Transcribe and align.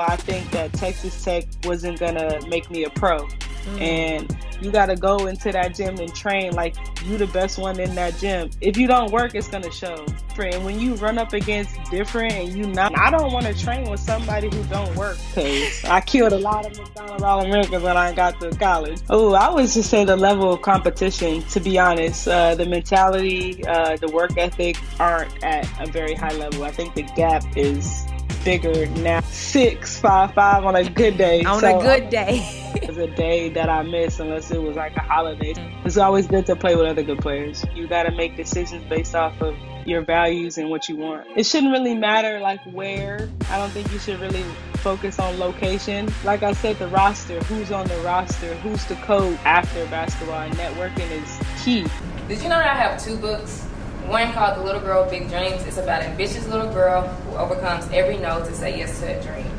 I 0.00 0.16
think 0.16 0.50
that 0.50 0.72
Texas 0.72 1.22
Tech 1.22 1.44
wasn't 1.64 1.98
gonna 1.98 2.40
make 2.48 2.70
me 2.70 2.84
a 2.84 2.90
pro. 2.90 3.18
Mm. 3.66 3.80
And 3.80 4.36
you 4.60 4.70
gotta 4.70 4.96
go 4.96 5.26
into 5.26 5.52
that 5.52 5.74
gym 5.74 5.98
and 5.98 6.14
train 6.14 6.52
like 6.52 6.76
you 7.04 7.18
the 7.18 7.26
best 7.28 7.58
one 7.58 7.78
in 7.80 7.94
that 7.94 8.16
gym. 8.18 8.50
If 8.60 8.76
you 8.76 8.86
don't 8.86 9.10
work, 9.10 9.34
it's 9.34 9.48
gonna 9.48 9.72
show. 9.72 10.06
And 10.38 10.64
when 10.66 10.78
you 10.78 10.94
run 10.96 11.16
up 11.16 11.32
against 11.32 11.82
different 11.90 12.34
and 12.34 12.52
you 12.52 12.66
not, 12.66 12.96
I 12.98 13.10
don't 13.10 13.32
want 13.32 13.46
to 13.46 13.54
train 13.54 13.88
with 13.90 14.00
somebody 14.00 14.54
who 14.54 14.62
don't 14.64 14.94
work 14.94 15.16
because 15.34 15.82
I 15.84 16.02
killed 16.02 16.34
a 16.34 16.38
lot 16.38 16.66
of 16.66 16.76
McDonald's 16.76 17.22
All 17.22 17.40
Americans 17.40 17.82
when 17.82 17.96
I 17.96 18.12
got 18.12 18.38
to 18.40 18.50
college. 18.50 19.00
Oh, 19.08 19.32
I 19.32 19.48
would 19.48 19.68
just 19.68 19.88
say 19.88 20.04
the 20.04 20.16
level 20.16 20.52
of 20.52 20.60
competition. 20.60 21.42
To 21.42 21.60
be 21.60 21.78
honest, 21.78 22.28
uh, 22.28 22.54
the 22.54 22.66
mentality, 22.66 23.64
uh, 23.66 23.96
the 23.96 24.08
work 24.08 24.36
ethic 24.36 24.76
aren't 25.00 25.42
at 25.42 25.66
a 25.80 25.90
very 25.90 26.14
high 26.14 26.34
level. 26.34 26.64
I 26.64 26.70
think 26.70 26.94
the 26.94 27.02
gap 27.02 27.42
is 27.56 28.06
bigger 28.46 28.86
now. 29.00 29.20
Six, 29.22 29.98
five, 29.98 30.32
five 30.32 30.64
on 30.64 30.76
a 30.76 30.88
good 30.88 31.18
day. 31.18 31.42
On 31.42 31.60
so, 31.60 31.78
a 31.78 31.82
good 31.82 32.04
um, 32.04 32.10
day. 32.10 32.72
it's 32.76 32.96
a 32.96 33.08
day 33.08 33.48
that 33.48 33.68
I 33.68 33.82
miss 33.82 34.20
unless 34.20 34.52
it 34.52 34.62
was 34.62 34.76
like 34.76 34.96
a 34.96 35.00
holiday. 35.00 35.52
It's 35.84 35.96
always 35.96 36.28
good 36.28 36.46
to 36.46 36.54
play 36.54 36.76
with 36.76 36.86
other 36.86 37.02
good 37.02 37.18
players. 37.18 37.64
You 37.74 37.88
got 37.88 38.04
to 38.04 38.12
make 38.12 38.36
decisions 38.36 38.84
based 38.88 39.16
off 39.16 39.42
of 39.42 39.56
your 39.84 40.02
values 40.02 40.58
and 40.58 40.70
what 40.70 40.88
you 40.88 40.96
want. 40.96 41.26
It 41.36 41.44
shouldn't 41.44 41.72
really 41.72 41.96
matter 41.96 42.38
like 42.38 42.60
where. 42.66 43.28
I 43.50 43.58
don't 43.58 43.70
think 43.70 43.92
you 43.92 43.98
should 43.98 44.20
really 44.20 44.44
focus 44.76 45.18
on 45.18 45.40
location. 45.40 46.08
Like 46.22 46.44
I 46.44 46.52
said, 46.52 46.78
the 46.78 46.86
roster, 46.86 47.40
who's 47.44 47.72
on 47.72 47.88
the 47.88 47.98
roster, 47.98 48.54
who's 48.58 48.84
the 48.84 48.94
coach 48.96 49.36
after 49.44 49.84
basketball, 49.86 50.42
and 50.42 50.54
networking 50.54 51.10
is 51.10 51.40
key. 51.64 51.84
Did 52.28 52.40
you 52.42 52.48
know 52.48 52.58
that 52.58 52.68
I 52.68 52.74
have 52.74 53.02
two 53.02 53.16
books? 53.16 53.66
One 54.08 54.32
called 54.32 54.56
The 54.56 54.62
Little 54.62 54.80
Girl 54.80 55.04
Big 55.10 55.28
Dreams. 55.28 55.64
It's 55.64 55.78
about 55.78 56.02
an 56.02 56.12
ambitious 56.12 56.46
little 56.46 56.72
girl 56.72 57.08
who 57.08 57.36
overcomes 57.36 57.88
every 57.90 58.18
no 58.18 58.38
to 58.38 58.54
say 58.54 58.78
yes 58.78 59.00
to 59.00 59.18
a 59.18 59.20
dream. 59.20 59.50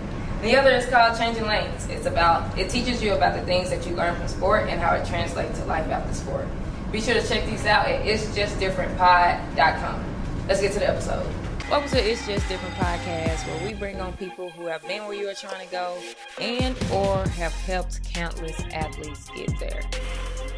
The 0.42 0.56
other 0.56 0.72
is 0.72 0.86
called 0.86 1.18
Changing 1.18 1.46
Lanes. 1.46 1.86
It's 1.90 2.06
about 2.06 2.58
it 2.58 2.70
teaches 2.70 3.04
you 3.04 3.14
about 3.14 3.38
the 3.38 3.46
things 3.46 3.70
that 3.72 3.86
you 3.86 3.94
learn 3.94 4.16
from 4.16 4.30
sport 4.30 4.70
and 4.70 4.80
how 4.80 4.96
it 4.96 5.06
translates 5.06 5.60
to 5.60 5.66
life 5.66 5.90
after 5.90 6.14
sport. 6.14 6.48
Be 6.94 7.02
sure 7.02 7.16
to 7.16 7.28
check 7.28 7.46
these 7.46 7.66
out 7.66 7.88
at 7.88 8.06
it'sjustdifferentpod.com. 8.06 10.06
Let's 10.48 10.62
get 10.62 10.72
to 10.72 10.80
the 10.80 10.88
episode. 10.88 11.26
Welcome 11.70 11.90
to 11.90 11.98
It's 12.02 12.26
Just 12.26 12.48
Different 12.48 12.74
podcast, 12.76 13.46
where 13.46 13.68
we 13.68 13.74
bring 13.74 14.00
on 14.00 14.14
people 14.14 14.50
who 14.50 14.68
have 14.68 14.88
been 14.88 15.04
where 15.04 15.14
you 15.14 15.28
are 15.28 15.34
trying 15.34 15.66
to 15.66 15.70
go 15.70 15.98
and 16.40 16.78
or 16.94 17.28
have 17.28 17.52
helped 17.52 18.02
countless 18.06 18.58
athletes 18.72 19.28
get 19.36 19.52
there. 19.60 19.82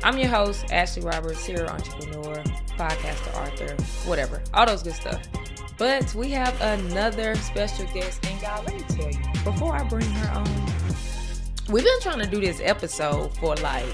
I'm 0.03 0.19
your 0.19 0.27
host, 0.27 0.71
Ashley 0.71 1.01
Roberts, 1.01 1.39
serial 1.39 1.67
entrepreneur, 1.67 2.35
podcaster, 2.77 3.35
author, 3.35 3.75
whatever, 4.07 4.43
all 4.53 4.67
those 4.67 4.83
good 4.83 4.93
stuff. 4.93 5.27
But 5.79 6.13
we 6.13 6.29
have 6.29 6.55
another 6.61 7.33
special 7.38 7.88
guest, 7.91 8.23
and 8.27 8.39
y'all, 8.39 8.63
let 8.63 8.75
me 8.75 8.83
tell 8.89 9.09
you, 9.09 9.44
before 9.44 9.73
I 9.75 9.83
bring 9.85 10.11
her 10.11 10.29
on, 10.38 10.66
we've 11.69 11.83
been 11.83 12.01
trying 12.01 12.19
to 12.19 12.27
do 12.27 12.39
this 12.39 12.61
episode 12.63 13.35
for 13.38 13.55
like, 13.55 13.88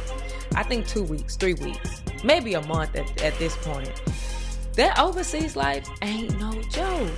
I 0.54 0.64
think 0.64 0.86
two 0.86 1.04
weeks, 1.04 1.38
three 1.38 1.54
weeks, 1.54 2.04
maybe 2.26 2.56
a 2.56 2.62
month 2.68 2.94
at, 2.98 3.22
at 3.22 3.40
this 3.40 3.56
point. 3.56 4.02
That 4.76 5.00
overseas 5.00 5.56
life 5.56 5.90
ain't 6.02 6.38
no 6.38 6.62
joke, 6.64 7.10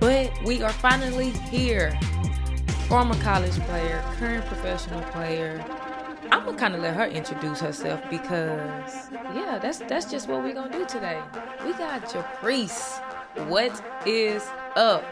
but 0.00 0.32
we 0.44 0.62
are 0.62 0.72
finally 0.72 1.30
here. 1.30 1.96
Former 2.88 3.14
college 3.22 3.58
player, 3.60 4.02
current 4.18 4.44
professional 4.46 5.00
player, 5.12 5.64
I'm 6.32 6.44
gonna 6.44 6.58
kind 6.58 6.74
of 6.74 6.80
let 6.80 6.94
her 6.96 7.06
introduce 7.06 7.60
herself 7.60 8.00
because, 8.10 9.08
yeah, 9.32 9.60
that's 9.62 9.78
that's 9.78 10.10
just 10.10 10.28
what 10.28 10.42
we're 10.42 10.54
gonna 10.54 10.72
do 10.72 10.84
today. 10.86 11.20
We 11.64 11.72
got 11.74 12.04
Japreece. 12.06 13.00
What 13.48 13.80
is 14.04 14.42
up? 14.74 15.04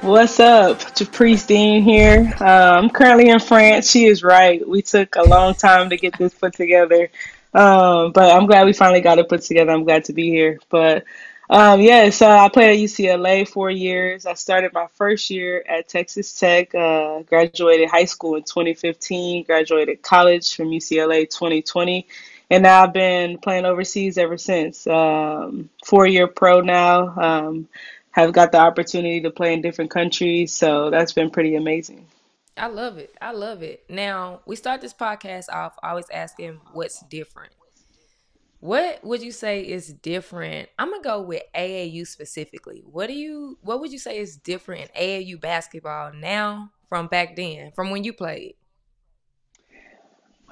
What's 0.00 0.40
up? 0.40 0.80
Japreece 0.80 1.46
Dean 1.46 1.82
here. 1.82 2.34
Uh, 2.40 2.44
I'm 2.44 2.90
currently 2.90 3.28
in 3.28 3.38
France. 3.38 3.90
She 3.90 4.06
is 4.06 4.22
right. 4.22 4.66
We 4.68 4.82
took 4.82 5.16
a 5.16 5.22
long 5.22 5.54
time 5.54 5.88
to 5.90 5.96
get 5.96 6.18
this 6.18 6.34
put 6.34 6.54
together, 6.54 7.10
um, 7.54 8.12
but 8.12 8.32
I'm 8.32 8.46
glad 8.46 8.66
we 8.66 8.72
finally 8.72 9.00
got 9.00 9.18
it 9.18 9.28
put 9.28 9.42
together. 9.42 9.72
I'm 9.72 9.84
glad 9.84 10.04
to 10.06 10.12
be 10.12 10.28
here. 10.28 10.58
But 10.68 11.04
um, 11.48 11.80
yeah, 11.80 12.10
so 12.10 12.28
I 12.28 12.48
played 12.48 12.70
at 12.70 12.82
UCLA 12.82 13.46
four 13.46 13.70
years. 13.70 14.26
I 14.26 14.34
started 14.34 14.72
my 14.72 14.86
first 14.94 15.30
year 15.30 15.62
at 15.68 15.88
Texas 15.88 16.32
Tech, 16.38 16.74
uh, 16.74 17.20
graduated 17.22 17.90
high 17.90 18.06
school 18.06 18.36
in 18.36 18.42
2015, 18.42 19.44
graduated 19.44 20.02
college 20.02 20.54
from 20.56 20.70
UCLA 20.70 21.28
2020, 21.28 22.06
and 22.50 22.62
now 22.62 22.84
I've 22.84 22.92
been 22.94 23.38
playing 23.38 23.66
overseas 23.66 24.16
ever 24.16 24.38
since. 24.38 24.86
Um, 24.86 25.68
four 25.84 26.06
year 26.06 26.26
pro 26.26 26.60
now, 26.60 27.14
um, 27.18 27.68
have 28.10 28.32
got 28.32 28.52
the 28.52 28.58
opportunity 28.58 29.20
to 29.20 29.30
play 29.30 29.52
in 29.52 29.60
different 29.60 29.90
countries, 29.90 30.52
so 30.52 30.88
that's 30.90 31.12
been 31.12 31.30
pretty 31.30 31.56
amazing. 31.56 32.06
I 32.56 32.66
love 32.68 32.98
it. 32.98 33.14
I 33.20 33.32
love 33.32 33.62
it. 33.62 33.84
Now, 33.88 34.40
we 34.46 34.56
start 34.56 34.80
this 34.80 34.94
podcast 34.94 35.48
off 35.52 35.74
always 35.82 36.08
asking 36.10 36.60
what's 36.72 37.00
different. 37.06 37.52
What 38.60 39.04
would 39.04 39.22
you 39.22 39.32
say 39.32 39.60
is 39.60 39.88
different? 39.92 40.70
I'm 40.78 40.90
gonna 40.90 41.02
go 41.02 41.20
with 41.20 41.42
AAU 41.54 42.06
specifically. 42.06 42.82
What 42.86 43.08
do 43.08 43.12
you 43.12 43.58
what 43.60 43.80
would 43.80 43.92
you 43.92 43.98
say 43.98 44.18
is 44.18 44.36
different 44.36 44.90
in 44.94 45.02
AAU 45.02 45.40
basketball 45.40 46.14
now 46.14 46.70
from 46.88 47.08
back 47.08 47.36
then, 47.36 47.72
from 47.72 47.90
when 47.90 48.04
you 48.04 48.12
played? 48.14 48.54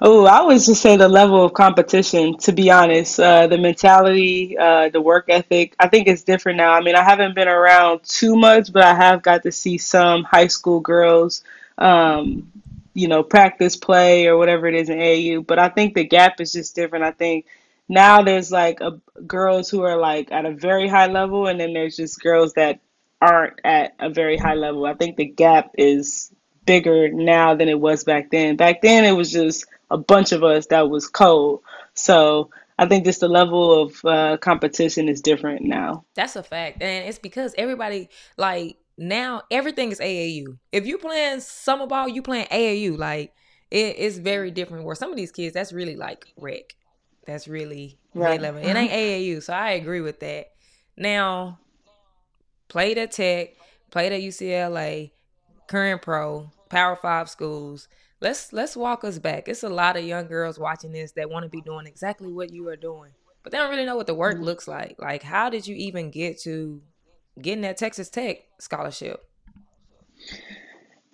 Oh, 0.01 0.25
I 0.25 0.41
would 0.41 0.61
just 0.61 0.81
say 0.81 0.97
the 0.97 1.07
level 1.07 1.45
of 1.45 1.53
competition. 1.53 2.37
To 2.39 2.51
be 2.51 2.69
honest, 2.69 3.19
uh, 3.19 3.47
the 3.47 3.57
mentality, 3.57 4.57
uh, 4.57 4.89
the 4.89 4.99
work 4.99 5.25
ethic. 5.29 5.75
I 5.79 5.87
think 5.87 6.07
it's 6.07 6.23
different 6.23 6.57
now. 6.57 6.73
I 6.73 6.81
mean, 6.81 6.95
I 6.95 7.03
haven't 7.03 7.35
been 7.35 7.47
around 7.47 8.03
too 8.03 8.35
much, 8.35 8.73
but 8.73 8.83
I 8.83 8.93
have 8.93 9.23
got 9.23 9.43
to 9.43 9.51
see 9.51 9.77
some 9.77 10.23
high 10.23 10.47
school 10.47 10.81
girls, 10.81 11.43
um, 11.83 12.49
you 12.93 13.07
know, 13.07 13.23
practice 13.23 13.75
play 13.75 14.27
or 14.27 14.37
whatever 14.37 14.67
it 14.67 14.75
is 14.75 14.89
in 14.89 14.97
AAU. 14.97 15.45
But 15.45 15.59
I 15.59 15.69
think 15.69 15.93
the 15.93 16.05
gap 16.05 16.39
is 16.39 16.53
just 16.53 16.75
different. 16.75 17.03
I 17.03 17.11
think 17.11 17.45
now 17.89 18.23
there's 18.23 18.51
like 18.51 18.79
a, 18.79 18.99
girls 19.27 19.69
who 19.69 19.81
are 19.83 19.97
like 19.97 20.31
at 20.31 20.45
a 20.45 20.51
very 20.51 20.87
high 20.87 21.07
level, 21.07 21.47
and 21.47 21.59
then 21.59 21.73
there's 21.73 21.97
just 21.97 22.21
girls 22.21 22.53
that 22.53 22.79
aren't 23.21 23.59
at 23.63 23.95
a 23.99 24.09
very 24.09 24.37
high 24.37 24.53
level. 24.53 24.85
I 24.85 24.93
think 24.93 25.17
the 25.17 25.25
gap 25.25 25.71
is 25.77 26.31
bigger 26.65 27.09
now 27.11 27.55
than 27.55 27.67
it 27.67 27.79
was 27.79 28.05
back 28.05 28.31
then. 28.31 28.55
Back 28.55 28.81
then, 28.81 29.03
it 29.03 29.11
was 29.11 29.31
just 29.31 29.65
a 29.91 29.97
bunch 29.97 30.31
of 30.31 30.43
us 30.43 30.67
that 30.67 30.89
was 30.89 31.07
cold. 31.09 31.61
So 31.93 32.51
I 32.79 32.85
think 32.87 33.03
just 33.03 33.19
the 33.19 33.27
level 33.27 33.81
of 33.81 34.05
uh, 34.05 34.37
competition 34.37 35.09
is 35.09 35.21
different 35.21 35.63
now. 35.63 36.05
That's 36.15 36.37
a 36.37 36.43
fact, 36.43 36.81
and 36.81 37.07
it's 37.07 37.19
because 37.19 37.53
everybody 37.57 38.09
like 38.37 38.77
now 38.97 39.41
everything 39.49 39.91
is 39.91 39.99
AAU. 39.99 40.57
If 40.71 40.85
you 40.85 40.97
playing 40.97 41.41
summer 41.41 41.87
ball, 41.87 42.07
you 42.07 42.21
playing 42.21 42.47
AAU. 42.47 42.97
Like 42.97 43.33
it, 43.71 43.95
it's 43.97 44.17
very 44.17 44.51
different. 44.51 44.85
Where 44.85 44.95
some 44.95 45.11
of 45.11 45.17
these 45.17 45.31
kids, 45.31 45.53
that's 45.53 45.73
really 45.73 45.95
like 45.95 46.25
rec 46.37 46.75
that's 47.25 47.47
really 47.47 47.99
right. 48.13 48.41
level. 48.41 48.61
It 48.61 48.75
ain't 48.75 48.91
AAU, 48.91 49.43
so 49.43 49.53
I 49.53 49.71
agree 49.71 50.01
with 50.01 50.19
that. 50.19 50.47
Now, 50.97 51.59
played 52.67 52.97
at 52.97 53.11
Tech, 53.11 53.55
played 53.91 54.11
at 54.11 54.21
UCLA, 54.21 55.11
current 55.67 56.01
pro, 56.01 56.51
Power 56.69 56.95
Five 56.95 57.29
schools. 57.29 57.87
Let's 58.21 58.53
let's 58.53 58.75
walk 58.75 59.03
us 59.03 59.19
back. 59.19 59.47
It's 59.47 59.63
a 59.63 59.69
lot 59.69 59.97
of 59.97 60.03
young 60.03 60.27
girls 60.27 60.59
watching 60.59 60.91
this 60.91 61.11
that 61.13 61.29
want 61.29 61.43
to 61.43 61.49
be 61.49 61.61
doing 61.61 61.87
exactly 61.87 62.31
what 62.31 62.53
you 62.53 62.67
are 62.69 62.75
doing, 62.75 63.11
but 63.43 63.51
they 63.51 63.57
don't 63.57 63.69
really 63.69 63.85
know 63.85 63.95
what 63.95 64.07
the 64.07 64.13
work 64.13 64.35
mm-hmm. 64.35 64.43
looks 64.43 64.67
like. 64.67 64.95
Like, 64.99 65.23
how 65.23 65.49
did 65.49 65.67
you 65.67 65.75
even 65.75 66.11
get 66.11 66.39
to 66.41 66.81
getting 67.41 67.61
that 67.61 67.77
Texas 67.77 68.09
Tech 68.09 68.43
scholarship? 68.59 69.25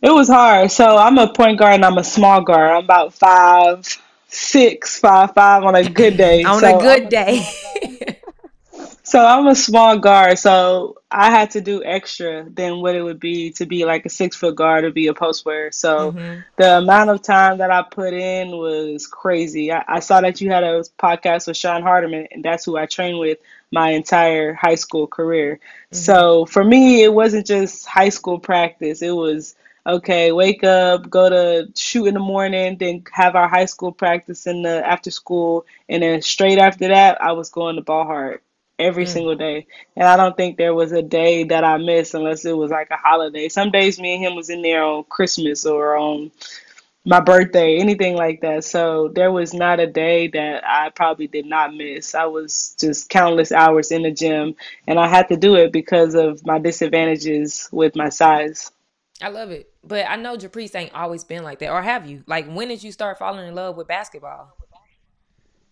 It 0.02 0.12
was 0.12 0.30
hard. 0.30 0.72
So 0.72 0.98
I'm 0.98 1.18
a 1.18 1.32
point 1.32 1.60
guard 1.60 1.76
and 1.76 1.86
I'm 1.86 1.98
a 1.98 2.04
small 2.04 2.42
guard. 2.42 2.72
I'm 2.72 2.84
about 2.84 3.14
five 3.14 3.86
six 4.28 5.00
five 5.00 5.34
five 5.34 5.64
on 5.64 5.76
a 5.76 5.90
good 5.90 6.16
day. 6.16 6.44
on 6.46 6.60
so 6.60 6.78
a 6.78 6.82
good 6.82 7.04
I'm, 7.04 7.10
day. 7.10 8.20
so 9.04 9.26
I'm 9.26 9.48
a 9.48 9.56
small 9.56 9.98
guard, 9.98 10.40
so 10.40 11.02
I 11.12 11.32
had 11.32 11.52
to 11.52 11.62
do 11.62 11.84
extra 11.84 12.48
than 12.50 12.82
what 12.82 12.96
it 12.96 13.02
would 13.02 13.20
be 13.20 13.52
to 13.54 13.66
be 13.66 13.84
like 13.84 14.06
a 14.06 14.10
six 14.10 14.38
foot 14.38 14.56
guard 14.56 14.86
or 14.86 14.92
be 14.92 15.08
a 15.08 15.14
post 15.14 15.44
player. 15.44 15.72
So 15.72 16.14
mm-hmm. 16.14 16.42
the 16.58 16.78
amount 16.78 17.10
of 17.10 17.22
time 17.22 17.58
that 17.58 17.72
I 17.72 17.82
put 17.82 18.14
in 18.14 18.52
was 18.52 19.08
crazy. 19.08 19.72
I, 19.72 19.84
I 19.88 20.00
saw 20.00 20.22
that 20.22 20.40
you 20.40 20.50
had 20.50 20.64
a 20.64 20.84
podcast 20.98 21.48
with 21.48 21.58
Sean 21.58 21.82
Hardiman, 21.82 22.28
and 22.32 22.46
that's 22.46 22.64
who 22.64 22.78
I 22.78 22.86
trained 22.86 23.20
with 23.20 23.40
my 23.72 23.92
entire 23.92 24.54
high 24.54 24.76
school 24.76 25.08
career. 25.08 25.56
Mm-hmm. 25.56 25.96
So 25.96 26.46
for 26.46 26.64
me, 26.64 27.04
it 27.04 27.14
wasn't 27.14 27.46
just 27.46 27.86
high 27.86 28.10
school 28.10 28.40
practice. 28.40 29.02
It 29.02 29.12
was 29.12 29.56
okay, 29.86 30.32
wake 30.32 30.64
up, 30.64 31.10
go 31.10 31.30
to 31.30 31.72
shoot 31.76 32.06
in 32.06 32.14
the 32.14 32.20
morning, 32.20 32.78
then 32.78 33.04
have 33.12 33.36
our 33.36 33.48
high 33.48 33.66
school 33.66 33.92
practice 33.92 34.46
in 34.46 34.62
the 34.62 34.86
after 34.86 35.12
school, 35.12 35.66
and 35.88 36.04
then 36.04 36.22
straight 36.22 36.60
after 36.60 36.90
that, 36.90 37.22
I 37.22 37.32
was 37.32 37.50
going 37.50 37.76
to 37.78 37.82
ball 37.82 38.06
hard 38.06 38.42
every 38.78 39.06
mm. 39.06 39.10
single 39.10 39.36
day. 39.36 39.68
And 39.96 40.08
I 40.08 40.16
don't 40.16 40.38
think 40.38 40.58
there 40.58 40.74
was 40.74 40.92
a 40.92 41.02
day 41.02 41.44
that 41.46 41.64
I 41.64 41.78
missed 41.78 42.14
unless 42.14 42.46
it 42.46 42.54
was 42.54 42.72
like 42.72 42.90
a 42.92 42.98
holiday. 42.98 43.50
Some 43.50 43.72
days 43.72 44.00
me 44.00 44.16
and 44.16 44.24
him 44.24 44.36
was 44.36 44.50
in 44.50 44.62
there 44.62 44.84
on 44.84 45.04
Christmas 45.06 45.66
or 45.66 45.98
on 45.98 46.32
my 47.06 47.20
birthday, 47.20 47.78
anything 47.78 48.16
like 48.16 48.42
that. 48.42 48.64
So 48.64 49.10
there 49.14 49.32
was 49.32 49.54
not 49.54 49.80
a 49.80 49.88
day 49.88 50.28
that 50.28 50.64
I 50.66 50.90
probably 50.90 51.28
did 51.28 51.46
not 51.46 51.74
miss. 51.74 52.14
I 52.14 52.26
was 52.26 52.76
just 52.80 53.10
countless 53.10 53.52
hours 53.52 53.92
in 53.92 54.04
the 54.04 54.12
gym, 54.12 54.56
and 54.88 55.00
I 55.00 55.08
had 55.08 55.30
to 55.30 55.38
do 55.38 55.56
it 55.56 55.72
because 55.72 56.14
of 56.16 56.46
my 56.46 56.60
disadvantages 56.60 57.70
with 57.72 57.96
my 57.96 58.10
size. 58.10 58.72
I 59.22 59.30
love 59.30 59.52
it. 59.52 59.70
But 59.84 60.06
I 60.10 60.16
know 60.16 60.38
Japreece 60.38 60.76
ain't 60.76 60.94
always 60.94 61.24
been 61.24 61.44
like 61.44 61.60
that. 61.60 61.72
Or 61.72 61.82
have 61.82 62.10
you? 62.10 62.24
Like, 62.28 62.50
when 62.50 62.68
did 62.68 62.84
you 62.84 62.92
start 62.92 63.18
falling 63.18 63.48
in 63.48 63.56
love 63.56 63.76
with 63.76 63.88
basketball? 63.88 64.56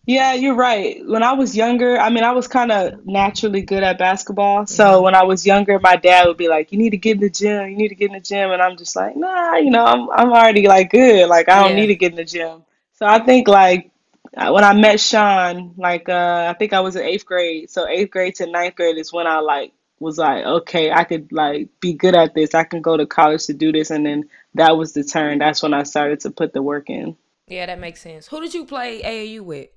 Yeah, 0.07 0.35
you're 0.35 0.55
right. 0.55 1.05
When 1.05 1.21
I 1.21 1.33
was 1.33 1.53
younger, 1.53 1.97
I 1.97 2.09
mean, 2.09 2.23
I 2.23 2.31
was 2.31 2.47
kind 2.47 2.71
of 2.71 3.05
naturally 3.05 3.61
good 3.61 3.83
at 3.83 3.97
basketball. 3.97 4.65
So 4.65 5.01
when 5.01 5.13
I 5.13 5.23
was 5.23 5.45
younger, 5.45 5.79
my 5.79 5.97
dad 5.97 6.27
would 6.27 6.37
be 6.37 6.47
like, 6.47 6.71
"You 6.71 6.77
need 6.77 6.91
to 6.91 6.97
get 6.97 7.15
in 7.15 7.19
the 7.19 7.29
gym. 7.29 7.69
You 7.69 7.75
need 7.75 7.89
to 7.89 7.95
get 7.95 8.11
in 8.11 8.13
the 8.13 8.21
gym." 8.21 8.51
And 8.51 8.61
I'm 8.61 8.77
just 8.77 8.95
like, 8.95 9.17
"Nah, 9.17 9.57
you 9.57 9.69
know, 9.69 9.83
I'm 9.83 10.09
I'm 10.09 10.31
already 10.31 10.65
like 10.65 10.91
good. 10.91 11.27
Like 11.27 11.49
I 11.49 11.61
don't 11.61 11.75
need 11.75 11.87
to 11.87 11.95
get 11.95 12.11
in 12.11 12.15
the 12.15 12.23
gym." 12.23 12.63
So 12.93 13.05
I 13.05 13.19
think 13.19 13.49
like 13.49 13.91
uh, 14.37 14.51
when 14.53 14.63
I 14.63 14.71
met 14.71 15.01
Sean, 15.01 15.73
like 15.75 16.07
uh, 16.07 16.47
I 16.49 16.53
think 16.57 16.71
I 16.71 16.79
was 16.79 16.95
in 16.95 17.03
eighth 17.03 17.25
grade. 17.25 17.69
So 17.69 17.85
eighth 17.85 18.09
grade 18.09 18.35
to 18.35 18.47
ninth 18.47 18.75
grade 18.75 18.97
is 18.97 19.11
when 19.11 19.27
I 19.27 19.39
like 19.39 19.73
was 19.99 20.17
like, 20.17 20.45
okay, 20.45 20.89
I 20.89 21.03
could 21.03 21.33
like 21.33 21.67
be 21.81 21.91
good 21.93 22.15
at 22.15 22.33
this. 22.33 22.55
I 22.55 22.63
can 22.63 22.81
go 22.81 22.95
to 22.95 23.05
college 23.05 23.45
to 23.47 23.53
do 23.53 23.73
this. 23.73 23.89
And 23.89 24.05
then 24.05 24.29
that 24.53 24.77
was 24.77 24.93
the 24.93 25.03
turn. 25.03 25.39
That's 25.39 25.61
when 25.61 25.73
I 25.73 25.83
started 25.83 26.21
to 26.21 26.31
put 26.31 26.53
the 26.53 26.61
work 26.61 26.89
in. 26.89 27.17
Yeah, 27.47 27.65
that 27.65 27.79
makes 27.79 28.01
sense. 28.01 28.27
Who 28.27 28.39
did 28.39 28.53
you 28.53 28.65
play 28.65 29.01
AAU 29.01 29.41
with? 29.41 29.69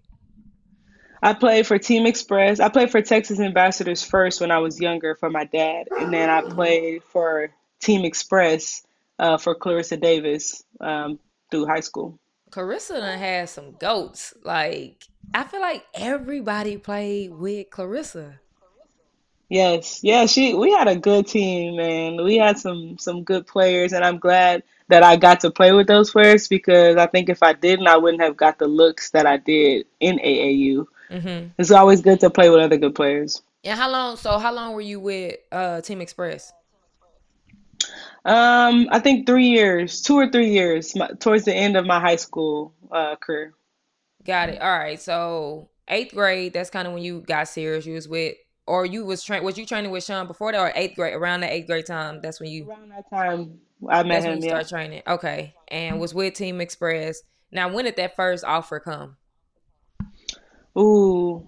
I 1.23 1.35
played 1.35 1.67
for 1.67 1.79
Team 1.79 2.07
Express. 2.07 2.61
I 2.61 2.69
played 2.69 2.91
for 2.91 3.03
Texas 3.03 3.41
Ambassadors 3.41 4.03
first 4.03 4.41
when 4.41 4.51
I 4.51 4.59
was 4.59 4.81
younger 4.81 5.15
for 5.15 5.29
my 5.29 5.45
dad, 5.45 5.89
and 5.99 6.13
then 6.13 6.31
I 6.31 6.41
played 6.43 7.03
for 7.05 7.51
Team 7.79 8.05
Express 8.05 8.87
uh, 9.19 9.37
for 9.37 9.55
Clarissa 9.55 9.99
Davis 9.99 10.65
um, 10.81 11.19
through 11.51 11.67
high 11.67 11.81
school. 11.81 12.19
Clarissa 12.51 12.95
done 12.95 13.19
had 13.19 13.49
some 13.49 13.73
goats. 13.73 14.35
Like, 14.43 15.05
I 15.35 15.45
feel 15.45 15.61
like 15.61 15.85
everybody 15.95 16.79
played 16.79 17.33
with 17.33 17.71
Clarissa. 17.71 18.41
Yes, 19.51 20.03
yeah, 20.03 20.27
she. 20.27 20.55
We 20.55 20.71
had 20.71 20.87
a 20.87 20.97
good 20.97 21.27
team, 21.27 21.77
man. 21.77 22.23
We 22.23 22.37
had 22.37 22.57
some 22.57 22.99
some 22.99 23.25
good 23.25 23.49
players, 23.49 23.93
and 23.93 24.05
I'm 24.05 24.19
glad 24.19 24.63
that 24.89 25.03
I 25.03 25.17
got 25.17 25.41
to 25.41 25.51
play 25.51 25.73
with 25.73 25.89
those 25.89 26.13
players 26.13 26.47
because 26.47 26.97
I 26.97 27.07
think 27.07 27.29
if 27.29 27.43
I 27.43 27.53
didn't, 27.53 27.89
I 27.89 27.97
wouldn't 27.97 28.23
have 28.23 28.37
got 28.37 28.59
the 28.59 28.69
looks 28.69 29.11
that 29.11 29.27
I 29.27 29.39
did 29.39 29.87
in 29.99 30.19
AAU. 30.19 30.87
Mm-hmm. 31.11 31.49
It's 31.59 31.71
always 31.71 32.01
good 32.01 32.21
to 32.21 32.31
play 32.31 32.51
with 32.51 32.61
other 32.61 32.77
good 32.77 32.95
players. 32.95 33.43
And 33.65 33.79
how 33.79 33.91
long? 33.91 34.17
So, 34.17 34.39
how 34.39 34.53
long 34.55 34.75
were 34.75 34.81
you 34.81 35.01
with 35.01 35.37
uh 35.53 35.81
Team 35.81 36.01
Express? 36.01 36.53
Um, 38.25 38.89
I 38.91 38.99
think 38.99 39.27
three 39.27 39.47
years, 39.49 40.03
two 40.03 40.19
or 40.19 40.29
three 40.31 40.51
years, 40.51 40.95
my, 40.95 41.09
towards 41.19 41.45
the 41.47 41.55
end 41.55 41.77
of 41.77 41.87
my 41.87 41.99
high 41.99 42.17
school 42.17 42.75
uh, 42.93 43.17
career. 43.17 43.55
Got 44.25 44.51
it. 44.51 44.61
All 44.61 44.79
right. 44.79 45.01
So, 45.01 45.71
eighth 45.89 46.15
grade. 46.15 46.53
That's 46.53 46.71
kind 46.71 46.87
of 46.87 46.93
when 46.95 47.03
you 47.03 47.21
got 47.23 47.49
serious. 47.49 47.87
You 47.87 47.95
was 47.95 48.07
with, 48.09 48.37
or 48.67 48.85
you 48.85 49.05
was 49.07 49.23
train. 49.25 49.43
Was 49.43 49.57
you 49.57 49.65
training 49.65 49.91
with 49.91 50.05
Sean 50.05 50.27
before 50.27 50.53
that, 50.53 50.61
or 50.61 50.73
eighth 50.75 50.97
grade? 50.97 51.15
Around 51.15 51.41
the 51.41 51.53
eighth 51.53 51.67
grade 51.67 51.87
time. 51.87 52.21
That's 52.23 52.39
when 52.41 52.51
you. 52.51 52.69
Around 52.69 52.91
that 52.91 53.09
time, 53.09 53.59
I 53.89 54.03
met 54.03 54.09
That's 54.23 54.25
when 54.27 54.37
him. 54.37 54.39
you 54.43 54.45
Yeah. 54.51 54.63
start 54.63 54.69
training. 54.69 55.03
Okay. 55.07 55.55
And 55.69 55.99
was 55.99 56.13
with 56.15 56.35
Team 56.35 56.61
Express. 56.61 57.23
Now, 57.51 57.73
when 57.73 57.87
did 57.87 57.97
that 57.97 58.15
first 58.17 58.45
offer 58.45 58.79
come? 58.81 59.17
Ooh, 60.79 61.47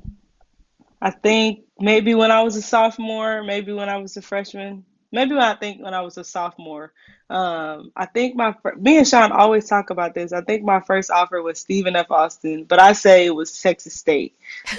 I 1.01 1.11
think 1.11 1.65
maybe 1.81 2.15
when 2.15 2.31
I 2.31 2.43
was 2.43 2.57
a 2.57 2.63
sophomore, 2.63 3.43
maybe 3.43 3.73
when 3.73 3.89
I 3.89 3.97
was 3.97 4.17
a 4.17 4.23
freshman, 4.23 4.85
maybe 5.11 5.35
when 5.35 5.43
I 5.43 5.55
think 5.55 5.83
when 5.83 5.95
I 5.95 6.01
was 6.01 6.17
a 6.17 6.25
sophomore. 6.25 6.93
Um, 7.29 7.93
I 7.97 8.07
think 8.07 8.37
my 8.37 8.53
fir- 8.53 8.77
me 8.77 8.99
and 8.99 9.09
Sean 9.09 9.33
always 9.33 9.67
talk 9.67 9.91
about 9.91 10.15
this. 10.15 10.33
I 10.33 10.43
think 10.43 10.65
my 10.65 10.81
first 10.81 11.11
offer 11.11 11.43
was 11.43 11.59
Stephen 11.59 11.97
F. 11.97 12.11
Austin, 12.11 12.65
but 12.65 12.81
I 12.81 12.93
say 12.93 13.27
it 13.27 13.35
was 13.35 13.61
Texas 13.61 13.95
State. 13.95 14.35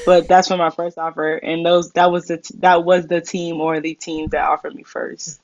But 0.05 0.27
that's 0.29 0.49
when 0.49 0.59
my 0.59 0.69
first 0.69 0.97
offer, 0.97 1.35
and 1.35 1.65
those 1.65 1.91
that 1.91 2.11
was 2.11 2.27
the 2.27 2.37
t- 2.37 2.55
that 2.59 2.83
was 2.83 3.07
the 3.07 3.21
team 3.21 3.59
or 3.59 3.79
the 3.79 3.95
team 3.95 4.29
that 4.29 4.45
offered 4.45 4.75
me 4.75 4.83
first. 4.83 5.41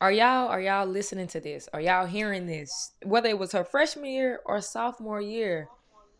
Are 0.00 0.12
y'all 0.12 0.48
are 0.48 0.60
y'all 0.60 0.86
listening 0.86 1.26
to 1.28 1.40
this? 1.40 1.68
Are 1.72 1.80
y'all 1.80 2.06
hearing 2.06 2.46
this? 2.46 2.92
Whether 3.02 3.30
it 3.30 3.38
was 3.38 3.52
her 3.52 3.64
freshman 3.64 4.10
year 4.10 4.40
or 4.44 4.60
sophomore 4.60 5.22
year, 5.22 5.68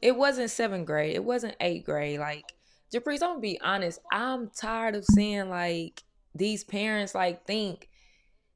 it 0.03 0.17
wasn't 0.17 0.51
seventh 0.51 0.87
grade. 0.87 1.15
It 1.15 1.25
wasn't 1.25 1.57
eighth 1.61 1.87
grade. 1.87 2.21
Like 2.21 2.55
Japreece, 2.93 3.23
I'm 3.23 3.31
gonna 3.31 3.41
be 3.41 3.61
honest. 3.61 4.01
I'm 4.11 4.51
tired 4.51 4.95
of 4.95 5.05
seeing 5.05 5.49
like 5.51 6.03
these 6.35 6.65
parents 6.65 7.15
like 7.15 7.47
think 7.47 7.89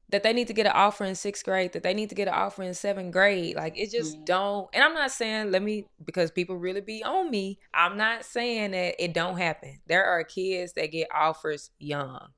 that 0.09 0.23
they 0.23 0.33
need 0.33 0.47
to 0.47 0.53
get 0.53 0.65
an 0.65 0.73
offer 0.73 1.05
in 1.05 1.15
sixth 1.15 1.45
grade, 1.45 1.73
that 1.73 1.83
they 1.83 1.93
need 1.93 2.09
to 2.09 2.15
get 2.15 2.27
an 2.27 2.33
offer 2.33 2.63
in 2.63 2.73
seventh 2.73 3.13
grade. 3.13 3.55
Like 3.55 3.77
it 3.77 3.91
just 3.91 4.23
don't. 4.25 4.69
And 4.73 4.83
I'm 4.83 4.93
not 4.93 5.11
saying 5.11 5.51
let 5.51 5.63
me 5.63 5.87
because 6.05 6.31
people 6.31 6.57
really 6.57 6.81
be 6.81 7.03
on 7.03 7.31
me. 7.31 7.59
I'm 7.73 7.97
not 7.97 8.25
saying 8.25 8.71
that 8.71 8.95
it 9.03 9.13
don't 9.13 9.37
happen. 9.37 9.81
There 9.87 10.05
are 10.05 10.23
kids 10.23 10.73
that 10.73 10.91
get 10.91 11.07
offers 11.13 11.71
young, 11.79 12.29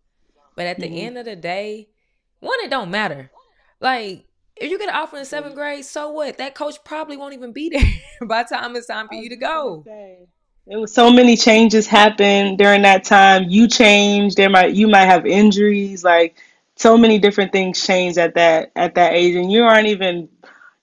but 0.55 0.67
at 0.67 0.79
the 0.79 0.87
hmm 0.87 0.99
end 1.01 1.17
of 1.17 1.25
the 1.25 1.35
day, 1.35 1.89
one 2.39 2.59
it 2.61 2.69
don't 2.69 2.91
matter. 2.91 3.31
Like 3.79 4.27
if 4.55 4.69
you 4.71 4.77
get 4.77 4.89
an 4.89 4.95
offer 4.95 5.17
in 5.17 5.25
seventh 5.25 5.55
grade, 5.55 5.85
so 5.85 6.11
what? 6.11 6.37
That 6.37 6.55
coach 6.55 6.83
probably 6.83 7.17
won't 7.17 7.33
even 7.33 7.51
be 7.51 7.69
there 8.19 8.27
by 8.27 8.43
the 8.43 8.55
time 8.55 8.75
it's 8.75 8.87
time 8.87 9.07
for 9.07 9.15
you 9.15 9.29
to 9.29 9.35
go. 9.35 9.83
There 10.65 10.79
was 10.79 10.93
so 10.93 11.11
many 11.11 11.35
changes 11.35 11.87
happened 11.87 12.57
during 12.57 12.83
that 12.83 13.03
time. 13.03 13.49
You 13.49 13.67
changed. 13.67 14.37
There 14.37 14.49
might 14.49 14.73
you 14.73 14.87
might 14.87 15.05
have 15.05 15.25
injuries. 15.25 16.03
Like 16.03 16.37
so 16.75 16.97
many 16.97 17.19
different 17.19 17.51
things 17.51 17.85
changed 17.85 18.17
at 18.17 18.35
that 18.35 18.71
at 18.75 18.95
that 18.95 19.13
age, 19.13 19.35
and 19.35 19.51
you 19.51 19.63
aren't 19.63 19.87
even 19.87 20.29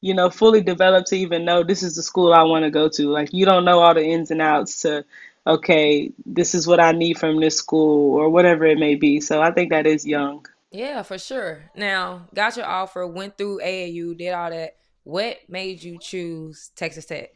you 0.03 0.15
know 0.15 0.29
fully 0.29 0.61
developed 0.61 1.09
to 1.09 1.17
even 1.17 1.45
know 1.45 1.63
this 1.63 1.83
is 1.83 1.97
the 1.97 2.03
school 2.03 2.35
I 2.35 2.43
want 2.43 2.65
to 2.65 2.71
go 2.71 2.89
to. 2.91 3.09
Like 3.09 3.33
you 3.33 3.47
don't 3.47 3.65
know 3.65 3.81
all 3.81 3.95
the 3.95 4.05
ins 4.05 4.31
and 4.31 4.43
outs 4.43 4.83
to 4.83 5.05
okay, 5.47 6.13
this 6.27 6.55
is 6.55 6.67
what 6.67 6.81
I 6.81 6.93
need 6.93 7.19
from 7.19 7.41
this 7.41 7.57
school 7.57 8.15
or 8.17 8.29
whatever 8.29 8.67
it 8.67 8.79
may 8.79 8.95
be. 8.97 9.21
So 9.21 9.41
I 9.41 9.51
think 9.51 9.71
that 9.71 9.87
is 9.87 10.07
young. 10.07 10.45
Yeah, 10.71 11.03
for 11.03 11.19
sure. 11.19 11.71
Now, 11.75 12.29
got 12.35 12.57
your 12.57 12.67
offer, 12.67 13.07
went 13.07 13.37
through 13.37 13.61
AAU, 13.61 14.17
did 14.17 14.33
all 14.33 14.51
that. 14.51 14.77
What 15.03 15.39
made 15.49 15.83
you 15.83 15.99
choose 15.99 16.71
Texas 16.77 17.07
Tech? 17.07 17.31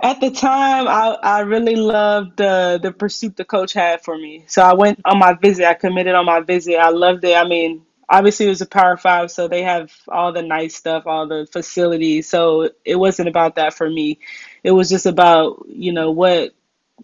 At 0.00 0.20
the 0.20 0.30
time, 0.30 0.86
I, 0.86 1.16
I 1.22 1.40
really 1.40 1.74
loved 1.74 2.36
the 2.36 2.78
the 2.80 2.92
pursuit 2.92 3.36
the 3.36 3.44
coach 3.44 3.72
had 3.72 4.02
for 4.02 4.16
me. 4.16 4.44
So 4.46 4.62
I 4.62 4.74
went 4.74 5.00
on 5.04 5.18
my 5.18 5.32
visit. 5.34 5.66
I 5.66 5.74
committed 5.74 6.14
on 6.14 6.24
my 6.26 6.40
visit. 6.40 6.76
I 6.76 6.90
loved 6.90 7.24
it. 7.24 7.36
I 7.36 7.48
mean, 7.48 7.82
obviously 8.08 8.46
it 8.46 8.50
was 8.50 8.60
a 8.60 8.66
Power 8.66 8.96
Five, 8.96 9.30
so 9.30 9.48
they 9.48 9.62
have 9.62 9.92
all 10.08 10.32
the 10.32 10.42
nice 10.42 10.76
stuff, 10.76 11.06
all 11.06 11.26
the 11.26 11.48
facilities. 11.50 12.28
So 12.28 12.70
it 12.84 12.96
wasn't 12.96 13.28
about 13.28 13.56
that 13.56 13.74
for 13.74 13.90
me. 13.90 14.20
It 14.62 14.72
was 14.72 14.88
just 14.88 15.06
about, 15.06 15.64
you 15.68 15.92
know, 15.92 16.10
what 16.12 16.54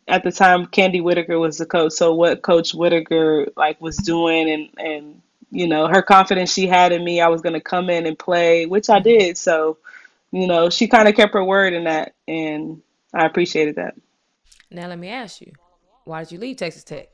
at 0.08 0.24
the 0.24 0.32
time 0.32 0.66
Candi 0.66 1.02
Whitaker 1.02 1.38
was 1.38 1.58
the 1.58 1.66
coach. 1.66 1.92
So 1.92 2.14
what 2.14 2.42
Coach 2.42 2.74
Whitaker 2.74 3.48
like 3.56 3.80
was 3.80 3.96
doing 3.96 4.50
and 4.50 4.68
and 4.78 5.22
you 5.50 5.68
know, 5.68 5.86
her 5.86 6.02
confidence 6.02 6.52
she 6.52 6.66
had 6.66 6.90
in 6.90 7.04
me, 7.04 7.20
I 7.20 7.28
was 7.28 7.40
gonna 7.40 7.60
come 7.60 7.88
in 7.88 8.06
and 8.06 8.18
play, 8.18 8.66
which 8.66 8.90
I 8.90 8.98
did. 8.98 9.38
So 9.38 9.78
you 10.32 10.48
know, 10.48 10.68
she 10.68 10.88
kind 10.88 11.08
of 11.08 11.14
kept 11.14 11.34
her 11.34 11.44
word 11.44 11.74
in 11.74 11.84
that, 11.84 12.14
and 12.26 12.82
I 13.14 13.24
appreciated 13.24 13.76
that. 13.76 13.94
Now, 14.68 14.88
let 14.88 14.98
me 14.98 15.08
ask 15.08 15.40
you, 15.40 15.52
why 16.04 16.24
did 16.24 16.32
you 16.32 16.38
leave 16.38 16.56
Texas 16.56 16.82
Tech? 16.82 17.08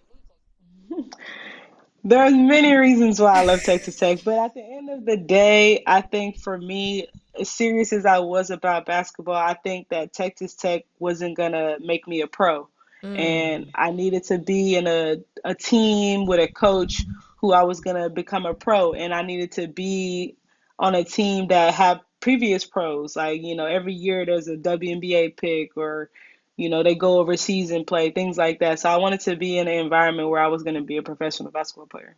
There's 2.02 2.32
many 2.32 2.74
reasons 2.74 3.20
why 3.20 3.40
I 3.40 3.44
love 3.44 3.62
Texas 3.62 3.96
Tech, 3.96 4.24
but 4.24 4.38
at 4.38 4.54
the 4.54 4.62
end 4.62 4.88
of 4.88 5.04
the 5.04 5.18
day, 5.18 5.82
I 5.86 6.00
think 6.00 6.38
for 6.38 6.56
me, 6.56 7.08
as 7.38 7.50
serious 7.50 7.92
as 7.92 8.06
I 8.06 8.18
was 8.18 8.50
about 8.50 8.86
basketball, 8.86 9.34
I 9.36 9.54
think 9.54 9.88
that 9.88 10.12
Texas 10.12 10.54
Tech 10.54 10.84
wasn't 10.98 11.36
gonna 11.36 11.76
make 11.80 12.06
me 12.08 12.20
a 12.22 12.26
pro. 12.26 12.68
And 13.14 13.66
Mm. 13.66 13.70
I 13.74 13.90
needed 13.90 14.24
to 14.24 14.38
be 14.38 14.76
in 14.76 14.86
a, 14.86 15.16
a 15.44 15.54
team 15.54 16.26
with 16.26 16.40
a 16.40 16.48
coach 16.48 17.04
who 17.38 17.52
I 17.52 17.62
was 17.64 17.80
gonna 17.80 18.08
become 18.10 18.46
a 18.46 18.54
pro, 18.54 18.92
and 18.92 19.14
I 19.14 19.22
needed 19.22 19.52
to 19.52 19.68
be 19.68 20.36
on 20.78 20.94
a 20.94 21.04
team 21.04 21.48
that 21.48 21.74
had 21.74 22.00
previous 22.20 22.64
pros. 22.64 23.16
Like, 23.16 23.42
you 23.42 23.54
know, 23.56 23.66
every 23.66 23.94
year 23.94 24.24
there's 24.26 24.48
a 24.48 24.56
WNBA 24.56 25.36
pick 25.36 25.76
or 25.76 26.10
you 26.56 26.68
know, 26.68 26.82
they 26.82 26.94
go 26.94 27.18
overseas 27.18 27.70
and 27.70 27.86
play, 27.86 28.10
things 28.10 28.36
like 28.36 28.58
that. 28.58 28.78
So 28.78 28.90
I 28.90 28.96
wanted 28.96 29.20
to 29.20 29.36
be 29.36 29.56
in 29.56 29.66
an 29.66 29.74
environment 29.74 30.28
where 30.28 30.42
I 30.42 30.48
was 30.48 30.62
going 30.62 30.74
to 30.74 30.82
be 30.82 30.98
a 30.98 31.02
professional 31.02 31.50
basketball 31.50 31.86
player. 31.86 32.16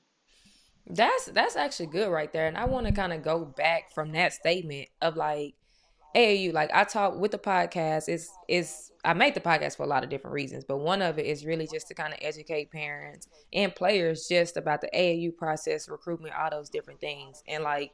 That's 0.87 1.27
that's 1.27 1.57
actually 1.57 1.87
good 1.87 2.11
right 2.11 2.33
there. 2.33 2.47
And 2.47 2.57
I 2.57 2.65
want 2.65 2.87
to 2.87 2.93
kind 2.93 3.13
of 3.13 3.23
go 3.23 3.45
back 3.45 3.93
from 3.93 4.13
that 4.13 4.33
statement 4.33 4.89
of 5.01 5.17
like 5.17 5.55
AAU. 6.15 6.53
Like 6.53 6.71
I 6.75 6.85
talk 6.85 7.19
with 7.19 7.31
the 7.31 7.39
podcast, 7.39 8.09
it's 8.09 8.29
it's 8.49 8.91
I 9.05 9.15
make 9.15 9.35
the 9.35 9.41
podcast 9.41 9.77
for 9.77 9.85
a 9.85 9.89
lot 9.89 10.05
of 10.05 10.11
different 10.11 10.35
reasons, 10.35 10.65
but 10.65 10.79
one 10.79 11.03
of 11.03 11.19
it 11.19 11.27
is 11.27 11.45
really 11.45 11.69
just 11.73 11.89
to 11.89 11.95
kind 11.95 12.13
of 12.13 12.19
educate 12.23 12.71
parents 12.71 13.29
and 13.53 13.75
players 13.75 14.27
just 14.29 14.57
about 14.57 14.81
the 14.81 14.91
AAU 14.95 15.37
process, 15.37 15.89
recruitment, 15.89 16.35
all 16.35 16.51
those 16.51 16.71
different 16.71 17.01
things. 17.01 17.43
And 17.49 17.65
like 17.65 17.93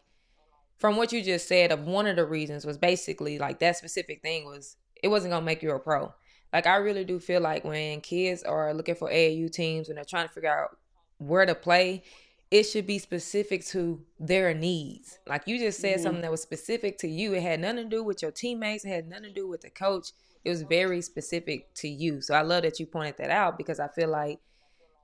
from 0.79 0.97
what 0.97 1.13
you 1.13 1.23
just 1.23 1.49
said, 1.49 1.73
of 1.73 1.81
one 1.87 2.07
of 2.07 2.17
the 2.17 2.25
reasons 2.25 2.65
was 2.65 2.79
basically 2.79 3.39
like 3.39 3.59
that 3.61 3.77
specific 3.77 4.23
thing 4.23 4.45
was 4.45 4.77
it 5.03 5.09
wasn't 5.09 5.33
gonna 5.33 5.45
make 5.45 5.63
you 5.63 5.71
a 5.73 5.79
pro. 5.79 6.13
Like 6.53 6.67
I 6.67 6.77
really 6.77 7.05
do 7.05 7.21
feel 7.21 7.41
like 7.41 7.65
when 7.65 8.01
kids 8.01 8.43
are 8.43 8.73
looking 8.73 8.95
for 8.95 9.11
AAU 9.11 9.51
teams 9.53 9.89
and 9.89 9.99
they're 9.99 10.05
trying 10.05 10.27
to 10.27 10.33
figure 10.33 10.51
out 10.51 10.77
where 11.19 11.45
to 11.45 11.55
play, 11.55 12.03
it 12.51 12.63
should 12.65 12.87
be 12.87 12.99
specific 12.99 13.65
to 13.67 14.03
their 14.19 14.55
needs. 14.55 15.19
Like 15.27 15.47
you 15.47 15.59
just 15.59 15.81
said 15.81 15.99
Mhm. 15.99 16.03
something 16.03 16.23
that 16.23 16.31
was 16.31 16.43
specific 16.43 16.99
to 16.99 17.09
you. 17.09 17.35
It 17.35 17.43
had 17.43 17.61
nothing 17.61 17.85
to 17.85 17.85
do 17.85 18.03
with 18.05 18.23
your 18.23 18.31
teammates, 18.31 18.85
it 18.85 18.89
had 18.89 19.09
nothing 19.09 19.25
to 19.25 19.33
do 19.33 19.47
with 19.49 19.61
the 19.63 19.71
coach. 19.71 20.13
It 20.45 20.51
was 20.51 20.63
very 20.63 21.03
specific 21.03 21.75
to 21.75 21.89
you. 21.89 22.23
So 22.23 22.35
I 22.35 22.43
love 22.43 22.63
that 22.63 22.81
you 22.81 22.87
pointed 22.87 23.17
that 23.19 23.31
out 23.31 23.59
because 23.59 23.81
I 23.81 23.89
feel 23.89 24.09
like 24.09 24.41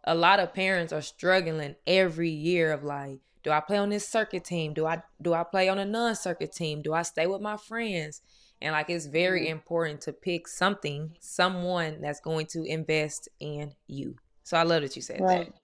a 0.05 0.15
lot 0.15 0.41
of 0.41 0.55
parents 0.55 0.93
are 0.93 1.03
struggling 1.03 1.77
every 1.87 2.31
year 2.31 2.73
of 2.73 2.85
like, 2.85 3.19
do 3.43 3.51
I 3.51 3.61
play 3.61 3.77
on 3.79 3.91
this 3.91 4.09
circuit 4.09 4.45
team? 4.45 4.73
Do 4.73 4.87
I 4.87 5.03
do 5.21 5.35
I 5.35 5.45
play 5.45 5.69
on 5.69 5.79
a 5.79 5.85
non-circuit 5.85 6.53
team? 6.53 6.83
Do 6.83 6.95
I 6.95 7.03
stay 7.03 7.27
with 7.27 7.43
my 7.43 7.57
friends? 7.59 8.23
And 8.63 8.73
like 8.73 8.89
it's 8.89 9.07
very 9.07 9.47
Mhm. 9.47 9.51
important 9.51 10.01
to 10.03 10.13
pick 10.13 10.49
something, 10.49 11.17
someone 11.21 12.01
that's 12.01 12.21
going 12.21 12.47
to 12.49 12.65
invest 12.65 13.29
in 13.41 13.75
you. 13.87 14.17
So 14.45 14.57
I 14.57 14.63
love 14.63 14.83
that 14.83 14.97
you 14.97 15.03
said 15.03 15.21
Right. 15.21 15.47
that. 15.47 15.55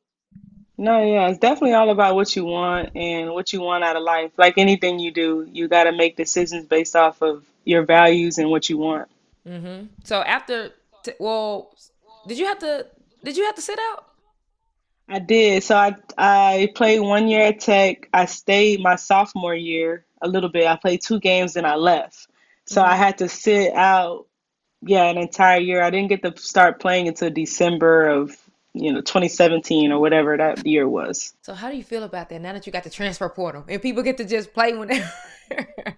No, 0.81 1.03
yeah, 1.05 1.29
it's 1.29 1.39
definitely 1.39 1.75
all 1.75 1.91
about 1.91 2.17
what 2.17 2.35
you 2.37 2.45
want 2.47 2.97
and 2.97 3.33
what 3.33 3.53
you 3.53 3.61
want 3.61 3.85
out 3.85 3.97
of 3.97 4.03
life. 4.03 4.33
Like 4.39 4.59
anything 4.59 4.99
you 4.99 5.13
do, 5.13 5.47
you 5.53 5.69
got 5.69 5.85
to 5.85 5.93
make 5.93 6.17
decisions 6.17 6.67
based 6.67 6.97
off 6.97 7.23
of 7.23 7.45
your 7.65 7.85
values 7.85 8.39
and 8.39 8.51
what 8.51 8.71
you 8.71 8.79
want. 8.79 9.09
Mm-hmm. 9.47 9.87
So 10.05 10.23
after, 10.23 10.73
t- 11.05 11.15
well, 11.21 11.75
did 12.27 12.39
you 12.39 12.47
have 12.47 12.59
to? 12.61 12.87
Did 13.25 13.37
you 13.37 13.45
have 13.47 13.57
to 13.57 13.63
sit 13.63 13.79
out? 13.93 14.07
I 15.09 15.19
did. 15.21 15.63
So 15.65 15.77
I 15.77 15.97
I 16.19 16.73
played 16.75 17.01
one 17.01 17.29
year 17.29 17.49
at 17.49 17.61
Tech. 17.61 18.09
I 18.15 18.27
stayed 18.27 18.81
my 18.81 18.97
sophomore 18.97 19.55
year 19.55 20.05
a 20.23 20.29
little 20.29 20.51
bit. 20.51 20.67
I 20.67 20.77
played 20.77 21.03
two 21.03 21.21
games 21.21 21.57
and 21.57 21.67
I 21.67 21.77
left. 21.77 22.29
So 22.67 22.83
I 22.83 22.95
hmm 22.95 22.97
had 22.97 23.19
to 23.19 23.29
sit 23.29 23.75
out, 23.75 24.27
yeah, 24.83 25.05
an 25.11 25.19
entire 25.19 25.61
year. 25.61 25.83
I 25.83 25.91
didn't 25.91 26.09
get 26.09 26.23
to 26.23 26.37
start 26.41 26.81
playing 26.81 27.09
until 27.09 27.31
December 27.31 28.09
of, 28.09 28.37
you 28.75 28.93
know, 28.93 29.01
2017 29.01 29.93
or 29.93 30.01
whatever 30.01 30.37
that 30.37 30.67
year 30.67 30.89
was. 30.89 31.35
So 31.43 31.55
how 31.55 31.71
do 31.71 31.77
you 31.77 31.85
feel 31.85 32.05
about 32.05 32.29
that 32.31 32.41
now 32.41 32.53
that 32.53 32.67
you 32.67 32.73
got 32.73 32.85
the 32.85 32.91
transfer 32.91 33.29
portal 33.29 33.65
and 33.69 33.81
people 33.83 34.03
get 34.03 34.17
to 34.19 34.25
just 34.25 34.53
play 34.53 34.77
whenever? 34.77 35.11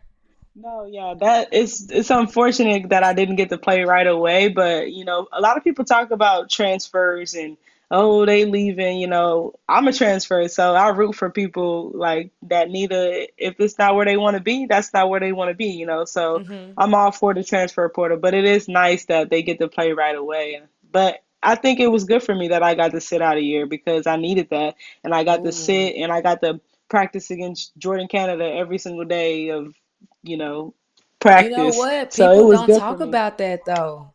No, 0.54 0.84
yeah, 0.84 1.14
that 1.20 1.54
is 1.54 1.88
it's 1.90 2.10
unfortunate 2.10 2.90
that 2.90 3.02
I 3.02 3.14
didn't 3.14 3.36
get 3.36 3.48
to 3.48 3.58
play 3.58 3.84
right 3.84 4.06
away, 4.06 4.48
but 4.48 4.92
you 4.92 5.04
know, 5.04 5.26
a 5.32 5.40
lot 5.40 5.56
of 5.56 5.64
people 5.64 5.84
talk 5.84 6.10
about 6.10 6.50
transfers 6.50 7.34
and 7.34 7.56
oh, 7.90 8.26
they 8.26 8.44
leaving, 8.44 8.98
you 8.98 9.06
know, 9.06 9.54
I'm 9.68 9.88
a 9.88 9.92
transfer, 9.92 10.48
so 10.48 10.74
I 10.74 10.88
root 10.90 11.14
for 11.14 11.30
people 11.30 11.92
like 11.94 12.32
that 12.42 12.68
need 12.68 12.92
a 12.92 13.28
if 13.38 13.60
it's 13.60 13.78
not 13.78 13.94
where 13.94 14.04
they 14.04 14.18
want 14.18 14.36
to 14.36 14.42
be, 14.42 14.66
that's 14.66 14.92
not 14.92 15.08
where 15.08 15.20
they 15.20 15.32
want 15.32 15.48
to 15.48 15.54
be, 15.54 15.68
you 15.68 15.86
know. 15.86 16.04
So 16.04 16.40
hmm 16.40 16.72
I'm 16.76 16.94
all 16.94 17.12
for 17.12 17.32
the 17.34 17.44
transfer 17.44 17.88
portal, 17.88 18.18
but 18.18 18.34
it 18.34 18.44
is 18.44 18.68
nice 18.68 19.06
that 19.06 19.30
they 19.30 19.42
get 19.42 19.58
to 19.60 19.68
play 19.68 19.92
right 19.92 20.16
away. 20.16 20.60
But 20.90 21.22
I 21.42 21.56
think 21.56 21.80
it 21.80 21.88
was 21.88 22.04
good 22.04 22.22
for 22.22 22.34
me 22.34 22.48
that 22.48 22.62
I 22.62 22.74
got 22.74 22.92
to 22.92 23.00
sit 23.00 23.20
out 23.20 23.36
a 23.36 23.42
year 23.42 23.66
because 23.66 24.06
I 24.06 24.16
needed 24.16 24.48
that 24.50 24.76
and 25.02 25.14
I 25.14 25.24
got 25.24 25.42
to 25.44 25.50
mm. 25.50 25.54
sit 25.54 25.96
and 25.96 26.12
I 26.12 26.20
got 26.20 26.40
to 26.42 26.60
practice 26.88 27.30
against 27.30 27.76
Jordin 27.78 28.08
Canada 28.08 28.44
every 28.44 28.78
single 28.78 29.04
day 29.04 29.48
of 29.48 29.74
you 30.22 30.36
know, 30.36 30.54
You 30.54 30.66
know 30.66 30.74
practice. 31.20 31.76
what? 31.76 32.12
So 32.12 32.30
it 32.30 32.34
People 32.34 32.48
was 32.48 32.60
don't 32.60 32.78
talk 32.78 33.00
about 33.00 33.38
that 33.38 33.64
though. 33.64 34.12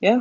Yeah. 0.00 0.20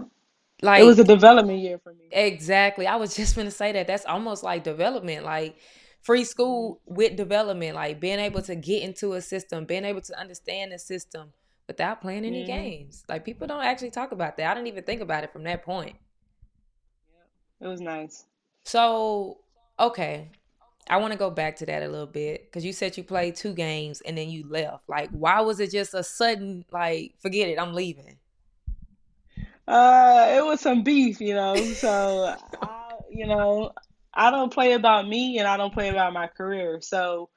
Like 0.62 0.82
it 0.82 0.86
was 0.86 0.98
a 0.98 1.04
development 1.04 1.60
year 1.60 1.78
for 1.78 1.94
me. 1.94 2.08
exactly. 2.12 2.88
I 2.88 2.96
was 2.96 3.16
just 3.18 3.36
gonna 3.36 3.52
say 3.52 3.72
that. 3.74 3.88
That's 3.88 4.06
almost 4.06 4.44
like 4.44 4.64
development, 4.64 5.24
like 5.24 5.58
free 6.02 6.24
school 6.24 6.82
with 6.86 7.16
development, 7.16 7.76
like 7.76 8.00
being 8.00 8.20
able 8.20 8.42
to 8.44 8.56
get 8.56 8.82
into 8.82 9.14
a 9.14 9.22
system, 9.22 9.66
being 9.66 9.86
able 9.86 10.02
to 10.02 10.20
understand 10.20 10.72
the 10.72 10.80
system 10.80 11.34
without 11.68 12.02
playing 12.02 12.26
any 12.26 12.44
hmm 12.44 12.44
games. 12.44 13.04
Like 13.10 13.26
people 13.26 13.48
don't 13.48 13.64
actually 13.64 13.92
talk 13.92 14.12
about 14.12 14.38
that. 14.38 14.52
I 14.52 14.54
didn't 14.56 14.68
even 14.68 14.84
think 14.84 15.02
about 15.02 15.24
it 15.24 15.32
from 15.34 15.44
that 15.44 15.64
point. 15.64 15.96
It 17.62 17.68
was 17.68 17.82
nice. 17.82 18.26
So, 18.66 19.40
okay. 19.80 20.32
I 20.90 20.98
want 20.98 21.14
to 21.14 21.20
go 21.20 21.30
back 21.30 21.58
to 21.58 21.66
that 21.68 21.84
a 21.84 21.88
little 21.90 22.08
bit 22.08 22.46
because 22.46 22.66
you 22.66 22.74
said 22.74 22.98
you 22.98 23.04
played 23.04 23.36
two 23.36 23.54
games 23.54 24.02
and 24.02 24.18
then 24.18 24.30
you 24.30 24.48
left. 24.50 24.88
Like, 24.90 25.10
why 25.12 25.42
was 25.42 25.60
it 25.60 25.72
just 25.72 25.94
a 25.94 26.04
sudden, 26.04 26.66
like, 26.72 27.16
forget 27.20 27.50
it, 27.50 27.60
I'm 27.60 27.74
leaving? 27.74 28.18
Uh, 29.68 30.28
it 30.38 30.46
was 30.46 30.62
some 30.62 30.84
beef, 30.84 31.20
you 31.22 31.34
know. 31.34 31.74
So 31.74 32.26
I, 32.62 32.96
you 33.10 33.28
know, 33.28 33.72
I 34.14 34.32
don't 34.32 34.52
play 34.52 34.74
about 34.74 35.08
me 35.08 35.40
and 35.40 35.48
I 35.48 35.58
don't 35.58 35.74
play 35.74 35.90
about 35.90 36.14
my 36.14 36.28
career. 36.28 36.80
So 36.82 37.30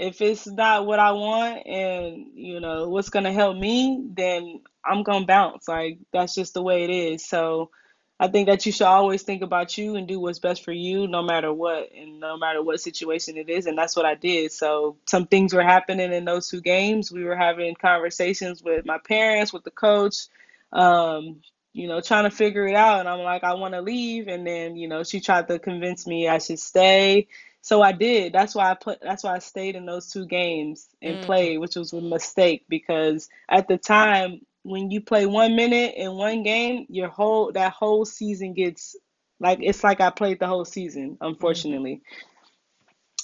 if 0.00 0.22
it's 0.22 0.46
not 0.46 0.86
what 0.86 0.98
I 0.98 1.12
want 1.12 1.66
and 1.66 2.28
you 2.34 2.58
know 2.58 2.88
what's 2.88 3.10
gonna 3.10 3.32
help 3.32 3.56
me, 3.56 4.02
then 4.14 4.62
I'm 4.84 5.02
gonna 5.02 5.26
bounce. 5.26 5.68
Like 5.68 5.98
that's 6.12 6.34
just 6.34 6.54
the 6.54 6.62
way 6.62 6.84
it 6.84 6.90
is. 6.90 7.26
So 7.26 7.70
I 8.18 8.28
think 8.28 8.48
that 8.48 8.64
you 8.64 8.72
should 8.72 8.86
always 8.86 9.22
think 9.22 9.42
about 9.42 9.76
you 9.76 9.96
and 9.96 10.08
do 10.08 10.18
what's 10.18 10.38
best 10.38 10.64
for 10.64 10.72
you, 10.72 11.06
no 11.06 11.22
matter 11.22 11.52
what 11.52 11.90
and 11.94 12.18
no 12.18 12.38
matter 12.38 12.62
what 12.62 12.80
situation 12.80 13.36
it 13.36 13.50
is. 13.50 13.66
And 13.66 13.76
that's 13.76 13.94
what 13.94 14.06
I 14.06 14.14
did. 14.14 14.52
So 14.52 14.96
some 15.06 15.26
things 15.26 15.52
were 15.52 15.62
happening 15.62 16.12
in 16.14 16.24
those 16.24 16.48
two 16.48 16.62
games. 16.62 17.12
We 17.12 17.24
were 17.24 17.36
having 17.36 17.74
conversations 17.74 18.62
with 18.62 18.86
my 18.86 18.98
parents, 18.98 19.52
with 19.52 19.64
the 19.64 19.70
coach, 19.70 20.28
um, 20.72 21.42
you 21.74 21.88
know, 21.88 22.00
trying 22.00 22.24
to 22.24 22.34
figure 22.34 22.66
it 22.66 22.74
out. 22.74 23.00
And 23.00 23.08
I'm 23.08 23.20
like, 23.20 23.44
I 23.44 23.54
want 23.54 23.74
to 23.74 23.82
leave. 23.82 24.28
And 24.28 24.46
then, 24.46 24.76
you 24.76 24.88
know, 24.88 25.02
she 25.02 25.20
tried 25.20 25.48
to 25.48 25.58
convince 25.58 26.06
me 26.06 26.26
I 26.26 26.38
should 26.38 26.58
stay. 26.58 27.28
So 27.62 27.82
I 27.82 27.92
did. 27.92 28.32
That's 28.32 28.54
why 28.54 28.70
I 28.70 28.74
put. 28.74 29.00
That's 29.02 29.24
why 29.24 29.36
I 29.36 29.38
stayed 29.38 29.76
in 29.76 29.86
those 29.86 30.10
two 30.10 30.26
games 30.26 30.88
and 31.02 31.20
Mm, 31.20 31.22
played, 31.22 31.58
which 31.58 31.76
was 31.76 31.92
a 31.92 32.00
mistake 32.00 32.64
because 32.68 33.28
at 33.48 33.68
the 33.68 33.78
time 33.78 34.40
when 34.62 34.90
you 34.90 35.00
play 35.00 35.26
one 35.26 35.56
minute 35.56 35.94
in 35.96 36.12
one 36.14 36.42
game, 36.42 36.86
your 36.88 37.08
whole 37.08 37.52
that 37.52 37.72
whole 37.72 38.04
season 38.04 38.54
gets 38.54 38.96
like 39.40 39.58
it's 39.62 39.84
like 39.84 40.00
I 40.00 40.10
played 40.10 40.40
the 40.40 40.46
whole 40.46 40.64
season, 40.64 41.18
unfortunately. 41.20 42.02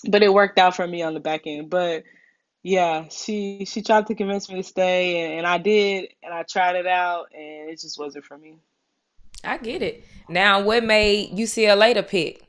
But 0.09 0.23
it 0.23 0.33
worked 0.33 0.59
out 0.59 0.77
for 0.77 0.87
me 0.87 1.03
on 1.03 1.15
the 1.15 1.21
back 1.21 1.43
end. 1.47 1.71
But 1.71 2.05
yeah, 2.63 3.09
she 3.11 3.65
she 3.67 3.83
tried 3.83 4.07
to 4.09 4.15
convince 4.15 4.49
me 4.49 4.57
to 4.57 4.63
stay, 4.63 5.21
and, 5.21 5.39
and 5.41 5.47
I 5.47 5.59
did, 5.59 6.13
and 6.23 6.35
I 6.35 6.43
tried 6.45 6.77
it 6.77 6.87
out, 6.87 7.27
and 7.35 7.71
it 7.71 7.81
just 7.81 7.99
wasn't 7.99 8.25
for 8.25 8.39
me. 8.39 8.59
I 9.45 9.59
get 9.59 9.83
it. 9.83 10.05
Now, 10.29 10.61
what 10.63 10.85
made 10.85 11.37
UCLA 11.37 11.95
to 11.95 12.03
pick? 12.03 12.46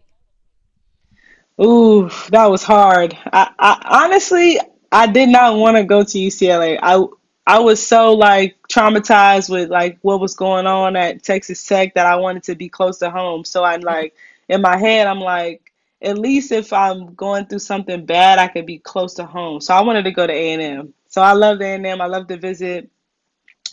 Ooh, 1.61 2.09
that 2.29 2.45
was 2.45 2.63
hard. 2.63 3.17
I, 3.33 3.51
I 3.57 4.03
honestly, 4.05 4.59
I 4.91 5.07
did 5.07 5.29
not 5.29 5.57
want 5.57 5.77
to 5.77 5.83
go 5.83 6.03
to 6.03 6.17
UCLA. 6.17 6.79
I 6.81 7.03
I 7.47 7.59
was 7.59 7.85
so 7.85 8.13
like 8.13 8.57
traumatized 8.71 9.49
with 9.49 9.69
like 9.69 9.97
what 10.01 10.19
was 10.19 10.35
going 10.35 10.67
on 10.67 10.95
at 10.95 11.23
Texas 11.23 11.65
Tech 11.65 11.93
that 11.95 12.05
I 12.05 12.15
wanted 12.17 12.43
to 12.43 12.55
be 12.55 12.69
close 12.69 12.99
to 12.99 13.09
home. 13.09 13.43
So 13.45 13.63
I 13.63 13.77
like 13.77 14.15
in 14.49 14.61
my 14.61 14.77
head, 14.77 15.07
I'm 15.07 15.19
like, 15.19 15.71
at 16.01 16.17
least 16.19 16.51
if 16.51 16.73
I'm 16.73 17.15
going 17.15 17.45
through 17.47 17.59
something 17.59 18.05
bad, 18.05 18.37
I 18.37 18.47
could 18.49 18.65
be 18.65 18.77
close 18.79 19.15
to 19.15 19.25
home. 19.25 19.61
So 19.61 19.73
I 19.73 19.81
wanted 19.81 20.03
to 20.03 20.11
go 20.11 20.27
to 20.27 20.33
A&M. 20.33 20.93
So 21.07 21.21
I 21.21 21.31
loved 21.33 21.61
A&M. 21.61 22.01
I 22.01 22.05
love 22.05 22.27
to 22.27 22.37
visit. 22.37 22.89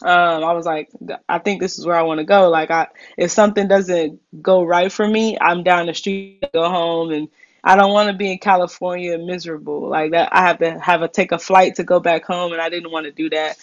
Um, 0.03 0.45
I 0.45 0.53
was 0.53 0.67
like, 0.67 0.91
I 1.29 1.39
think 1.39 1.61
this 1.61 1.79
is 1.79 1.87
where 1.87 1.97
I 1.97 2.03
want 2.03 2.19
to 2.19 2.25
go. 2.25 2.51
Like, 2.51 2.71
I 2.71 2.89
if 3.17 3.31
something 3.31 3.69
doesn't 3.69 4.21
go 4.43 4.65
right 4.65 4.91
for 4.91 5.07
me, 5.07 5.39
I'm 5.41 5.63
down 5.63 5.87
the 5.87 5.95
street 5.95 6.45
go 6.53 6.69
home, 6.69 7.13
and 7.13 7.29
I 7.67 7.77
don't 7.77 7.93
want 7.93 8.09
to 8.09 8.15
be 8.15 8.31
in 8.31 8.39
California 8.39 9.17
miserable 9.17 9.89
like 9.89 10.11
that. 10.11 10.29
I 10.33 10.43
have 10.43 10.59
to 10.59 10.79
have 10.79 11.01
a 11.01 11.09
take 11.09 11.33
a 11.33 11.39
flight 11.39 11.77
to 11.77 11.85
go 11.85 11.99
back 11.99 12.25
home, 12.25 12.53
and 12.53 12.61
I 12.61 12.69
didn't 12.69 12.93
want 12.93 13.07
to 13.07 13.13
do 13.13 13.31
that. 13.31 13.57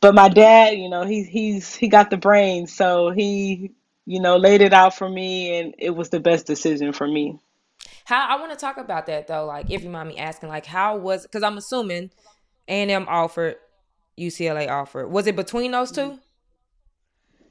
But 0.00 0.16
my 0.16 0.28
dad, 0.28 0.76
you 0.76 0.88
know, 0.88 1.06
he's 1.06 1.28
he's 1.28 1.74
he 1.74 1.86
got 1.86 2.10
the 2.10 2.16
brains, 2.16 2.74
so 2.74 3.10
he, 3.10 3.70
you 4.04 4.20
know, 4.20 4.36
laid 4.36 4.62
it 4.62 4.72
out 4.72 4.96
for 4.96 5.08
me, 5.08 5.58
and 5.58 5.74
it 5.78 5.90
was 5.90 6.10
the 6.10 6.18
best 6.18 6.46
decision 6.46 6.92
for 6.92 7.06
me. 7.06 7.38
How 8.04 8.26
I 8.28 8.40
want 8.40 8.50
to 8.50 8.58
talk 8.58 8.78
about 8.78 9.06
that 9.06 9.28
though. 9.28 9.46
Like, 9.46 9.70
if 9.70 9.84
you 9.84 9.90
mind 9.90 10.08
me 10.08 10.18
asking, 10.18 10.48
like, 10.48 10.66
how 10.66 10.96
was? 10.96 11.22
Because 11.22 11.44
I'm 11.44 11.56
assuming 11.56 12.10
A&M 12.66 13.06
offered, 13.08 13.56
UCLA 14.18 14.68
offered. 14.68 15.06
Was 15.06 15.28
it 15.28 15.36
between 15.36 15.70
those 15.70 15.92
two? 15.92 16.18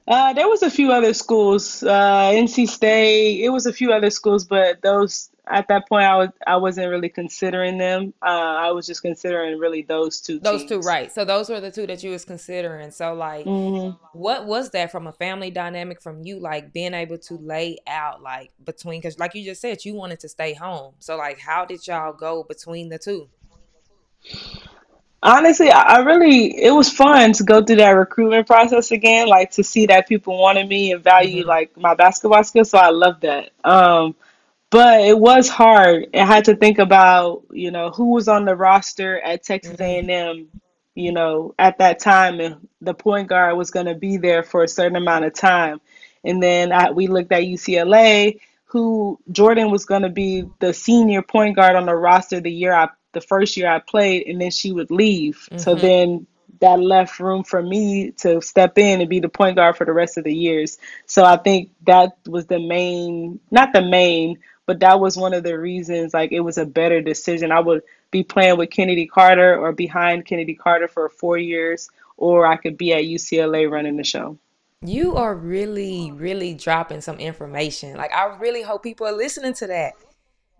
Uh, 0.08 0.34
there 0.34 0.48
was 0.48 0.62
a 0.62 0.70
few 0.70 0.92
other 0.92 1.14
schools, 1.14 1.82
uh, 1.84 2.32
NC 2.32 2.68
State. 2.68 3.44
It 3.44 3.50
was 3.50 3.66
a 3.66 3.74
few 3.74 3.92
other 3.92 4.12
schools, 4.12 4.46
but 4.46 4.82
those 4.82 5.30
at 5.48 5.68
that 5.68 5.88
point 5.88 6.06
I 6.06 6.18
was 6.18 6.30
I 6.46 6.58
wasn't 6.58 6.90
really 6.90 7.10
considering 7.10 7.78
them. 7.78 8.14
Uh, 8.22 8.26
I 8.26 8.72
was 8.72 8.88
just 8.88 9.02
considering 9.02 9.60
really 9.60 9.84
those 9.84 10.22
two 10.22 10.40
Those 10.40 10.66
two, 10.66 10.80
right? 10.82 11.12
So 11.12 11.26
those 11.26 11.50
were 11.50 11.60
the 11.62 11.72
two 11.72 11.88
that 11.88 12.04
you 12.04 12.12
was 12.12 12.26
considering. 12.26 12.92
So 12.92 13.14
like, 13.14 13.46
hmm 13.46 13.92
what 14.14 14.46
was 14.46 14.72
that 14.72 14.92
from 14.92 15.08
a 15.08 15.12
family 15.14 15.52
dynamic 15.52 16.02
from 16.02 16.24
you, 16.24 16.40
like 16.40 16.72
being 16.74 16.94
able 16.94 17.18
to 17.18 17.36
lay 17.36 17.78
out 17.88 18.22
like 18.22 18.52
between? 18.64 19.02
Because 19.02 19.20
like 19.20 19.36
you 19.36 19.44
just 19.44 19.62
said, 19.62 19.84
you 19.86 19.94
wanted 19.94 20.20
to 20.22 20.30
stay 20.30 20.54
home. 20.54 20.94
So 21.00 21.18
like, 21.18 21.40
how 21.40 21.66
did 21.66 21.86
y'all 21.86 22.14
go 22.14 22.44
between 22.44 22.90
the 22.90 22.98
two? 22.98 23.30
Honestly, 25.24 25.72
I, 25.72 26.00
really 26.02 26.56
it 26.56 26.70
was 26.72 26.92
fun 26.92 27.34
to 27.34 27.44
go 27.44 27.64
through 27.64 27.78
that 27.78 27.90
recruitment 27.92 28.46
process 28.46 28.92
again, 28.92 29.28
like 29.28 29.52
to 29.52 29.64
see 29.64 29.88
that 29.88 30.08
people 30.08 30.38
wanted 30.38 30.68
me 30.70 30.92
and 30.92 31.04
value 31.04 31.44
hmm 31.44 31.48
like 31.48 31.76
my 31.76 31.96
basketball 31.96 32.44
skills. 32.44 32.70
So 32.70 32.78
I 32.78 32.90
love 32.92 33.22
that. 33.22 33.50
Um, 33.64 34.16
But 34.76 35.00
it 35.06 35.18
was 35.18 35.48
hard. 35.48 36.08
I 36.14 36.26
had 36.26 36.44
to 36.46 36.56
think 36.58 36.80
about, 36.80 37.44
you 37.50 37.72
know, 37.72 37.92
who 37.92 38.12
was 38.12 38.28
on 38.28 38.44
the 38.44 38.58
roster 38.58 39.22
at 39.22 39.42
Texas 39.42 39.78
hmm 39.78 39.84
A&M, 39.84 40.50
you 40.96 41.14
know, 41.14 41.56
at 41.58 41.78
that 41.78 42.00
time, 42.00 42.42
and 42.42 42.68
the 42.82 42.94
point 42.94 43.30
guard 43.30 43.56
was 43.56 43.72
going 43.72 43.86
to 43.86 43.96
be 43.96 44.18
there 44.18 44.44
for 44.44 44.64
a 44.64 44.68
certain 44.68 44.98
amount 44.98 45.24
of 45.24 45.34
time. 45.34 45.80
And 46.26 46.44
then 46.44 46.74
I, 46.74 46.92
we 46.92 47.08
looked 47.08 47.32
at 47.32 47.44
UCLA, 47.44 48.42
who 48.66 49.18
Jordan 49.32 49.72
was 49.72 49.86
going 49.86 50.02
to 50.02 50.10
be 50.10 50.44
the 50.60 50.74
senior 50.74 51.22
point 51.22 51.56
guard 51.56 51.78
on 51.78 51.86
the 51.86 51.96
roster 51.96 52.42
the 52.42 52.52
year 52.52 52.74
I 52.74 52.90
the 53.14 53.22
first 53.22 53.56
year 53.56 53.72
I 53.72 53.80
played, 53.80 54.28
and 54.28 54.42
then 54.42 54.52
she 54.52 54.74
would 54.74 54.92
leave. 54.92 55.48
Mm-hmm. 55.50 55.60
So 55.60 55.76
then 55.76 56.28
that 56.60 56.82
left 56.82 57.22
room 57.22 57.46
for 57.46 57.62
me 57.62 58.12
to 58.12 58.42
step 58.42 58.78
in 58.78 59.00
and 59.00 59.10
be 59.10 59.22
the 59.22 59.30
point 59.30 59.56
guard 59.56 59.78
for 59.78 59.86
the 59.86 59.94
rest 59.94 60.18
of 60.18 60.26
the 60.26 60.36
years. 60.36 60.78
So 61.06 61.24
I 61.24 61.38
think 61.38 61.72
that 61.86 62.18
was 62.28 62.48
the 62.48 62.60
main, 62.60 63.40
not 63.52 63.72
the 63.72 63.82
main, 63.82 64.40
but 64.66 64.80
that 64.80 65.00
was 65.00 65.18
one 65.18 65.34
of 65.34 65.44
the 65.44 65.58
reasons 65.58 66.14
like 66.14 66.32
it 66.32 66.40
was 66.40 66.58
a 66.58 66.66
better 66.66 67.02
decision. 67.02 67.52
I 67.52 67.60
would 67.60 67.84
be 68.12 68.24
playing 68.24 68.58
with 68.58 68.72
Chennedy 68.72 69.06
Carter 69.06 69.58
or 69.58 69.72
behind 69.72 70.26
Chennedy 70.26 70.56
Carter 70.56 70.88
for 70.88 71.10
four 71.10 71.38
years, 71.38 71.90
or 72.18 72.48
I 72.48 72.58
could 72.58 72.78
be 72.78 72.94
at 72.94 73.04
UCLA 73.04 73.70
running 73.70 73.98
the 73.98 74.04
show. 74.04 74.38
You 74.82 75.16
are 75.16 75.36
really, 75.36 76.12
really 76.12 76.54
dropping 76.54 77.02
some 77.02 77.18
information. 77.18 77.98
Like 77.98 78.12
I 78.12 78.38
really 78.38 78.62
hope 78.62 78.84
people 78.84 79.08
are 79.08 79.16
listening 79.16 79.54
to 79.56 79.68
that. 79.68 79.94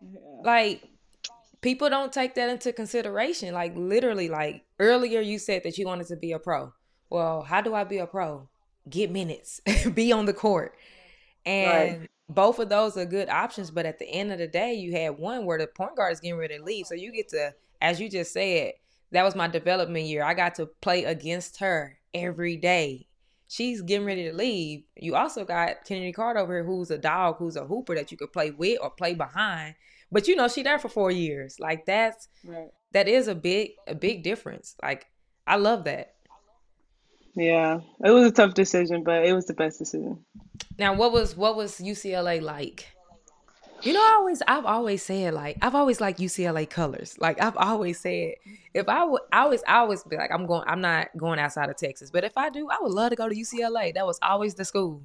Yeah. 0.02 0.20
Like 0.44 0.84
people 1.62 1.90
don't 1.90 2.14
take 2.14 2.36
that 2.36 2.50
into 2.50 2.72
consideration. 2.74 3.54
Like 3.54 3.74
literally, 3.76 4.30
like 4.30 4.64
earlier 4.80 5.20
you 5.20 5.40
said 5.40 5.64
that 5.64 5.78
you 5.78 5.86
wanted 5.86 6.08
to 6.08 6.16
be 6.16 6.32
a 6.32 6.40
pro. 6.40 6.74
Well, 7.10 7.44
how 7.44 7.62
do 7.62 7.74
I 7.74 7.84
be 7.84 7.98
a 7.98 8.08
pro? 8.08 8.48
Get 8.90 9.12
minutes, 9.12 9.62
be 9.94 10.12
on 10.12 10.26
the 10.26 10.34
court. 10.34 10.76
And 11.46 12.00
right. 12.02 12.10
Both 12.28 12.60
of 12.60 12.70
those 12.70 12.98
are 12.98 13.06
good 13.06 13.30
options. 13.30 13.72
But 13.72 13.86
at 13.86 14.00
the 14.00 14.10
end 14.10 14.32
of 14.32 14.40
the 14.40 14.48
day, 14.48 14.74
you 14.74 14.94
had 14.94 15.18
one 15.18 15.46
where 15.46 15.58
the 15.58 15.68
point 15.68 15.96
guard 15.96 16.14
is 16.14 16.20
getting 16.20 16.38
ready 16.38 16.58
to 16.58 16.64
leave. 16.64 16.88
So 16.88 16.96
you 16.96 17.12
get 17.12 17.30
to, 17.30 17.54
as 17.82 18.00
you 18.00 18.10
just 18.10 18.34
said, 18.34 18.74
that 19.12 19.24
was 19.24 19.36
my 19.36 19.48
development 19.48 20.06
year. 20.06 20.24
I 20.24 20.34
got 20.34 20.56
to 20.56 20.68
play 20.82 21.04
against 21.04 21.60
her 21.60 21.98
every 22.14 22.58
day. 22.58 23.08
She's 23.48 23.82
getting 23.82 24.08
ready 24.08 24.24
to 24.24 24.34
leave. 24.34 24.84
You 24.96 25.16
also 25.16 25.46
got 25.46 25.86
Chennedy 25.86 26.12
Carter 26.12 26.40
over 26.40 26.54
here, 26.54 26.64
who's 26.64 26.90
a 26.90 26.98
dog, 26.98 27.38
who's 27.38 27.56
a 27.56 27.66
hooper 27.66 27.94
that 27.96 28.12
you 28.12 28.18
could 28.18 28.34
play 28.34 28.52
with 28.52 28.80
or 28.82 28.90
play 28.90 29.14
behind. 29.14 29.76
But 30.12 30.28
you 30.28 30.36
know, 30.36 30.48
she 30.48 30.64
there 30.64 30.80
for 30.80 30.90
four 30.90 31.12
years. 31.12 31.60
Like 31.60 31.86
that's 31.86 32.28
right. 32.44 32.70
that 32.94 33.08
is 33.08 33.28
a 33.28 33.36
big 33.36 33.72
a 33.88 33.94
big 33.94 34.24
difference. 34.24 34.76
Like 34.82 35.06
I 35.46 35.58
love 35.58 35.84
that. 35.84 36.15
Yeah, 37.36 37.82
it 38.04 38.12
was 38.12 38.26
a 38.26 38.32
tough 38.32 38.54
decision, 38.54 39.04
but 39.04 39.26
it 39.26 39.34
was 39.34 39.46
the 39.46 39.54
best 39.54 39.80
decision. 39.80 40.20
Now, 40.80 40.94
what 40.94 41.12
was 41.12 41.36
what 41.36 41.56
was 41.56 41.80
UCLA 41.80 42.42
like? 42.42 42.88
You 43.82 43.94
know, 43.94 44.00
I 44.00 44.14
always 44.16 44.42
I've 44.48 44.66
always 44.66 45.04
said 45.04 45.34
like 45.34 45.58
I've 45.62 45.76
always 45.76 46.00
liked 46.00 46.20
UCLA 46.20 46.70
colors. 46.70 47.18
Like 47.20 47.42
I've 47.42 47.58
always 47.58 48.00
said 48.00 48.36
if 48.74 48.88
I 48.88 49.04
would 49.04 49.22
I 49.32 49.42
always 49.42 49.64
I 49.68 49.78
always 49.78 50.04
be 50.04 50.16
like 50.16 50.32
I'm 50.32 50.46
going 50.46 50.64
I'm 50.66 50.82
not 50.82 51.10
going 51.18 51.40
outside 51.40 51.70
of 51.70 51.76
Texas, 51.76 52.10
but 52.10 52.24
if 52.24 52.38
I 52.38 52.50
do, 52.50 52.70
I 52.70 52.78
would 52.82 52.92
love 52.92 53.10
to 53.10 53.16
go 53.16 53.28
to 53.28 53.36
UCLA. 53.36 53.94
That 53.94 54.06
was 54.06 54.18
always 54.22 54.56
the 54.56 54.66
school. 54.66 55.02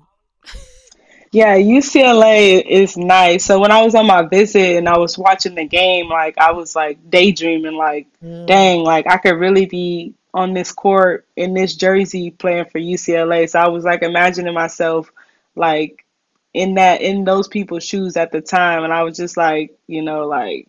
Yeah, 1.33 1.57
UCLA 1.59 2.65
is 2.67 2.97
nice. 2.97 3.45
So 3.45 3.61
when 3.61 3.71
I 3.71 3.83
was 3.83 3.95
on 3.95 4.07
my 4.07 4.23
visit 4.23 4.77
and 4.77 4.89
I 4.89 4.99
was 4.99 5.17
watching 5.17 5.55
the 5.55 5.65
game, 5.65 6.09
like 6.09 6.37
I 6.39 6.51
was 6.51 6.75
like 6.75 7.09
daydreaming, 7.09 7.77
like, 7.77 8.09
mm. 8.21 8.47
dang, 8.49 8.83
like 8.83 9.07
I 9.07 9.17
could 9.17 9.39
really 9.39 9.67
be 9.67 10.15
on 10.33 10.55
this 10.55 10.73
court 10.73 11.27
in 11.37 11.55
this 11.55 11.75
jersey 11.75 12.31
playing 12.31 12.67
for 12.67 12.79
UCLA. 12.79 13.49
So 13.49 13.61
I 13.61 13.69
was 13.69 13.85
like 13.85 14.03
imagining 14.03 14.55
myself 14.55 15.11
like 15.57 16.05
in 16.53 16.75
that 16.75 17.01
in 17.01 17.25
those 17.25 17.49
people's 17.49 17.85
shoes 17.85 18.17
at 18.17 18.33
the 18.33 18.41
time 18.41 18.85
and 18.85 18.93
I 18.93 19.03
was 19.03 19.17
just 19.17 19.37
like, 19.37 19.79
you 19.87 20.03
know, 20.03 20.27
like 20.27 20.69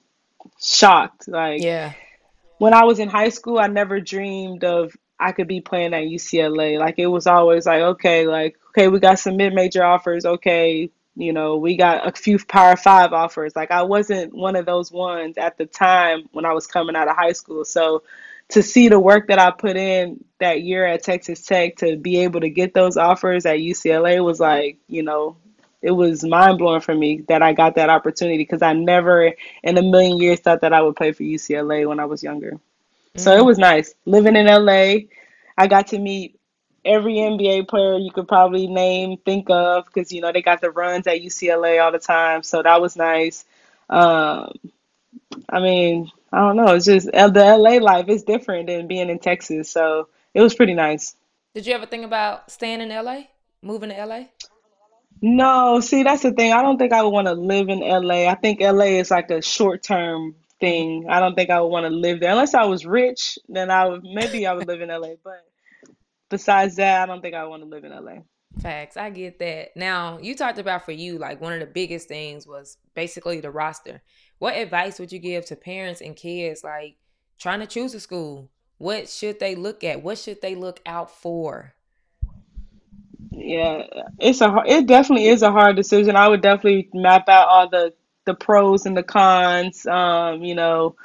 shocked. 0.61 1.27
Like 1.27 1.61
Yeah. 1.61 1.93
When 2.57 2.73
I 2.73 2.83
was 2.83 2.99
in 2.99 3.09
high 3.09 3.29
school, 3.29 3.59
I 3.59 3.67
never 3.67 3.99
dreamed 3.99 4.63
of 4.63 4.95
I 5.19 5.31
could 5.31 5.47
be 5.47 5.61
playing 5.61 5.93
at 5.93 6.03
UCLA. 6.03 6.79
Like 6.79 6.95
it 6.97 7.07
was 7.07 7.27
always 7.27 7.65
like, 7.65 7.81
okay, 7.81 8.27
like 8.27 8.57
okay, 8.69 8.87
we 8.87 8.99
got 8.99 9.19
some 9.19 9.37
mid-major 9.37 9.83
offers. 9.83 10.25
Okay, 10.25 10.89
you 11.15 11.33
know, 11.33 11.57
we 11.57 11.75
got 11.75 12.07
a 12.07 12.11
few 12.11 12.39
Power 12.39 12.75
Five 12.75 13.13
offers. 13.13 13.55
Like 13.55 13.71
I 13.71 13.83
wasn't 13.83 14.33
one 14.33 14.55
of 14.55 14.65
those 14.65 14.91
ones 14.91 15.37
at 15.37 15.57
the 15.57 15.65
time 15.65 16.29
when 16.31 16.45
I 16.45 16.53
was 16.53 16.67
coming 16.67 16.95
out 16.95 17.07
of 17.07 17.15
high 17.15 17.33
school. 17.33 17.65
So 17.65 18.03
to 18.51 18.63
see 18.63 18.89
the 18.89 18.99
work 18.99 19.27
that 19.27 19.39
I 19.39 19.51
put 19.51 19.77
in 19.77 20.23
that 20.39 20.61
year 20.61 20.85
at 20.85 21.03
Texas 21.03 21.43
Tech 21.43 21.77
to 21.77 21.97
be 21.97 22.23
able 22.23 22.41
to 22.41 22.49
get 22.49 22.73
those 22.73 22.97
offers 22.97 23.45
at 23.45 23.57
UCLA 23.57 24.23
was 24.23 24.39
like, 24.39 24.77
you 24.87 25.03
know, 25.03 25.37
it 25.81 25.91
was 25.91 26.23
mind 26.23 26.59
blowing 26.59 26.81
for 26.81 26.93
me 26.93 27.23
that 27.27 27.41
I 27.41 27.53
got 27.53 27.75
that 27.75 27.89
opportunity 27.89 28.37
because 28.37 28.61
I 28.61 28.73
never 28.73 29.33
in 29.63 29.77
a 29.77 29.81
million 29.81 30.17
years 30.17 30.39
thought 30.39 30.61
that 30.61 30.73
I 30.73 30.81
would 30.81 30.95
play 30.95 31.11
for 31.11 31.23
UCLA 31.23 31.87
when 31.87 31.99
I 31.99 32.05
was 32.05 32.21
younger. 32.21 32.51
Mm-hmm. 32.51 33.19
So 33.19 33.31
it 33.31 33.37
mm-hmm. 33.37 33.45
was 33.47 33.57
nice 33.57 33.93
living 34.05 34.35
in 34.35 34.45
LA. 34.45 35.07
I 35.57 35.67
got 35.67 35.87
to 35.87 35.99
meet 35.99 36.39
every 36.85 37.15
NBA 37.15 37.67
player 37.67 37.97
you 37.97 38.11
could 38.11 38.27
probably 38.27 38.67
name, 38.67 39.17
think 39.25 39.49
of, 39.49 39.85
because 39.85 40.11
you 40.11 40.21
know 40.21 40.31
they 40.31 40.41
got 40.41 40.61
the 40.61 40.71
runs 40.71 41.07
at 41.07 41.21
UCLA 41.21 41.83
all 41.83 41.91
the 41.91 41.99
time. 41.99 42.43
So 42.43 42.61
that 42.61 42.81
was 42.81 42.95
nice. 42.95 43.45
Um, 43.89 44.53
I 45.49 45.59
mean, 45.59 46.09
I 46.31 46.39
don't 46.39 46.55
know. 46.55 46.75
It's 46.75 46.85
just 46.85 47.07
the 47.11 47.57
LA 47.57 47.77
life 47.77 48.07
is 48.07 48.23
different 48.23 48.67
than 48.67 48.87
being 48.87 49.09
in 49.09 49.19
Texas, 49.19 49.69
so 49.69 50.07
it 50.33 50.41
was 50.41 50.55
pretty 50.55 50.73
nice. 50.73 51.15
Did 51.53 51.67
you 51.67 51.73
ever 51.73 51.85
think 51.85 52.05
about 52.05 52.49
staying 52.49 52.81
in 52.81 52.89
LA, 52.89 53.23
moving 53.61 53.89
to 53.89 54.05
LA? 54.05 54.23
No, 55.21 55.79
see, 55.81 56.03
that's 56.03 56.23
the 56.23 56.31
thing. 56.31 56.53
I 56.53 56.61
don't 56.61 56.77
think 56.77 56.93
I 56.93 57.03
would 57.03 57.09
want 57.09 57.27
to 57.27 57.33
live 57.33 57.69
in 57.69 57.79
LA. 57.79 58.27
I 58.27 58.35
think 58.35 58.61
LA 58.61 58.85
is 58.85 59.11
like 59.11 59.29
a 59.29 59.41
short 59.41 59.83
term 59.83 60.35
thing. 60.59 61.05
I 61.09 61.19
don't 61.19 61.35
think 61.35 61.49
I 61.49 61.59
would 61.61 61.67
want 61.67 61.85
to 61.85 61.89
live 61.89 62.19
there 62.19 62.31
unless 62.31 62.53
I 62.53 62.65
was 62.65 62.85
rich. 62.85 63.37
Then 63.49 63.69
I 63.69 63.87
would 63.87 64.03
maybe 64.03 64.47
I 64.47 64.53
would 64.53 64.67
live 64.67 64.81
in 64.81 64.89
LA. 64.89 65.15
But 65.23 65.45
besides 66.29 66.77
that, 66.77 67.01
I 67.01 67.05
don't 67.05 67.21
think 67.21 67.35
I 67.35 67.45
want 67.45 67.61
to 67.61 67.69
live 67.69 67.83
in 67.83 67.91
LA. 67.91 68.21
Facts. 68.61 68.97
I 68.97 69.09
get 69.11 69.37
that. 69.39 69.69
Now, 69.75 70.17
you 70.19 70.35
talked 70.35 70.57
about 70.57 70.85
for 70.85 70.91
you, 70.91 71.17
like 71.17 71.39
one 71.39 71.53
of 71.53 71.59
the 71.59 71.67
biggest 71.67 72.07
things 72.07 72.47
was 72.47 72.77
basically 72.95 73.41
the 73.41 73.51
roster. 73.51 74.01
What 74.41 74.57
advice 74.57 74.97
would 74.97 75.11
you 75.11 75.19
give 75.19 75.45
to 75.45 75.55
parents 75.55 76.01
and 76.01 76.15
kids, 76.15 76.63
like 76.63 76.95
trying 77.37 77.59
to 77.59 77.67
choose 77.67 77.93
a 77.93 77.99
school? 77.99 78.49
What 78.79 79.07
should 79.07 79.39
they 79.39 79.53
look 79.53 79.83
at? 79.83 80.01
What 80.01 80.17
should 80.17 80.41
they 80.41 80.55
look 80.55 80.79
out 80.83 81.11
for? 81.11 81.75
Yeah, 83.29 83.83
it's 84.19 84.41
a 84.41 84.51
it 84.65 84.87
definitely 84.87 85.27
is 85.27 85.43
a 85.43 85.51
hard 85.51 85.75
decision. 85.75 86.15
I 86.15 86.27
would 86.27 86.41
definitely 86.41 86.89
map 86.91 87.29
out 87.29 87.49
all 87.49 87.69
the 87.69 87.93
the 88.25 88.33
pros 88.33 88.87
and 88.87 88.97
the 88.97 89.03
cons. 89.03 89.85
Um, 89.85 90.43
you 90.43 90.55
know, 90.55 90.95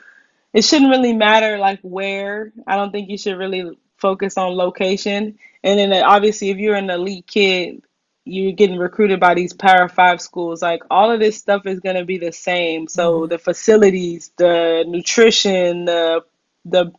it 0.54 0.64
shouldn't 0.64 0.90
really 0.90 1.12
matter 1.12 1.58
like 1.58 1.80
where. 1.82 2.54
I 2.66 2.76
don't 2.76 2.90
think 2.90 3.10
you 3.10 3.18
should 3.18 3.36
really 3.36 3.78
focus 3.98 4.38
on 4.38 4.56
location. 4.56 5.38
And 5.62 5.78
then 5.78 5.92
obviously, 5.92 6.48
if 6.48 6.56
you're 6.56 6.74
an 6.74 6.88
elite 6.88 7.26
kid, 7.26 7.82
you're 8.26 8.52
getting 8.52 8.76
recruited 8.76 9.20
by 9.20 9.34
these 9.34 9.52
Power 9.52 9.88
Five 9.88 10.20
schools. 10.20 10.60
Like 10.60 10.82
all 10.90 11.10
of 11.12 11.20
this 11.20 11.38
stuff 11.38 11.64
is 11.64 11.80
going 11.80 11.96
to 11.96 12.04
be 12.04 12.18
the 12.18 12.32
same. 12.32 12.88
So 12.88 13.20
mm-hmm. 13.20 13.28
the 13.30 13.38
facilities, 13.38 14.32
the 14.36 14.84
nutrition, 14.86 15.86
the 15.86 16.24
the 16.64 16.92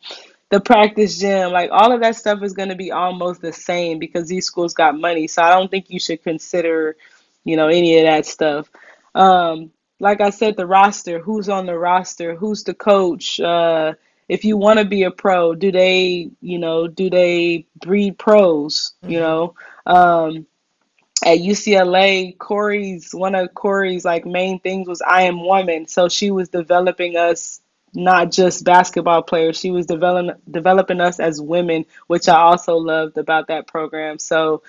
the 0.50 0.62
practice 0.62 1.20
gym, 1.20 1.52
like 1.52 1.70
all 1.72 1.92
of 1.92 2.00
that 2.00 2.16
stuff 2.16 2.42
is 2.42 2.54
going 2.54 2.70
to 2.70 2.76
be 2.76 2.92
almost 2.92 3.42
the 3.42 3.52
same 3.52 4.00
because 4.00 4.30
these 4.30 4.46
schools 4.46 4.74
got 4.74 4.98
money. 4.98 5.28
So 5.28 5.44
I 5.44 5.50
don't 5.50 5.70
think 5.70 5.90
you 5.90 6.00
should 6.00 6.24
consider, 6.24 6.96
you 7.44 7.58
know, 7.58 7.68
any 7.68 8.00
of 8.00 8.06
that 8.06 8.26
stuff. 8.26 8.70
Um, 9.14 9.72
like 10.00 10.22
I 10.22 10.30
said, 10.30 10.56
the 10.56 10.66
roster, 10.66 11.20
who's 11.20 11.50
on 11.50 11.66
the 11.66 11.78
roster, 11.78 12.36
who's 12.36 12.64
the 12.64 12.74
coach, 12.74 13.42
uh, 13.42 13.94
if 14.30 14.46
you 14.46 14.56
want 14.56 14.80
to 14.80 14.86
be 14.86 15.04
a 15.04 15.12
pro, 15.12 15.56
do 15.56 15.72
they, 15.72 16.32
you 16.40 16.60
know, 16.60 16.88
do 16.88 17.10
they 17.10 17.66
breed 17.76 18.18
pros? 18.18 18.94
Mm-hmm. 19.04 19.12
You 19.12 19.20
know, 19.20 19.56
um, 19.86 20.46
at 21.28 21.40
UCLA, 21.40 22.38
Cori's 22.38 23.14
one 23.14 23.36
of 23.36 23.54
Cori's 23.54 24.06
like 24.06 24.26
main 24.26 24.60
things 24.60 24.88
was 24.88 25.02
I 25.02 25.24
am 25.24 25.44
woman. 25.44 25.86
So 25.88 26.08
she 26.08 26.32
was 26.32 26.48
developing 26.48 27.18
us 27.18 27.60
not 27.94 28.32
just 28.32 28.64
basketball 28.64 29.24
players. 29.24 29.60
She 29.60 29.70
was 29.70 29.86
developing 29.86 30.36
developing 30.50 31.02
us 31.02 31.20
as 31.20 31.42
women, 31.42 31.86
which 32.08 32.30
I 32.30 32.38
also 32.38 32.78
loved 32.78 33.18
about 33.18 33.48
that 33.48 33.68
program. 33.68 34.20
So 34.20 34.64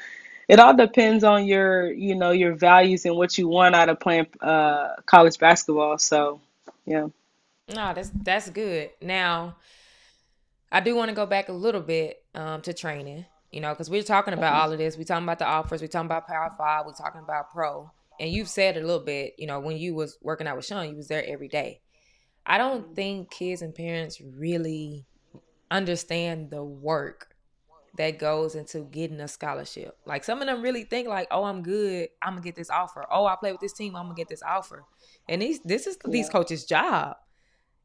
it 0.49 0.59
all 0.59 0.75
depends 0.75 1.23
on 1.23 1.47
your, 1.47 1.93
you 1.93 2.17
know, 2.17 2.33
your 2.33 2.55
values 2.55 3.05
and 3.05 3.15
what 3.15 3.39
you 3.39 3.47
want 3.47 3.77
out 3.77 3.89
of 3.89 4.01
playing 4.01 4.27
uh, 4.41 4.97
college 5.07 5.39
basketball. 5.39 5.99
So, 5.99 6.41
yeah. 6.87 7.07
No, 7.69 7.95
that's 7.95 8.11
that's 8.23 8.51
good. 8.51 8.91
Now, 9.01 9.55
I 10.73 10.81
do 10.81 10.97
want 10.97 11.11
to 11.11 11.15
go 11.15 11.27
back 11.27 11.51
a 11.51 11.53
little 11.53 11.83
bit 11.83 12.21
um, 12.35 12.63
to 12.63 12.73
training. 12.73 13.27
You 13.51 13.61
know, 13.61 13.71
because 13.71 13.89
we're 13.89 14.03
talking 14.03 14.35
about 14.35 14.55
all 14.55 14.73
of 14.73 14.79
this. 14.79 14.97
We're 14.97 15.05
talking 15.05 15.25
about 15.25 15.39
the 15.39 15.47
offers. 15.47 15.81
We're 15.81 15.89
talking 15.89 16.07
about 16.07 16.27
Power 16.27 16.53
Five. 16.57 16.87
We're 16.87 16.93
talking 16.93 17.23
about 17.23 17.51
Pro. 17.51 17.91
And 18.21 18.31
you've 18.31 18.49
said 18.49 18.77
a 18.77 18.81
little 18.81 19.05
bit. 19.05 19.35
You 19.39 19.47
know, 19.47 19.61
when 19.61 19.79
you 19.79 19.95
was 19.95 20.19
working 20.23 20.47
out 20.47 20.57
with 20.57 20.67
Sean, 20.67 20.89
you 20.89 20.97
was 20.97 21.09
there 21.09 21.25
every 21.27 21.49
day. 21.49 21.81
I 22.45 22.59
don't 22.59 22.85
mm-hmm. 22.85 22.95
think 22.95 23.31
kids 23.31 23.63
and 23.63 23.75
parents 23.75 24.21
really 24.21 25.07
understand 25.71 26.51
the 26.51 26.65
work 26.65 27.35
that 27.97 28.19
goes 28.19 28.55
into 28.55 28.81
getting 28.81 29.21
a 29.21 29.29
scholarship. 29.29 29.97
Like 30.07 30.25
some 30.25 30.41
of 30.41 30.47
them 30.47 30.63
really 30.63 30.85
think 30.85 31.09
like, 31.09 31.29
"Oh, 31.31 31.45
I'm 31.45 31.63
good. 31.63 32.09
I'm 32.23 32.35
gonna 32.35 32.43
get 32.43 32.57
this 32.57 32.71
offer. 32.71 33.07
Oh, 33.11 33.27
I 33.27 33.37
play 33.37 33.53
with 33.53 33.61
this 33.61 33.73
team. 33.73 33.97
I'm 33.97 34.05
gonna 34.05 34.15
get 34.15 34.29
this 34.29 34.43
offer." 34.43 34.85
And 35.29 35.41
these 35.41 35.61
this 35.61 35.87
is 35.87 35.97
yeah. 36.05 36.11
these 36.11 36.29
coaches' 36.29 36.65
job 36.65 37.17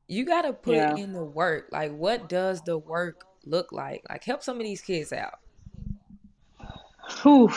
you 0.07 0.25
got 0.25 0.43
to 0.43 0.53
put 0.53 0.75
yeah. 0.75 0.95
in 0.95 1.13
the 1.13 1.23
work. 1.23 1.69
Like, 1.71 1.91
what 1.91 2.29
does 2.29 2.61
the 2.61 2.77
work 2.77 3.25
look 3.45 3.71
like? 3.71 4.03
Like, 4.09 4.23
help 4.23 4.43
some 4.43 4.57
of 4.57 4.63
these 4.63 4.81
kids 4.81 5.13
out. 5.13 5.39
Whew. 7.21 7.51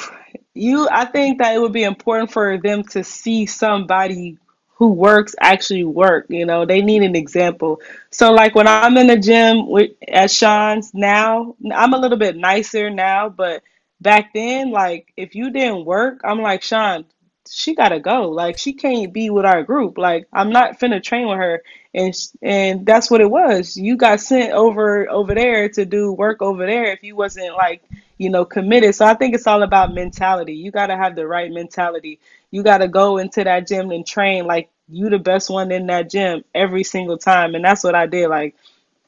you 0.54 0.88
I 0.90 1.04
think 1.06 1.38
that 1.38 1.54
it 1.54 1.58
would 1.60 1.72
be 1.72 1.84
important 1.84 2.32
for 2.32 2.58
them 2.58 2.82
to 2.84 3.04
see 3.04 3.46
somebody 3.46 4.38
who 4.76 4.88
works 4.92 5.34
actually 5.40 5.84
work. 5.84 6.26
You 6.28 6.44
know, 6.46 6.66
they 6.66 6.82
need 6.82 7.02
an 7.02 7.16
example. 7.16 7.80
So 8.10 8.32
like 8.32 8.54
when 8.54 8.68
I'm 8.68 8.96
in 8.96 9.06
the 9.06 9.16
gym 9.18 9.68
with 9.68 9.92
at 10.06 10.30
Sean's 10.30 10.92
now, 10.94 11.56
I'm 11.72 11.94
a 11.94 11.98
little 11.98 12.18
bit 12.18 12.36
nicer 12.36 12.90
now, 12.90 13.28
but 13.28 13.62
back 14.00 14.32
then, 14.34 14.70
like 14.70 15.12
if 15.16 15.34
you 15.34 15.50
didn't 15.50 15.84
work, 15.86 16.20
I'm 16.24 16.40
like, 16.42 16.62
Sean, 16.62 17.04
she 17.50 17.74
gotta 17.74 18.00
go. 18.00 18.30
Like 18.30 18.58
she 18.58 18.72
can't 18.72 19.12
be 19.12 19.30
with 19.30 19.44
our 19.44 19.62
group. 19.62 19.98
Like 19.98 20.26
I'm 20.32 20.50
not 20.50 20.78
finna 20.78 21.02
train 21.02 21.28
with 21.28 21.38
her. 21.38 21.62
And 21.94 22.14
and 22.42 22.86
that's 22.86 23.10
what 23.10 23.20
it 23.20 23.30
was. 23.30 23.76
You 23.76 23.96
got 23.96 24.20
sent 24.20 24.52
over 24.52 25.08
over 25.10 25.34
there 25.34 25.68
to 25.70 25.84
do 25.84 26.12
work 26.12 26.42
over 26.42 26.66
there 26.66 26.86
if 26.92 27.02
you 27.02 27.16
wasn't 27.16 27.54
like 27.54 27.82
you 28.18 28.30
know 28.30 28.44
committed. 28.44 28.94
So 28.94 29.06
I 29.06 29.14
think 29.14 29.34
it's 29.34 29.46
all 29.46 29.62
about 29.62 29.94
mentality. 29.94 30.54
You 30.54 30.70
gotta 30.70 30.96
have 30.96 31.16
the 31.16 31.26
right 31.26 31.50
mentality. 31.50 32.20
You 32.50 32.62
gotta 32.62 32.88
go 32.88 33.18
into 33.18 33.44
that 33.44 33.66
gym 33.66 33.90
and 33.90 34.06
train 34.06 34.46
like 34.46 34.70
you 34.88 35.10
the 35.10 35.18
best 35.18 35.50
one 35.50 35.72
in 35.72 35.86
that 35.86 36.10
gym 36.10 36.44
every 36.54 36.84
single 36.84 37.18
time. 37.18 37.54
And 37.54 37.64
that's 37.64 37.82
what 37.84 37.94
I 37.94 38.06
did. 38.06 38.28
Like 38.28 38.54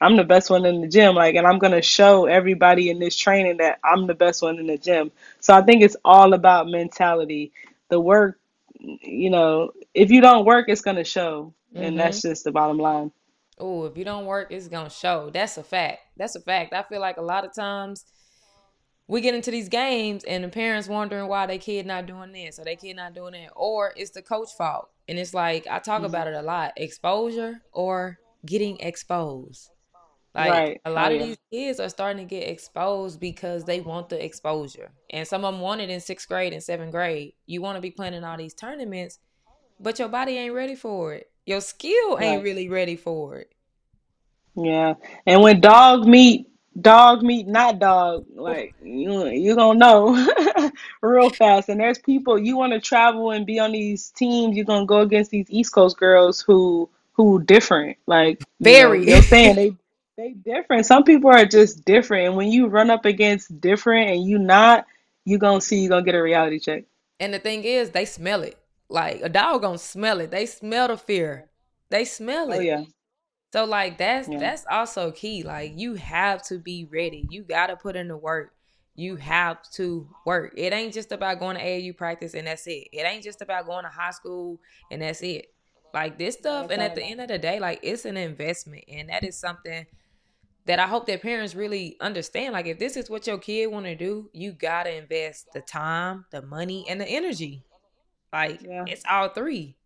I'm 0.00 0.16
the 0.16 0.24
best 0.24 0.48
one 0.48 0.64
in 0.64 0.80
the 0.80 0.88
gym, 0.88 1.14
like, 1.14 1.34
and 1.34 1.46
I'm 1.46 1.58
gonna 1.58 1.82
show 1.82 2.26
everybody 2.26 2.88
in 2.90 3.00
this 3.00 3.16
training 3.16 3.56
that 3.56 3.80
I'm 3.82 4.06
the 4.06 4.14
best 4.14 4.42
one 4.42 4.58
in 4.58 4.66
the 4.66 4.78
gym. 4.78 5.10
So 5.40 5.54
I 5.54 5.62
think 5.62 5.82
it's 5.82 5.96
all 6.04 6.34
about 6.34 6.68
mentality. 6.68 7.52
The 7.90 8.00
work, 8.00 8.40
you 8.78 9.30
know, 9.30 9.72
if 9.94 10.10
you 10.10 10.20
don't 10.20 10.44
work, 10.44 10.68
it's 10.68 10.80
gonna 10.82 11.04
show, 11.04 11.54
and 11.76 11.96
Mm-hmm. 11.96 11.96
that's 11.98 12.22
just 12.22 12.44
the 12.44 12.52
bottom 12.52 12.78
line. 12.78 13.12
Oh, 13.58 13.84
if 13.86 13.96
you 13.96 14.04
don't 14.04 14.26
work, 14.26 14.50
it's 14.52 14.68
gonna 14.68 14.90
show. 14.90 15.30
That's 15.30 15.56
a 15.58 15.62
fact. 15.64 16.00
That's 16.16 16.36
a 16.36 16.40
fact. 16.40 16.72
I 16.72 16.82
feel 16.82 17.00
like 17.00 17.16
a 17.16 17.22
lot 17.22 17.44
of 17.44 17.54
times 17.54 18.04
we 19.08 19.20
get 19.20 19.34
into 19.34 19.50
these 19.50 19.68
games 19.68 20.24
and 20.24 20.44
the 20.44 20.48
parents 20.48 20.88
wondering 20.88 21.28
why 21.28 21.46
their 21.46 21.58
kid 21.58 21.86
not 21.86 22.06
doing 22.06 22.32
this 22.32 22.58
or 22.58 22.64
their 22.64 22.76
kid 22.76 22.94
not 22.96 23.14
doing 23.14 23.32
that, 23.32 23.50
or 23.56 23.92
it's 23.96 24.10
the 24.12 24.22
coach 24.22 24.50
fault. 24.56 24.90
And 25.08 25.18
it's 25.18 25.34
like 25.34 25.66
I 25.68 25.78
talk 25.78 26.02
about 26.04 26.28
it 26.28 26.34
a 26.34 26.42
lot: 26.42 26.72
exposure 26.76 27.62
or 27.72 28.18
getting 28.46 28.78
exposed. 28.80 29.70
Like 30.34 30.50
Right. 30.50 30.80
a 30.84 30.90
Oh 30.96 31.04
lot 31.04 31.12
of 31.12 31.18
yeah. 31.18 31.26
these 31.26 31.38
kids 31.52 31.80
are 31.80 31.88
starting 31.88 32.18
to 32.26 32.28
get 32.28 32.48
exposed 32.48 33.20
because 33.20 33.64
they 33.64 33.80
want 33.80 34.08
the 34.08 34.24
exposure, 34.24 34.92
and 35.10 35.26
some 35.26 35.44
of 35.44 35.52
them 35.54 35.60
want 35.62 35.80
it 35.80 35.90
in 35.90 36.00
sixth 36.00 36.28
grade 36.28 36.52
and 36.52 36.62
seventh 36.62 36.92
grade. 36.92 37.34
You 37.46 37.62
want 37.62 37.76
to 37.76 37.82
be 37.82 37.90
playing 37.90 38.14
in 38.14 38.24
all 38.24 38.36
these 38.38 38.54
tournaments, 38.54 39.18
but 39.80 39.98
your 39.98 40.08
body 40.08 40.32
ain't 40.38 40.54
ready 40.54 40.74
for 40.76 41.14
it. 41.14 41.30
Your 41.46 41.60
skill 41.60 42.18
ain't 42.20 42.42
Right. 42.42 42.44
really 42.44 42.68
ready 42.68 42.96
for 42.96 43.36
it. 43.38 43.52
Yeah. 44.54 44.94
And 45.26 45.42
when 45.42 45.60
dog 45.60 46.06
meet 46.06 46.46
dog 46.80 47.22
meet 47.22 47.46
not 47.46 47.78
dog, 47.78 48.26
like 48.34 48.74
you 48.82 49.26
you 49.28 49.54
gonna 49.54 49.78
know 49.78 50.70
real 51.02 51.30
fast. 51.30 51.68
And 51.68 51.80
there's 51.80 51.98
people 51.98 52.38
you 52.38 52.56
want 52.56 52.72
to 52.72 52.80
travel 52.80 53.30
and 53.30 53.46
be 53.46 53.58
on 53.58 53.72
these 53.72 54.10
teams. 54.10 54.56
You're 54.56 54.64
gonna 54.66 54.86
go 54.86 55.00
against 55.00 55.30
these 55.30 55.46
East 55.50 55.72
Coast 55.72 55.96
girls 55.98 56.40
who 56.40 56.88
who 57.12 57.42
different. 57.42 57.98
Like 58.06 58.42
you 58.58 58.76
know 58.76 58.96
Very. 58.96 59.04
they're 59.04 59.22
saying 59.22 59.56
they 59.56 59.72
they 60.18 60.32
different. 60.32 60.86
Some 60.86 61.04
people 61.04 61.30
are 61.30 61.46
just 61.46 61.86
different. 61.86 62.26
And 62.28 62.36
when 62.36 62.52
you 62.52 62.68
run 62.68 62.90
up 62.90 63.06
against 63.06 63.60
different 63.62 64.10
and 64.10 64.24
you 64.24 64.38
not, 64.38 64.86
you 65.24 65.38
gonna 65.38 65.62
see 65.62 65.80
you 65.80 65.88
gonna 65.88 66.04
get 66.04 66.16
a 66.16 66.22
reality 66.22 66.60
check. 66.60 66.84
And 67.20 67.34
the 67.34 67.38
thing 67.38 67.64
is, 67.64 67.90
they 67.90 68.04
smell 68.04 68.42
it. 68.42 68.58
Like 68.88 69.22
a 69.22 69.30
dog 69.30 69.62
gonna 69.62 69.78
smell 69.78 70.20
it. 70.20 70.30
They 70.30 70.46
smell 70.46 70.88
the 70.88 70.98
fear. 70.98 71.50
They 71.90 72.04
smell 72.04 72.52
Oh 72.52 72.60
it. 72.60 72.64
yeah. 72.64 72.84
So 73.52 73.64
like 73.64 73.98
that's 73.98 74.28
Yeah. 74.28 74.38
that's 74.38 74.66
also 74.70 75.12
key. 75.12 75.44
Like 75.44 75.72
you 75.76 75.94
have 75.94 76.42
to 76.44 76.58
be 76.58 76.86
ready. 76.92 77.26
You 77.30 77.44
gotta 77.44 77.76
put 77.76 77.96
in 77.96 78.08
the 78.08 78.16
work. 78.16 78.54
You 78.96 79.16
have 79.16 79.62
to 79.72 80.08
work. 80.26 80.54
It 80.56 80.72
ain't 80.72 80.92
just 80.92 81.12
about 81.12 81.38
going 81.38 81.56
to 81.56 81.62
AAU 81.62 81.92
practice 81.92 82.34
and 82.34 82.48
that's 82.48 82.66
it. 82.66 82.88
It 82.92 83.06
ain't 83.06 83.22
just 83.22 83.40
about 83.42 83.66
going 83.66 83.84
to 83.84 83.90
high 83.90 84.10
school 84.10 84.60
and 84.90 85.02
that's 85.02 85.22
it. 85.22 85.46
Like 85.94 86.18
this 86.18 86.34
stuff, 86.34 86.70
and 86.70 86.82
at 86.82 86.96
the 86.96 87.02
end 87.04 87.20
of 87.20 87.28
the 87.28 87.38
day, 87.38 87.60
like 87.60 87.80
it's 87.82 88.04
an 88.04 88.16
investment, 88.16 88.84
and 88.88 89.08
that 89.08 89.24
is 89.24 89.38
something 89.38 89.86
that 90.68 90.78
I 90.78 90.86
hope 90.86 91.06
that 91.06 91.22
parents 91.22 91.54
really 91.54 91.96
understand. 92.00 92.52
Like 92.52 92.66
if 92.66 92.78
this 92.78 92.96
is 92.96 93.10
what 93.10 93.26
your 93.26 93.38
kid 93.38 93.66
want 93.68 93.86
to 93.86 93.96
do, 93.96 94.30
you 94.32 94.52
gotta 94.52 94.94
invest 94.94 95.48
the 95.54 95.60
time, 95.62 96.26
the 96.30 96.42
money, 96.42 96.86
and 96.88 97.00
the 97.00 97.06
energy. 97.08 97.64
Like 98.32 98.62
Yeah. 98.62 98.84
it's 98.86 99.02
all 99.08 99.30
three. 99.30 99.76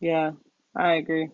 Yeah. 0.00 0.32
I 0.76 0.94
agree. 0.94 1.28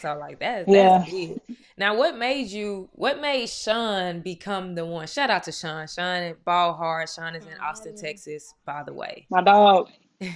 So 0.00 0.16
like 0.18 0.38
that 0.40 0.68
Yeah. 0.68 1.04
big. 1.10 1.40
Now 1.78 1.96
what 1.96 2.16
made 2.16 2.48
you 2.48 2.90
what 2.92 3.20
made 3.20 3.48
Sean 3.48 4.20
become 4.20 4.74
the 4.74 4.84
one? 4.84 5.06
Shout 5.06 5.30
out 5.30 5.44
to 5.44 5.52
Sean. 5.52 5.86
Sean 5.86 6.34
Ball 6.44 6.74
Hard. 6.74 7.08
Sean 7.08 7.34
is 7.34 7.46
in 7.46 7.58
Austin, 7.60 7.96
Texas, 7.96 8.52
by 8.66 8.82
the 8.82 8.92
way. 8.92 9.26
My 9.30 9.42
dog. 9.42 9.90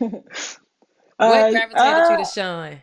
What 1.18 1.28
uh, 1.28 1.50
gravitated 1.50 2.08
you 2.08 2.14
uh, 2.14 2.16
to 2.16 2.24
Sean? 2.24 2.82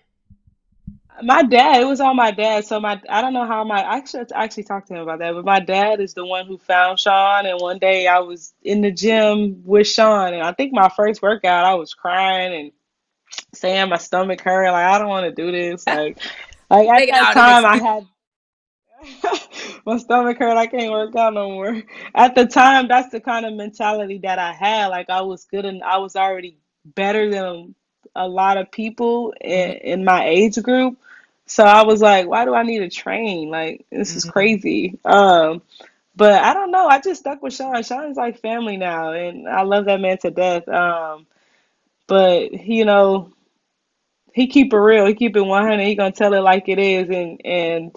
My 1.23 1.43
dad, 1.43 1.81
it 1.81 1.85
was 1.85 2.01
on 2.01 2.15
my 2.15 2.31
dad. 2.31 2.65
So 2.65 2.79
my, 2.79 3.01
I 3.09 3.21
don't 3.21 3.33
know 3.33 3.45
how 3.47 3.63
my, 3.63 3.83
I 3.85 4.03
should 4.05 4.31
actually 4.33 4.63
talk 4.63 4.85
to 4.87 4.95
him 4.95 5.01
about 5.01 5.19
that. 5.19 5.33
But 5.33 5.45
my 5.45 5.59
dad 5.59 5.99
is 6.01 6.13
the 6.13 6.25
one 6.25 6.47
who 6.47 6.57
found 6.57 6.99
Sean. 6.99 7.45
And 7.45 7.59
one 7.59 7.79
day 7.79 8.07
I 8.07 8.19
was 8.19 8.53
in 8.63 8.81
the 8.81 8.91
gym 8.91 9.63
with 9.65 9.87
Sean, 9.87 10.33
and 10.33 10.43
I 10.43 10.53
think 10.53 10.73
my 10.73 10.89
first 10.89 11.21
workout, 11.21 11.65
I 11.65 11.75
was 11.75 11.93
crying 11.93 12.53
and 12.59 12.71
saying 13.53 13.89
my 13.89 13.97
stomach 13.97 14.41
hurt. 14.41 14.71
Like 14.71 14.85
I 14.85 14.99
don't 14.99 15.09
want 15.09 15.25
to 15.25 15.43
do 15.43 15.51
this. 15.51 15.87
Like, 15.87 16.19
like 16.69 16.89
at 16.89 17.07
that 17.07 17.31
time, 17.31 17.65
I 17.65 17.77
had 17.77 18.07
my 19.85 19.97
stomach 19.97 20.37
hurt. 20.37 20.57
I 20.57 20.67
can't 20.67 20.91
work 20.91 21.15
out 21.15 21.33
no 21.33 21.49
more. 21.51 21.81
At 22.15 22.35
the 22.35 22.45
time, 22.45 22.87
that's 22.87 23.09
the 23.11 23.19
kind 23.21 23.45
of 23.45 23.53
mentality 23.53 24.19
that 24.19 24.39
I 24.39 24.53
had. 24.53 24.87
Like 24.87 25.09
I 25.09 25.21
was 25.21 25.45
good 25.45 25.65
and 25.65 25.83
I 25.83 25.97
was 25.97 26.15
already 26.15 26.57
better 26.85 27.29
than 27.31 27.75
a 28.15 28.27
lot 28.27 28.57
of 28.57 28.71
people 28.71 29.33
in, 29.41 29.71
Mhm, 29.71 29.79
in 29.83 30.05
my 30.05 30.25
age 30.25 30.61
group. 30.61 30.97
So 31.49 31.65
I 31.65 31.83
was 31.83 32.01
like, 32.01 32.27
why 32.27 32.45
do 32.45 32.55
I 32.55 32.63
need 32.63 32.83
a 32.83 32.89
train? 32.91 33.49
Like 33.51 33.85
this 33.91 34.15
is 34.17 34.25
mhm. 34.25 34.31
crazy. 34.31 34.99
Um, 35.05 35.63
but 36.15 36.43
I 36.43 36.53
don't 36.53 36.71
know. 36.71 36.87
I 36.87 37.01
just 37.01 37.21
stuck 37.21 37.43
with 37.43 37.53
Sean. 37.55 37.83
Sean's 37.83 38.17
like 38.17 38.39
family 38.41 38.77
now, 38.77 39.13
and 39.13 39.47
I 39.49 39.63
love 39.63 39.85
that 39.87 40.01
man 40.01 40.19
to 40.19 40.31
death. 40.31 40.67
Um, 40.69 41.27
but 42.07 42.53
you 42.67 42.85
know, 42.85 43.33
he 44.33 44.47
keep 44.47 44.73
it 44.73 44.77
real. 44.77 45.07
He 45.07 45.15
keep 45.15 45.35
it 45.37 45.41
100. 45.41 45.83
He 45.85 45.95
gonna 45.95 46.11
tell 46.11 46.33
it 46.33 46.39
like 46.41 46.69
it 46.69 46.79
is. 46.79 47.09
And 47.09 47.41
and 47.45 47.95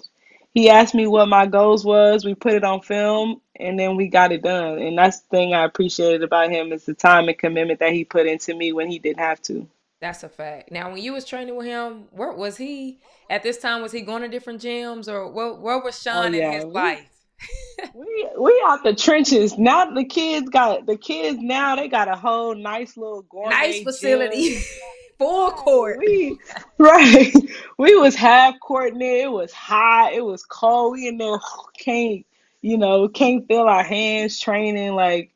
he 0.53 0.69
asked 0.69 0.95
me 0.95 1.07
what 1.07 1.29
my 1.29 1.47
goals 1.47 1.85
was. 1.85 2.25
We 2.25 2.35
put 2.35 2.53
it 2.55 2.65
on 2.65 2.81
film, 2.81 3.41
and 3.59 3.79
then 3.79 3.97
we 3.97 4.09
got 4.09 4.33
it 4.33 4.43
done. 4.43 4.79
And 4.79 4.97
that's 4.97 5.21
the 5.21 5.29
thing 5.29 5.55
I 5.55 5.65
appreciated 5.65 6.23
about 6.23 6.51
him 6.51 6.73
is 6.73 6.85
the 6.85 6.95
time 6.95 7.29
and 7.29 7.39
commitment 7.39 7.79
that 7.81 7.93
he 7.93 8.05
put 8.05 8.27
into 8.27 8.55
me 8.55 8.73
when 8.73 8.89
he 8.89 8.99
didn't 8.99 9.21
have 9.21 9.41
to. 9.43 9.67
That's 10.03 10.21
a 10.21 10.27
fact. 10.27 10.69
Now, 10.69 10.91
when 10.91 11.01
you 11.01 11.13
was 11.13 11.23
training 11.23 11.55
with 11.55 11.65
him, 11.65 12.09
where 12.11 12.33
was 12.33 12.57
he 12.57 12.99
at 13.29 13.41
this 13.41 13.57
time? 13.57 13.81
Was 13.81 13.93
he 13.93 14.01
going 14.01 14.21
to 14.21 14.27
different 14.27 14.61
gyms, 14.61 15.07
or 15.07 15.31
where, 15.31 15.53
where 15.53 15.79
was 15.79 15.95
Oh 16.05 16.11
Sean 16.11 16.25
in 16.25 16.33
his 16.33 16.41
yeah, 16.41 16.65
we 16.65 16.71
life? 16.71 17.09
we 17.93 18.29
we 18.37 18.63
out 18.67 18.83
the 18.83 18.93
trenches. 18.93 19.57
Now 19.57 19.89
the 19.91 20.03
kids 20.03 20.49
got 20.49 20.87
the 20.87 20.97
kids 20.97 21.39
now 21.41 21.77
they 21.77 21.87
got 21.87 22.09
a 22.09 22.17
whole 22.17 22.53
nice 22.53 22.97
little 22.97 23.25
Nice 23.49 23.81
facility, 23.81 24.57
full 25.17 25.51
court. 25.51 25.99
we 25.99 26.37
right. 26.77 27.33
We 27.77 27.95
was 27.95 28.13
half 28.13 28.59
court 28.59 28.91
in 28.91 28.99
there. 28.99 29.27
It 29.27 29.31
was 29.31 29.53
hot. 29.53 30.11
It 30.11 30.25
was 30.25 30.43
cold. 30.43 30.91
We 30.95 31.07
in 31.07 31.17
there 31.17 31.39
can't 31.79 32.25
you 32.61 32.77
know 32.77 33.07
can't 33.07 33.47
feel 33.47 33.69
our 33.69 33.83
hands 33.85 34.37
training. 34.37 34.95
Like 34.95 35.31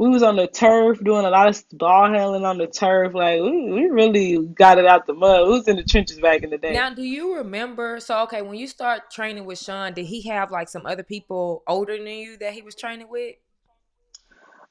we 0.00 0.08
was 0.08 0.22
on 0.22 0.36
the 0.36 0.46
turf 0.46 0.98
doing 1.04 1.26
a 1.26 1.30
lot 1.30 1.48
of 1.48 1.62
ball 1.72 2.10
handling 2.10 2.46
on 2.46 2.56
the 2.56 2.66
turf. 2.66 3.12
Like 3.12 3.42
we, 3.42 3.70
we 3.70 3.90
really 3.90 4.38
got 4.38 4.78
it 4.78 4.86
out 4.86 5.06
the 5.06 5.12
mud. 5.12 5.46
We 5.46 5.52
was 5.52 5.68
in 5.68 5.76
the 5.76 5.84
trenches 5.84 6.18
back 6.18 6.42
in 6.42 6.48
the 6.48 6.56
day. 6.56 6.72
Now, 6.72 6.88
do 6.94 7.02
you 7.02 7.36
remember? 7.36 8.00
So, 8.00 8.22
okay, 8.22 8.40
when 8.40 8.54
you 8.54 8.66
start 8.66 9.10
training 9.10 9.44
with 9.44 9.58
Sean, 9.58 9.92
did 9.92 10.06
he 10.06 10.22
have 10.22 10.50
like 10.50 10.70
some 10.70 10.86
other 10.86 11.02
people 11.02 11.62
older 11.68 11.98
than 11.98 12.06
you 12.06 12.38
that 12.38 12.54
he 12.54 12.62
was 12.62 12.74
training 12.74 13.10
with? 13.10 13.34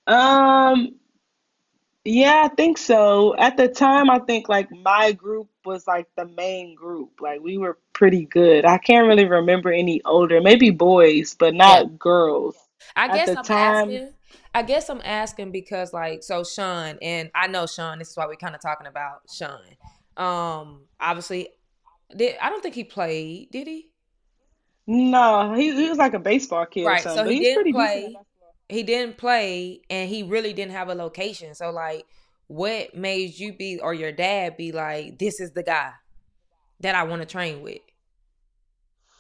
Um, 0.08 0.96
yeah, 2.06 2.48
I 2.52 2.56
think 2.56 2.80
so. 2.80 3.36
At 3.38 3.56
the 3.56 3.68
time, 3.68 4.10
I 4.10 4.18
think 4.18 4.50
like 4.50 4.72
my 4.72 5.12
group 5.12 5.50
was 5.64 5.86
like 5.86 6.08
the 6.18 6.26
main 6.26 6.74
group. 6.74 7.22
Like 7.22 7.42
we 7.42 7.60
were 7.60 7.78
pretty 7.94 8.26
good. 8.26 8.66
I 8.66 8.80
can't 8.80 9.08
really 9.08 9.26
remember 9.26 9.72
any 9.72 10.02
older, 10.06 10.42
maybe 10.42 10.72
boys, 10.72 11.36
but 11.38 11.54
Yeah. 11.60 11.84
not 11.84 12.00
girls. 12.00 12.56
I 12.96 13.08
At 13.08 13.16
guess 13.16 13.28
the 13.28 13.36
I'm 13.36 13.46
time, 13.46 13.90
asking. 13.90 14.14
I 14.54 14.64
guess 14.64 14.90
I'm 14.90 15.02
asking 15.04 15.52
because 15.52 15.94
like 15.94 16.24
so 16.24 16.44
Sean 16.44 16.98
and 17.02 17.30
I 17.36 17.48
know 17.48 17.68
Sean. 17.68 18.00
This 18.00 18.10
is 18.10 18.18
why 18.18 18.26
we're 18.28 18.36
kind 18.36 18.56
of 18.56 18.62
talking 18.62 18.88
about 18.88 19.22
Sean. 19.32 19.62
Um, 20.18 20.86
obviously, 21.00 21.50
did 22.16 22.36
I 22.42 22.50
don't 22.50 22.62
think 22.62 22.76
he 22.76 22.84
played. 22.84 23.52
Did 23.52 23.68
he? 23.68 23.92
no, 24.88 25.54
he 25.54 25.76
he 25.76 25.90
was 25.90 25.98
like 25.98 26.14
a 26.14 26.20
baseball 26.20 26.66
kid 26.66 26.86
or 26.88 26.90
Right. 26.90 27.04
So 27.04 27.26
he 27.26 27.40
didn't 27.40 27.56
pretty 27.56 27.74
play. 27.74 28.18
He 28.70 28.84
didn't 28.84 29.18
play, 29.18 29.82
and 29.90 30.10
he 30.10 30.24
really 30.24 30.54
didn't 30.54 30.74
have 30.74 30.90
a 30.90 30.96
location. 30.96 31.56
So 31.56 31.72
like, 31.72 32.06
what 32.48 32.96
made 32.96 33.38
you 33.40 33.54
be 33.54 33.80
or 33.82 33.94
your 33.94 34.12
dad 34.12 34.58
be 34.58 34.72
like, 34.72 35.18
this 35.20 35.40
is 35.40 35.52
the 35.52 35.64
guy 35.64 35.92
that 36.82 36.96
I 36.96 37.04
want 37.04 37.22
to 37.22 37.28
train 37.28 37.62
with? 37.62 37.80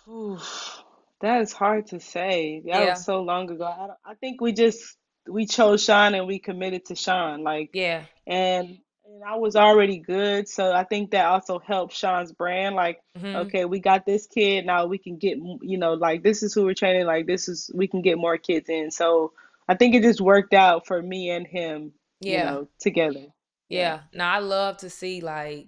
Oof, 0.09 0.83
that 1.21 1.41
is 1.41 1.53
hard 1.53 1.87
to 1.87 1.99
say. 1.99 2.61
That 2.65 2.81
Yeah. 2.81 2.89
was 2.91 3.05
so 3.05 3.21
long 3.21 3.49
ago. 3.51 3.65
I 3.65 3.87
don't, 3.87 3.99
I 4.05 4.15
think 4.15 4.41
we 4.41 4.53
just 4.53 4.97
we 5.29 5.45
chose 5.45 5.83
Sean 5.83 6.15
and 6.15 6.27
we 6.27 6.39
committed 6.39 6.85
to 6.85 6.95
Sean. 6.95 7.43
Like, 7.43 7.71
Yeah. 7.73 8.03
and 8.27 8.79
and 9.05 9.23
I 9.27 9.35
was 9.37 9.55
already 9.55 9.97
good, 9.97 10.47
so 10.47 10.71
I 10.71 10.83
think 10.83 11.11
that 11.11 11.25
also 11.25 11.59
helped 11.59 11.93
Sean's 11.95 12.31
brand. 12.31 12.75
Like, 12.75 12.99
hmm 13.17 13.35
okay, 13.35 13.65
we 13.65 13.79
got 13.79 14.05
this 14.05 14.27
kid 14.27 14.65
now. 14.65 14.85
We 14.85 14.97
can 14.97 15.17
get 15.17 15.37
you 15.61 15.77
know 15.77 15.93
like 15.93 16.23
this 16.23 16.43
is 16.43 16.53
who 16.53 16.65
we're 16.65 16.73
training. 16.73 17.05
Like 17.05 17.27
this 17.27 17.47
is 17.49 17.69
we 17.73 17.87
can 17.87 18.01
get 18.01 18.17
more 18.17 18.37
kids 18.37 18.69
in. 18.69 18.91
So 18.91 19.33
I 19.67 19.75
think 19.75 19.95
it 19.95 20.03
just 20.03 20.21
worked 20.21 20.53
out 20.53 20.87
for 20.87 21.01
me 21.01 21.29
and 21.31 21.45
him. 21.47 21.93
You 22.21 22.31
Yeah. 22.31 22.43
know, 22.43 22.67
together. 22.79 23.25
Yeah. 23.69 23.79
Yeah. 23.79 23.99
Now 24.13 24.33
I 24.33 24.39
love 24.39 24.77
to 24.77 24.89
see 24.89 25.21
like 25.21 25.67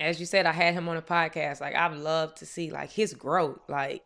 as 0.00 0.18
you 0.20 0.26
said, 0.26 0.46
I 0.46 0.52
had 0.52 0.74
him 0.74 0.88
on 0.88 0.96
a 0.96 1.02
podcast. 1.02 1.60
Like 1.60 1.74
I 1.74 1.88
love 1.88 2.34
to 2.36 2.46
see 2.46 2.70
like 2.70 2.90
his 2.90 3.14
growth. 3.14 3.60
Like 3.68 4.02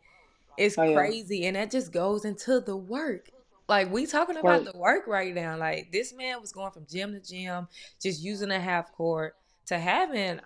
it's 0.57 0.75
Oh 0.77 0.83
yeah. 0.83 0.95
crazy. 0.95 1.45
And 1.45 1.55
that 1.55 1.71
just 1.71 1.91
goes 1.91 2.25
into 2.25 2.59
the 2.59 2.75
work. 2.75 3.29
Like 3.69 3.91
we 3.91 4.05
talking 4.07 4.37
about 4.37 4.65
Right. 4.65 4.73
the 4.73 4.77
work 4.77 5.07
right 5.07 5.33
now. 5.33 5.55
Like 5.57 5.91
this 5.91 6.13
man 6.13 6.41
was 6.41 6.51
going 6.51 6.71
from 6.71 6.85
gym 6.89 7.13
to 7.13 7.19
gym, 7.21 7.67
just 8.01 8.21
using 8.21 8.51
a 8.51 8.59
half 8.59 8.91
court 8.93 9.35
to 9.67 9.77
having 9.77 10.41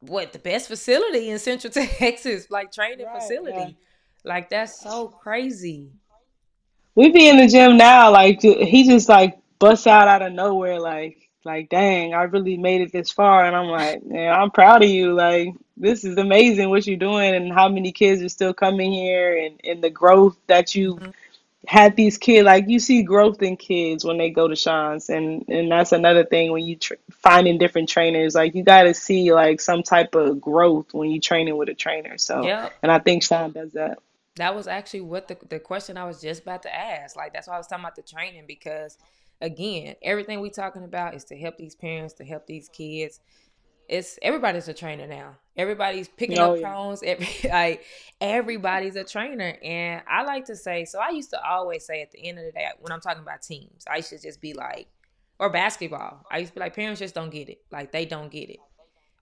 what 0.00 0.32
the 0.32 0.38
best 0.38 0.68
facility 0.68 1.30
in 1.30 1.38
Central 1.38 1.72
Texas, 1.98 2.50
like 2.50 2.72
training 2.72 3.06
Right. 3.06 3.14
Yeah. 3.14 3.20
facility. 3.20 3.76
Like 4.24 4.50
that's 4.50 4.80
so 4.80 5.08
crazy. 5.08 5.88
We 6.94 7.10
be 7.10 7.28
in 7.28 7.36
the 7.36 7.46
gym 7.48 7.76
now. 7.76 8.10
Like 8.10 8.40
he 8.42 8.84
just 8.84 9.08
like 9.08 9.38
busts 9.58 9.86
out 9.86 10.08
out 10.08 10.22
of 10.22 10.32
nowhere. 10.32 10.80
Like 10.80 11.28
like 11.44 11.68
dang, 11.68 12.14
I 12.14 12.24
really 12.24 12.56
made 12.56 12.80
it 12.82 12.92
this 12.92 13.10
far. 13.10 13.44
And 13.44 13.54
I'm 13.56 13.68
like, 13.68 14.04
man, 14.04 14.32
I'm 14.32 14.50
proud 14.50 14.82
of 14.82 14.90
you. 14.90 15.14
Like 15.14 15.48
this 15.76 16.04
is 16.04 16.16
amazing 16.18 16.70
what 16.70 16.86
you're 16.86 16.96
doing 16.96 17.34
and 17.34 17.52
how 17.52 17.68
many 17.68 17.92
kids 17.92 18.22
are 18.22 18.28
still 18.28 18.54
coming 18.54 18.92
here 18.92 19.36
and 19.38 19.60
and 19.64 19.82
the 19.82 19.90
growth 19.90 20.36
that 20.48 20.74
you 20.74 20.96
Mhm. 20.96 21.14
Had 21.66 21.96
these 21.96 22.18
kids 22.18 22.44
like 22.44 22.68
you 22.68 22.78
see 22.78 23.02
growth 23.02 23.42
in 23.42 23.56
kids 23.56 24.04
when 24.04 24.18
they 24.18 24.30
go 24.30 24.48
to 24.48 24.56
Sean's 24.56 25.08
and 25.08 25.44
and 25.48 25.70
that's 25.70 25.92
another 25.92 26.24
thing 26.24 26.52
when 26.52 26.64
you 26.64 26.76
tr 26.76 26.94
finding 27.10 27.58
different 27.58 27.88
trainers 27.88 28.34
like 28.34 28.54
you 28.54 28.62
got 28.62 28.84
to 28.84 28.94
see 28.94 29.32
like 29.32 29.60
some 29.60 29.82
type 29.82 30.14
of 30.14 30.40
growth 30.40 30.94
when 30.94 31.10
you 31.10 31.20
training 31.20 31.56
with 31.56 31.68
a 31.68 31.74
trainer 31.74 32.18
so 32.18 32.44
Yep. 32.44 32.72
and 32.82 32.92
I 32.92 32.98
think 32.98 33.22
Sean 33.22 33.52
does 33.52 33.72
that 33.72 33.98
That 34.36 34.54
was 34.54 34.66
actually 34.68 35.00
what 35.02 35.28
the 35.28 35.36
the 35.48 35.58
question 35.58 35.96
I 35.96 36.04
was 36.04 36.20
just 36.20 36.42
about 36.42 36.62
to 36.62 36.74
ask. 36.74 37.16
Like 37.16 37.32
that's 37.32 37.48
why 37.48 37.54
I 37.54 37.58
was 37.58 37.66
talking 37.66 37.84
about 37.84 37.96
the 37.96 38.02
training 38.02 38.44
because 38.46 38.98
again, 39.40 39.96
everything 40.02 40.40
we 40.40 40.50
talking 40.50 40.84
about 40.84 41.14
is 41.14 41.24
to 41.24 41.36
help 41.36 41.56
these 41.56 41.74
parents, 41.74 42.14
to 42.14 42.24
help 42.24 42.46
these 42.46 42.68
kids. 42.68 43.20
It's 43.88 44.18
everybody's 44.22 44.68
a 44.68 44.74
trainer 44.74 45.06
now. 45.06 45.36
Everybody's 45.56 46.08
picking 46.08 46.40
oh 46.40 46.54
up 46.54 46.54
yeah 46.54 46.76
cones. 46.76 47.02
Every 47.06 47.28
like 47.50 47.84
everybody's 48.20 48.96
a 48.96 49.04
trainer. 49.04 49.56
And 49.62 50.02
I 50.08 50.24
like 50.24 50.46
to 50.46 50.56
say, 50.56 50.84
so 50.84 50.98
I 51.00 51.10
used 51.10 51.30
to 51.30 51.40
always 51.44 51.86
say 51.86 52.02
at 52.02 52.10
the 52.10 52.26
end 52.28 52.38
of 52.38 52.44
the 52.44 52.52
day, 52.52 52.66
when 52.80 52.92
I'm 52.92 53.00
talking 53.00 53.22
about 53.22 53.42
teams, 53.42 53.84
I 53.90 54.00
should 54.00 54.22
just 54.22 54.40
be 54.40 54.54
like, 54.54 54.88
or 55.38 55.50
basketball. 55.50 56.24
I 56.30 56.38
used 56.38 56.52
to 56.52 56.54
be 56.54 56.60
like, 56.60 56.74
parents 56.76 57.00
just 57.00 57.14
don't 57.14 57.30
get 57.30 57.48
it. 57.48 57.58
Like 57.70 57.92
they 57.92 58.06
don't 58.06 58.30
get 58.30 58.50
it. 58.50 58.60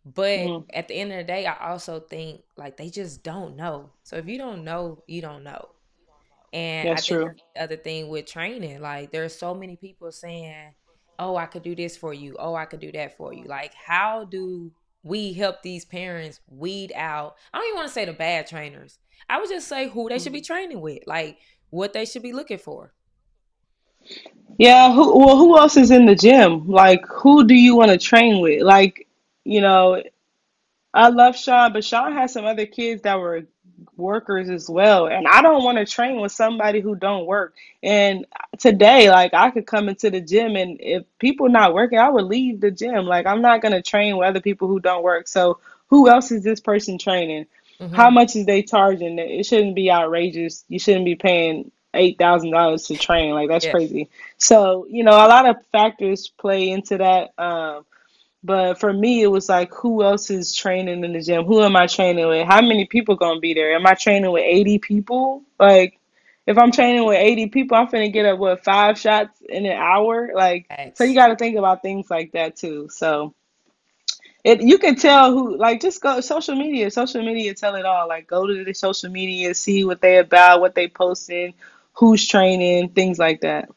But 0.05 0.53
hmm 0.53 0.65
at 0.73 0.89
the 0.89 0.95
end 0.95 1.13
of 1.13 1.19
the 1.19 1.25
day, 1.25 1.47
I 1.47 1.71
also 1.71 2.01
think 2.01 2.43
like 2.57 2.77
they 2.77 2.91
just 2.91 3.23
don't 3.23 3.57
know. 3.57 3.93
So 4.05 4.17
if 4.17 4.27
you 4.29 4.39
don't 4.39 4.65
know, 4.65 5.03
you 5.07 5.21
don't 5.23 5.45
know. 5.45 5.69
And 6.53 6.89
I 6.93 7.01
that's 7.01 7.03
think 7.03 7.25
true 7.25 7.35
the 7.55 7.63
other 7.63 7.77
thing 7.77 8.09
with 8.09 8.27
training. 8.27 8.81
Like 8.81 9.13
there's 9.13 9.35
so 9.37 9.55
many 9.55 9.77
people 9.77 10.13
saying, 10.13 10.75
"Oh, 11.19 11.37
I 11.37 11.47
could 11.47 11.63
do 11.63 11.75
this 11.75 11.97
for 11.97 12.13
you. 12.15 12.37
Oh, 12.39 12.55
I 12.55 12.65
could 12.67 12.81
do 12.81 12.93
that 12.93 13.17
for 13.17 13.33
you." 13.33 13.45
Like 13.47 13.75
how 13.75 14.25
do 14.25 14.73
we 15.03 15.33
help 15.35 15.63
these 15.63 15.85
parents 15.85 16.41
weed 16.49 16.93
out? 16.95 17.37
I 17.53 17.59
don't 17.59 17.67
even 17.69 17.77
want 17.77 17.89
to 17.89 17.95
say 17.95 18.05
the 18.07 18.13
bad 18.13 18.47
trainers. 18.47 18.99
I 19.29 19.39
would 19.41 19.49
just 19.51 19.69
say 19.69 19.89
who 19.89 20.09
they 20.09 20.19
should 20.19 20.33
be 20.33 20.41
Mhm. 20.41 20.47
training 20.47 20.81
with, 20.81 21.01
like 21.07 21.39
what 21.71 21.93
they 21.93 22.05
should 22.07 22.23
be 22.23 22.33
looking 22.33 22.59
for. 22.59 22.95
Yeah, 24.59 24.93
who 24.93 25.19
well 25.19 25.37
who 25.37 25.59
else 25.59 25.77
is 25.77 25.91
in 25.91 26.07
the 26.07 26.15
gym? 26.15 26.69
Like 26.69 27.03
who 27.09 27.47
do 27.47 27.55
you 27.55 27.75
want 27.77 27.91
to 27.91 27.99
train 27.99 28.41
with? 28.41 28.63
Like, 28.63 29.07
you 29.45 29.61
know, 29.61 30.03
I 30.95 31.09
love 31.11 31.37
Sean, 31.37 31.73
but 31.73 31.85
Sean 31.85 32.13
has 32.15 32.33
some 32.33 32.45
other 32.47 32.67
kids 32.67 33.03
that 33.03 33.19
were 33.21 33.45
workers 33.97 34.49
as 34.51 34.69
well. 34.69 35.07
And 35.07 35.27
I 35.27 35.43
don't 35.43 35.65
want 35.65 35.79
to 35.79 35.87
train 35.87 36.21
with 36.21 36.33
somebody 36.33 36.81
who 36.81 36.95
don't 36.97 37.27
work. 37.27 37.55
And 37.83 38.27
today, 38.59 39.11
like 39.11 39.35
I 39.35 39.51
could 39.51 39.67
come 39.67 39.89
into 39.89 40.11
the 40.11 40.21
gym 40.21 40.57
and 40.57 40.79
if 40.81 41.05
people 41.19 41.49
not 41.49 41.75
working, 41.75 41.99
I 41.99 42.09
would 42.09 42.25
leave 42.25 42.61
the 42.61 42.71
gym. 42.71 43.07
Like 43.07 43.27
I'm 43.27 43.43
not 43.43 43.63
gonna 43.63 43.83
train 43.83 44.17
with 44.17 44.29
other 44.29 44.41
people 44.41 44.69
who 44.69 44.81
don't 44.81 45.03
work. 45.03 45.29
So 45.29 45.59
who 45.89 46.09
else 46.09 46.31
is 46.33 46.43
this 46.43 46.61
person 46.61 46.99
training? 46.99 47.47
How 47.91 48.11
hmm 48.11 48.11
much 48.11 48.37
is 48.37 48.47
they 48.47 48.63
charging? 48.63 49.19
It 49.19 49.47
shouldn't 49.47 49.77
be 49.77 49.91
outrageous. 49.91 50.65
You 50.69 50.79
shouldn't 50.79 51.05
be 51.05 51.15
paying 51.15 51.71
eight 51.95 52.19
thousand 52.19 52.51
dollars 52.51 52.85
to 52.89 52.97
train. 52.97 53.35
Like 53.35 53.49
that's 53.49 53.67
crazy. 53.67 54.09
So, 54.37 54.87
you 54.91 55.05
know, 55.05 55.13
a 55.13 55.29
lot 55.29 55.49
of 55.49 55.65
factors 55.73 56.29
play 56.29 56.71
into 56.71 56.99
that. 56.99 57.33
Um, 57.39 57.87
but 58.45 58.79
for 58.79 58.93
me, 58.93 59.23
it 59.23 59.29
was 59.29 59.49
like, 59.49 59.73
who 59.73 60.05
else 60.05 60.31
is 60.31 60.55
training 60.55 61.03
in 61.03 61.13
the 61.15 61.21
gym? 61.23 61.45
Who 61.45 61.63
am 61.63 61.75
I 61.77 61.87
training 61.87 62.29
with? 62.29 62.47
How 62.47 62.61
many 62.61 62.85
people 62.85 63.17
gonna 63.17 63.41
be 63.41 63.55
there? 63.55 63.75
Am 63.75 63.87
I 63.87 63.95
training 63.95 64.31
with 64.31 64.45
80 64.45 64.79
people? 64.79 65.43
Like, 65.59 65.99
if 66.47 66.59
I'm 66.59 66.71
training 66.71 67.07
with 67.07 67.19
80 67.19 67.49
people, 67.49 67.77
I'm 67.77 67.87
finna 67.87 68.13
get 68.13 68.27
up 68.27 68.39
what 68.39 68.63
five 68.63 68.99
shots 68.99 69.41
in 69.49 69.65
an 69.65 69.73
hour? 69.73 70.33
Like, 70.35 70.67
so 70.95 71.05
you 71.05 71.15
got 71.15 71.29
to 71.29 71.37
think 71.37 71.57
about 71.57 71.81
things 71.81 72.11
like 72.11 72.33
that 72.33 72.57
too. 72.57 72.89
So 72.91 73.35
it 74.45 74.61
you 74.61 74.77
can 74.77 74.97
tell 74.97 75.33
who 75.33 75.57
like 75.57 75.81
just 75.81 76.03
go 76.03 76.21
social 76.21 76.55
media. 76.55 76.91
Social 76.91 77.25
media 77.25 77.55
tell 77.55 77.77
it 77.77 77.87
all. 77.87 78.07
Like, 78.09 78.27
go 78.27 78.47
to 78.47 78.63
the 78.63 78.75
social 78.75 79.11
media, 79.11 79.55
see 79.55 79.85
what 79.85 80.03
they 80.03 80.19
about, 80.19 80.61
what 80.61 80.75
they 80.75 80.89
posting, 80.89 81.55
who's 81.95 82.29
training, 82.29 82.91
things 82.91 83.19
like 83.19 83.41
that. 83.41 83.71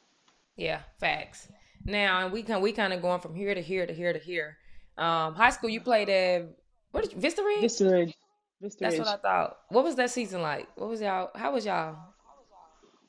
Yeah, 0.57 0.81
facts. 0.99 1.47
Now, 1.87 2.25
and 2.25 2.33
we 2.33 2.43
can 2.43 2.61
we 2.61 2.73
kind 2.73 2.91
of 2.91 3.01
going 3.01 3.21
from 3.21 3.33
here 3.33 3.55
to 3.55 3.61
here 3.61 3.87
to 3.87 3.93
here 3.93 4.11
to 4.11 4.19
here. 4.19 4.57
Um, 4.97 5.33
high 5.35 5.51
school, 5.51 5.69
you 5.69 5.79
played 5.79 6.09
at 6.09 6.49
what 6.91 7.03
did 7.03 7.13
you, 7.13 7.19
Vista 7.19 7.43
Ridge? 7.43 7.61
Vista 7.61 7.89
Ridge, 7.89 8.13
Vista 8.61 8.83
That's 8.83 8.99
what 8.99 9.07
I 9.07 9.17
thought. 9.17 9.57
What 9.69 9.85
was 9.85 9.95
that 9.95 10.11
season 10.11 10.41
like? 10.41 10.67
What 10.75 10.89
was 10.89 10.99
y'all? 10.99 11.31
How 11.33 11.53
was 11.53 11.65
y'all? 11.65 11.95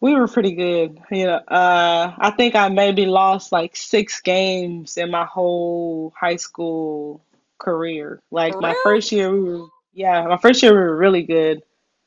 We 0.01 0.15
were 0.15 0.29
pretty 0.29 0.53
good. 0.53 1.01
You 1.11 1.27
know, 1.27 1.41
uh, 1.49 2.15
I 2.17 2.31
think 2.31 2.55
I 2.55 2.69
maybe 2.69 3.05
lost 3.05 3.51
like 3.51 3.75
six 3.75 4.21
games 4.21 4.97
in 4.97 5.11
my 5.11 5.25
whole 5.25 6.13
high 6.17 6.37
school 6.37 7.21
career. 7.59 8.23
Like 8.31 8.53
For 8.53 8.61
my 8.61 8.77
first 8.85 9.11
year, 9.11 9.33
we 9.33 9.41
were, 9.41 9.67
yeah, 9.93 10.25
my 10.29 10.39
first 10.39 10.63
year 10.63 10.73
we 10.73 10.79
were 10.79 10.97
really 10.97 11.23
good. 11.23 11.63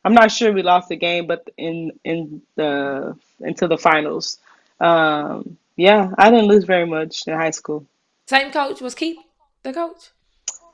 I'm 0.05 0.13
not 0.13 0.31
sure 0.31 0.53
we 0.53 0.63
lost 0.63 0.87
the 0.87 0.95
game, 0.95 1.27
but 1.27 1.49
in 1.57 1.91
in 2.05 2.41
the 2.55 3.17
into 3.41 3.67
the 3.67 3.77
finals. 3.77 4.39
Um, 4.79 5.57
yeah, 5.81 6.11
I 6.17 6.29
didn't 6.29 6.47
lose 6.47 6.65
very 6.65 6.85
much 6.85 7.27
in 7.27 7.33
high 7.33 7.51
school. 7.51 7.85
Same 8.27 8.51
coach 8.51 8.81
was 8.81 8.95
Keith 8.95 9.17
the 9.63 9.73
coach. 9.73 10.11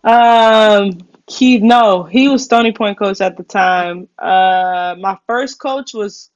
Um, 0.04 1.00
Keith, 1.26 1.62
no, 1.62 2.04
he 2.04 2.28
was 2.30 2.44
Stony 2.44 2.72
Point 2.72 2.98
coach 2.98 3.22
at 3.22 3.38
the 3.38 3.44
time. 3.44 4.08
Uh, 4.18 4.96
my 5.00 5.18
first 5.28 5.60
coach 5.60 5.94
was 5.94 6.30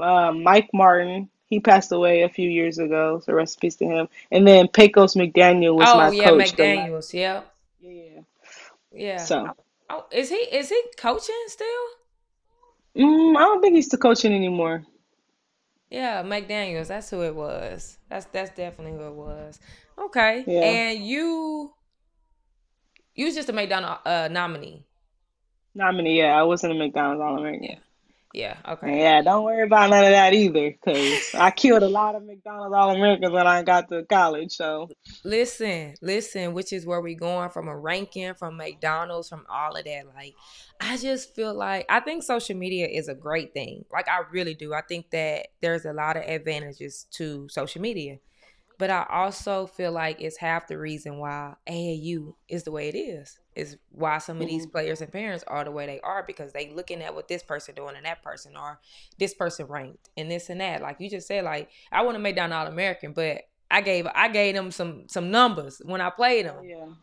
uh, 0.00 0.32
Mike 0.32 0.70
Martin. 0.72 1.28
He 1.48 1.60
passed 1.60 1.92
away 1.92 2.22
a 2.22 2.28
few 2.28 2.48
years 2.48 2.78
ago, 2.78 3.20
so 3.24 3.32
rest 3.32 3.56
in 3.56 3.60
peace 3.60 3.76
to 3.76 3.84
him. 3.84 4.08
And 4.30 4.46
then 4.46 4.68
Pecos 4.68 5.14
McDaniel 5.14 5.74
was 5.74 5.88
Oh 5.88 5.98
my 5.98 6.10
yeah, 6.10 6.24
coach. 6.30 6.52
The 6.56 6.74
last, 6.74 6.90
McDaniel's. 6.90 7.14
Yeah, 7.14 7.40
yeah. 7.80 8.20
yeah. 8.92 9.18
So, 9.18 9.50
Oh, 9.88 10.04
is 10.10 10.30
he 10.30 10.36
is 10.36 10.68
he 10.68 10.82
coaching 10.96 11.44
still? 11.46 11.66
mm, 12.96 13.36
I 13.36 13.40
don't 13.40 13.60
think 13.60 13.76
he's 13.76 13.86
still 13.86 14.00
coaching 14.00 14.32
anymore. 14.32 14.84
Yeah, 15.90 16.22
McDaniel's. 16.22 16.88
That's 16.88 17.10
who 17.10 17.22
it 17.22 17.34
was. 17.34 17.98
That's 18.08 18.26
that's 18.26 18.50
definitely 18.50 18.98
who 18.98 19.06
it 19.06 19.14
was. 19.14 19.60
Okay, 19.98 20.46
Yeah. 20.46 20.60
and 20.60 21.04
you 21.06 21.74
you 23.14 23.24
was 23.26 23.34
just 23.34 23.48
a 23.48 23.52
McDonald 23.52 23.98
uh, 24.04 24.28
nominee. 24.30 24.84
Nominee, 25.76 26.18
yeah, 26.18 26.36
I 26.36 26.42
wasn't 26.42 26.72
a 26.72 26.74
McDonald's 26.76 27.20
Yeah, 27.28 27.36
All-American. 27.36 27.62
yeah. 27.62 27.78
Okay. 28.36 28.98
Yeah, 28.98 29.22
don't 29.22 29.44
worry 29.44 29.62
about 29.62 29.90
none 29.90 30.04
of 30.04 30.10
that 30.10 30.34
either, 30.34 30.70
because 30.70 31.34
I 31.34 31.50
killed 31.50 31.82
a 31.82 31.88
lot 31.88 32.14
of 32.14 32.24
McDonald's 32.24 32.74
All-Americans 32.74 33.32
when 33.32 33.46
I 33.46 33.62
got 33.62 33.88
to 33.88 34.04
college. 34.04 34.52
So, 34.52 34.90
Listen, 35.24 35.94
listen, 36.02 36.52
which 36.52 36.72
is 36.72 36.86
where 36.86 37.00
we 37.00 37.14
going 37.14 37.50
from 37.50 37.68
a 37.68 37.76
ranking, 37.76 38.34
from 38.34 38.56
McDonald's, 38.56 39.28
from 39.28 39.46
all 39.48 39.74
of 39.74 39.84
that. 39.84 40.04
Like, 40.14 40.34
I 40.80 40.96
just 40.98 41.34
feel 41.34 41.54
like 41.54 41.86
I 41.88 42.00
think 42.00 42.22
social 42.22 42.56
media 42.56 42.86
is 42.86 43.08
a 43.08 43.14
great 43.14 43.54
thing. 43.54 43.84
Like, 43.92 44.08
I 44.08 44.20
really 44.30 44.54
do. 44.54 44.74
I 44.74 44.82
think 44.82 45.10
that 45.10 45.48
there's 45.62 45.86
a 45.86 45.92
lot 45.92 46.16
of 46.16 46.24
advantages 46.24 47.06
to 47.12 47.48
social 47.48 47.80
media. 47.80 48.18
But 48.78 48.90
I 48.90 49.06
also 49.08 49.66
feel 49.66 49.90
like 49.92 50.20
it's 50.20 50.36
half 50.36 50.66
the 50.66 50.76
reason 50.76 51.18
why 51.18 51.54
AAU 51.66 52.34
is 52.48 52.64
the 52.64 52.70
way 52.70 52.88
it 52.88 52.96
is. 52.96 53.38
Is 53.54 53.78
why 53.90 54.18
some 54.18 54.42
of 54.42 54.48
these 54.48 54.66
mhm. 54.66 54.72
players 54.72 55.00
and 55.00 55.10
parents 55.10 55.42
are 55.46 55.64
the 55.64 55.70
way 55.70 55.86
they 55.86 55.98
are 56.00 56.22
because 56.26 56.52
they 56.52 56.70
looking 56.74 57.00
at 57.00 57.14
what 57.14 57.26
this 57.26 57.42
person 57.42 57.74
doing 57.74 57.96
and 57.96 58.04
that 58.04 58.22
person 58.22 58.54
or 58.54 58.78
this 59.18 59.32
person 59.32 59.66
ranked 59.66 60.10
and 60.16 60.30
this 60.30 60.50
and 60.50 60.60
that. 60.60 60.82
Like 60.82 61.00
you 61.00 61.08
just 61.08 61.26
said, 61.26 61.44
like 61.44 61.70
I 61.90 62.02
want 62.02 62.16
to 62.16 62.18
make 62.18 62.36
down 62.36 62.52
All 62.52 62.66
American, 62.66 63.12
but 63.12 63.44
I 63.70 63.80
gave 63.80 64.06
I 64.14 64.28
gave 64.28 64.54
them 64.54 64.70
some 64.70 65.08
some 65.08 65.30
numbers 65.30 65.80
when 65.84 66.02
I 66.02 66.10
played 66.10 66.44
them. 66.44 66.56
yeah, 66.64 66.76
oh 66.76 66.96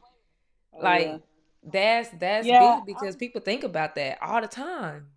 yeah, 0.73 0.83
Like 0.83 1.21
that's 1.63 2.09
that's 2.19 2.45
yeah. 2.45 2.81
big 2.85 2.95
because 2.95 3.15
people 3.15 3.41
think 3.41 3.63
about 3.63 3.95
that 3.95 4.19
all 4.21 4.41
the 4.41 4.47
time. 4.47 5.07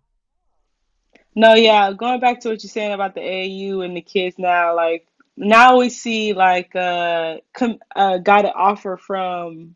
No, 1.35 1.53
yeah, 1.53 1.93
going 1.93 2.19
back 2.19 2.39
to 2.41 2.49
what 2.49 2.63
you're 2.63 2.69
saying 2.69 2.93
about 2.93 3.13
the 3.13 3.21
AAU 3.21 3.85
and 3.85 3.95
the 3.95 4.01
kids 4.01 4.39
now, 4.39 4.75
like 4.75 5.07
now 5.37 5.77
we 5.77 5.89
see 5.89 6.33
like 6.33 6.75
uh, 6.75 7.37
com- 7.53 7.79
uh 7.95 8.17
got 8.17 8.45
an 8.45 8.51
offer 8.55 8.97
from 8.97 9.75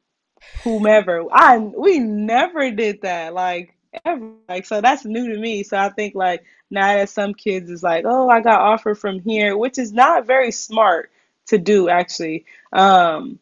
whomever. 0.64 1.24
I 1.32 1.58
we 1.58 2.00
never 2.00 2.72
did 2.72 3.02
that 3.04 3.34
like 3.34 3.76
ever. 4.04 4.34
Like 4.50 4.66
so 4.66 4.82
that's 4.82 5.06
new 5.06 5.34
to 5.34 5.40
me. 5.40 5.64
So 5.64 5.78
I 5.78 5.90
think 5.90 6.16
like 6.16 6.44
now 6.70 6.96
that 6.96 7.10
some 7.10 7.34
kids 7.34 7.70
is 7.70 7.84
like, 7.84 8.06
oh, 8.08 8.30
I 8.30 8.42
got 8.42 8.62
offer 8.62 8.96
from 8.96 9.20
here, 9.20 9.58
which 9.58 9.78
is 9.78 9.94
not 9.94 10.26
very 10.26 10.52
smart 10.52 11.12
to 11.48 11.58
do 11.58 11.90
actually. 11.90 12.46
Um, 12.74 13.40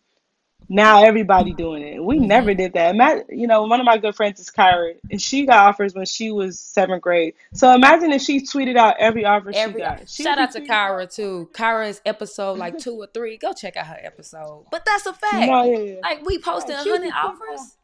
now 0.72 1.04
everybody 1.04 1.52
doing 1.54 1.82
it. 1.82 2.04
We 2.04 2.20
never 2.20 2.52
Mm-hmm. 2.52 2.58
did 2.58 2.74
that. 2.74 2.94
Imagine, 2.94 3.26
you 3.30 3.48
know, 3.48 3.64
one 3.64 3.80
of 3.80 3.86
my 3.86 3.98
good 3.98 4.16
friends 4.16 4.40
is 4.40 4.50
Kyra, 4.52 4.94
and 5.10 5.20
she 5.22 5.46
got 5.46 5.68
offers 5.68 5.96
when 5.96 6.06
she 6.06 6.32
was 6.32 6.60
seventh 6.60 7.02
grade. 7.02 7.34
So 7.54 7.74
imagine 7.74 8.12
if 8.12 8.22
she 8.22 8.40
tweeted 8.42 8.78
out 8.78 8.96
every 9.00 9.26
offer 9.26 9.52
she 9.52 9.60
Every 9.60 9.82
got. 9.82 10.08
She 10.08 10.24
shout 10.24 10.38
out 10.38 10.52
to 10.52 10.62
out. 10.62 10.68
Kyra 10.68 11.14
too. 11.14 11.50
Kyra's 11.54 12.02
episode 12.06 12.58
like 12.60 12.78
two 12.78 12.94
or 12.96 13.08
three. 13.08 13.38
Go 13.38 13.52
check 13.54 13.76
out 13.78 13.88
her 13.88 14.00
episode. 14.02 14.66
But 14.72 14.86
that's 14.86 15.06
a 15.08 15.14
fact. 15.14 15.50
No, 15.50 15.64
yeah, 15.64 15.78
yeah. 15.80 16.00
Like 16.02 16.26
we 16.26 16.38
posting 16.40 16.76
Right. 16.76 16.82
a 16.82 16.84
She 16.84 16.92
would 16.92 17.02
be 17.02 17.10
hundred 17.10 17.40
offers. 17.42 17.76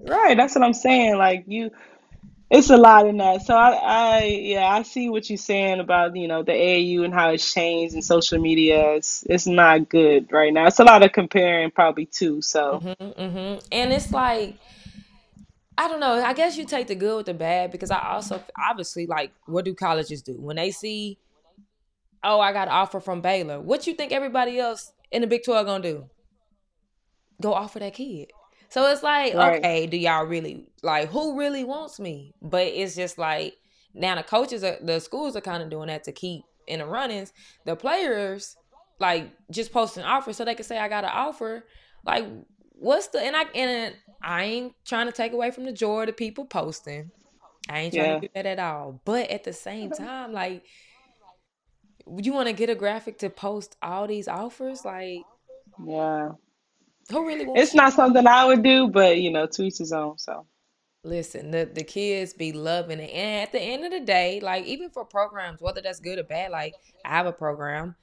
Right. 0.00 0.36
That's 0.36 0.54
what 0.54 0.64
I'm 0.64 0.72
saying. 0.74 1.16
Like 1.16 1.44
you, 1.46 1.70
it's 2.54 2.70
a 2.70 2.76
lot 2.76 3.08
in 3.08 3.16
that. 3.16 3.42
So 3.42 3.56
I, 3.56 3.70
I, 3.72 4.24
yeah, 4.24 4.68
I 4.68 4.82
see 4.82 5.08
what 5.08 5.28
you're 5.28 5.36
saying 5.36 5.80
about 5.80 6.14
you 6.14 6.28
know 6.28 6.42
the 6.44 6.52
AAU 6.52 7.04
and 7.04 7.12
how 7.12 7.30
it's 7.30 7.52
changed 7.52 7.94
and 7.94 8.04
social 8.04 8.38
media. 8.38 8.92
It's 8.92 9.24
it's 9.28 9.46
not 9.46 9.88
good 9.88 10.32
right 10.32 10.52
now. 10.52 10.66
It's 10.66 10.78
a 10.78 10.84
lot 10.84 11.02
of 11.02 11.12
comparing 11.12 11.70
probably 11.72 12.06
too. 12.06 12.40
So 12.42 12.80
Mm-hmm, 12.84 13.20
mm-hmm. 13.20 13.66
And 13.72 13.92
it's 13.92 14.12
like 14.12 14.56
I 15.76 15.88
don't 15.88 15.98
know. 15.98 16.22
I 16.22 16.32
guess 16.32 16.56
you 16.56 16.64
take 16.64 16.86
the 16.86 16.94
good 16.94 17.16
with 17.16 17.26
the 17.26 17.34
bad 17.34 17.72
because 17.72 17.90
I 17.90 18.12
also 18.12 18.42
obviously 18.56 19.06
like 19.06 19.32
what 19.46 19.64
do 19.64 19.74
colleges 19.74 20.22
do 20.22 20.40
when 20.40 20.56
they 20.56 20.70
see 20.70 21.18
oh 22.22 22.40
I 22.40 22.52
got 22.52 22.68
an 22.68 22.74
offer 22.74 23.00
from 23.00 23.20
Baylor. 23.20 23.60
What 23.60 23.86
you 23.88 23.94
think 23.94 24.12
everybody 24.12 24.60
else 24.60 24.92
in 25.10 25.22
the 25.22 25.26
Big 25.26 25.42
Twelve 25.44 25.66
gonna 25.66 25.82
do? 25.82 26.08
Go 27.42 27.52
offer 27.52 27.80
that 27.80 27.94
kid. 27.94 28.30
So 28.74 28.90
it's 28.90 29.04
like 29.04 29.34
right. 29.34 29.58
okay, 29.58 29.86
do 29.86 29.96
y'all 29.96 30.26
really 30.26 30.66
like 30.82 31.08
who 31.08 31.38
really 31.38 31.62
wants 31.62 32.00
me? 32.00 32.34
But 32.42 32.66
it's 32.66 32.96
just 32.96 33.18
like 33.18 33.54
now 33.94 34.16
the 34.16 34.24
coaches 34.24 34.64
are 34.64 34.76
the 34.82 34.98
schools 34.98 35.36
are 35.36 35.40
kind 35.40 35.62
of 35.62 35.70
doing 35.70 35.86
that 35.86 36.02
to 36.04 36.12
keep 36.12 36.42
in 36.66 36.80
the 36.80 36.86
runnings. 36.86 37.32
The 37.66 37.76
players 37.76 38.56
like 38.98 39.30
just 39.48 39.72
posting 39.72 40.02
offers 40.02 40.36
so 40.36 40.44
they 40.44 40.56
can 40.56 40.64
say 40.64 40.76
I 40.76 40.88
got 40.88 41.04
an 41.04 41.10
offer. 41.14 41.64
Like 42.04 42.26
what's 42.72 43.06
the 43.06 43.20
and 43.20 43.36
I 43.36 43.44
and 43.54 43.94
I 44.20 44.42
ain't 44.42 44.72
trying 44.84 45.06
to 45.06 45.12
take 45.12 45.32
away 45.32 45.52
from 45.52 45.66
the 45.66 45.72
joy 45.72 46.00
of 46.00 46.06
the 46.08 46.12
people 46.12 46.44
posting. 46.44 47.12
I 47.68 47.78
ain't 47.78 47.94
trying 47.94 48.06
Yeah. 48.06 48.14
to 48.14 48.20
do 48.22 48.28
that 48.34 48.46
at 48.46 48.58
all. 48.58 49.00
But 49.04 49.30
at 49.30 49.44
the 49.44 49.52
same 49.52 49.90
mm-hmm. 49.90 50.04
time, 50.04 50.32
like 50.32 50.64
you 52.20 52.32
want 52.32 52.48
to 52.48 52.52
get 52.52 52.70
a 52.70 52.74
graphic 52.74 53.18
to 53.18 53.30
post 53.30 53.76
all 53.80 54.08
these 54.08 54.26
offers? 54.26 54.84
Like 54.84 55.20
Yeah. 55.86 56.30
Who 57.10 57.26
really 57.26 57.46
wants 57.46 57.62
It's 57.62 57.74
not 57.74 57.92
something 57.92 58.26
I 58.26 58.44
would 58.44 58.62
do, 58.62 58.88
but 58.88 59.18
you 59.18 59.30
know, 59.30 59.46
to 59.46 59.62
each 59.62 59.78
his 59.78 59.92
own. 59.92 60.18
So 60.18 60.46
Listen, 61.04 61.50
the, 61.50 61.68
the 61.70 61.84
kids 61.84 62.32
be 62.32 62.52
loving 62.52 62.98
it. 62.98 63.10
And 63.10 63.42
at 63.42 63.52
the 63.52 63.60
end 63.60 63.84
of 63.84 63.92
the 63.92 64.00
day, 64.00 64.40
like 64.40 64.64
even 64.64 64.88
for 64.88 65.04
programs, 65.04 65.60
whether 65.60 65.82
that's 65.82 66.00
good 66.00 66.18
or 66.18 66.22
bad, 66.24 66.50
like 66.50 66.74
I 67.04 67.10
have 67.10 67.26
a 67.26 67.32
program, 67.32 67.94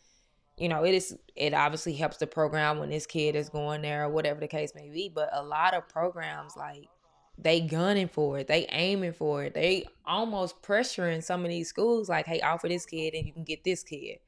you 0.56 0.70
know, 0.70 0.86
it 0.86 0.94
is 0.94 1.18
it 1.36 1.56
obviously 1.56 1.94
helps 1.94 2.18
the 2.18 2.28
program 2.28 2.78
when 2.78 2.92
this 2.92 3.08
kid 3.08 3.36
is 3.36 3.50
going 3.50 3.82
there 3.82 4.06
or 4.06 4.10
whatever 4.10 4.40
the 4.40 4.48
case 4.48 4.74
may 4.76 4.88
be. 4.90 5.10
But 5.10 5.30
a 5.34 5.42
lot 5.42 5.74
of 5.74 5.90
programs 5.90 6.56
like 6.56 6.88
they 7.40 7.62
gunning 7.62 8.08
for 8.08 8.38
it, 8.38 8.48
they 8.48 8.68
aiming 8.68 9.14
for 9.14 9.46
it, 9.46 9.56
they 9.56 9.86
almost 10.06 10.62
pressuring 10.62 11.24
some 11.24 11.44
of 11.44 11.50
these 11.50 11.70
schools 11.70 12.08
like, 12.08 12.28
hey, 12.28 12.40
offer 12.42 12.68
this 12.68 12.86
kid 12.86 13.16
and 13.16 13.26
you 13.26 13.34
can 13.34 13.44
get 13.44 13.64
this 13.64 13.82
kid. 13.82 14.20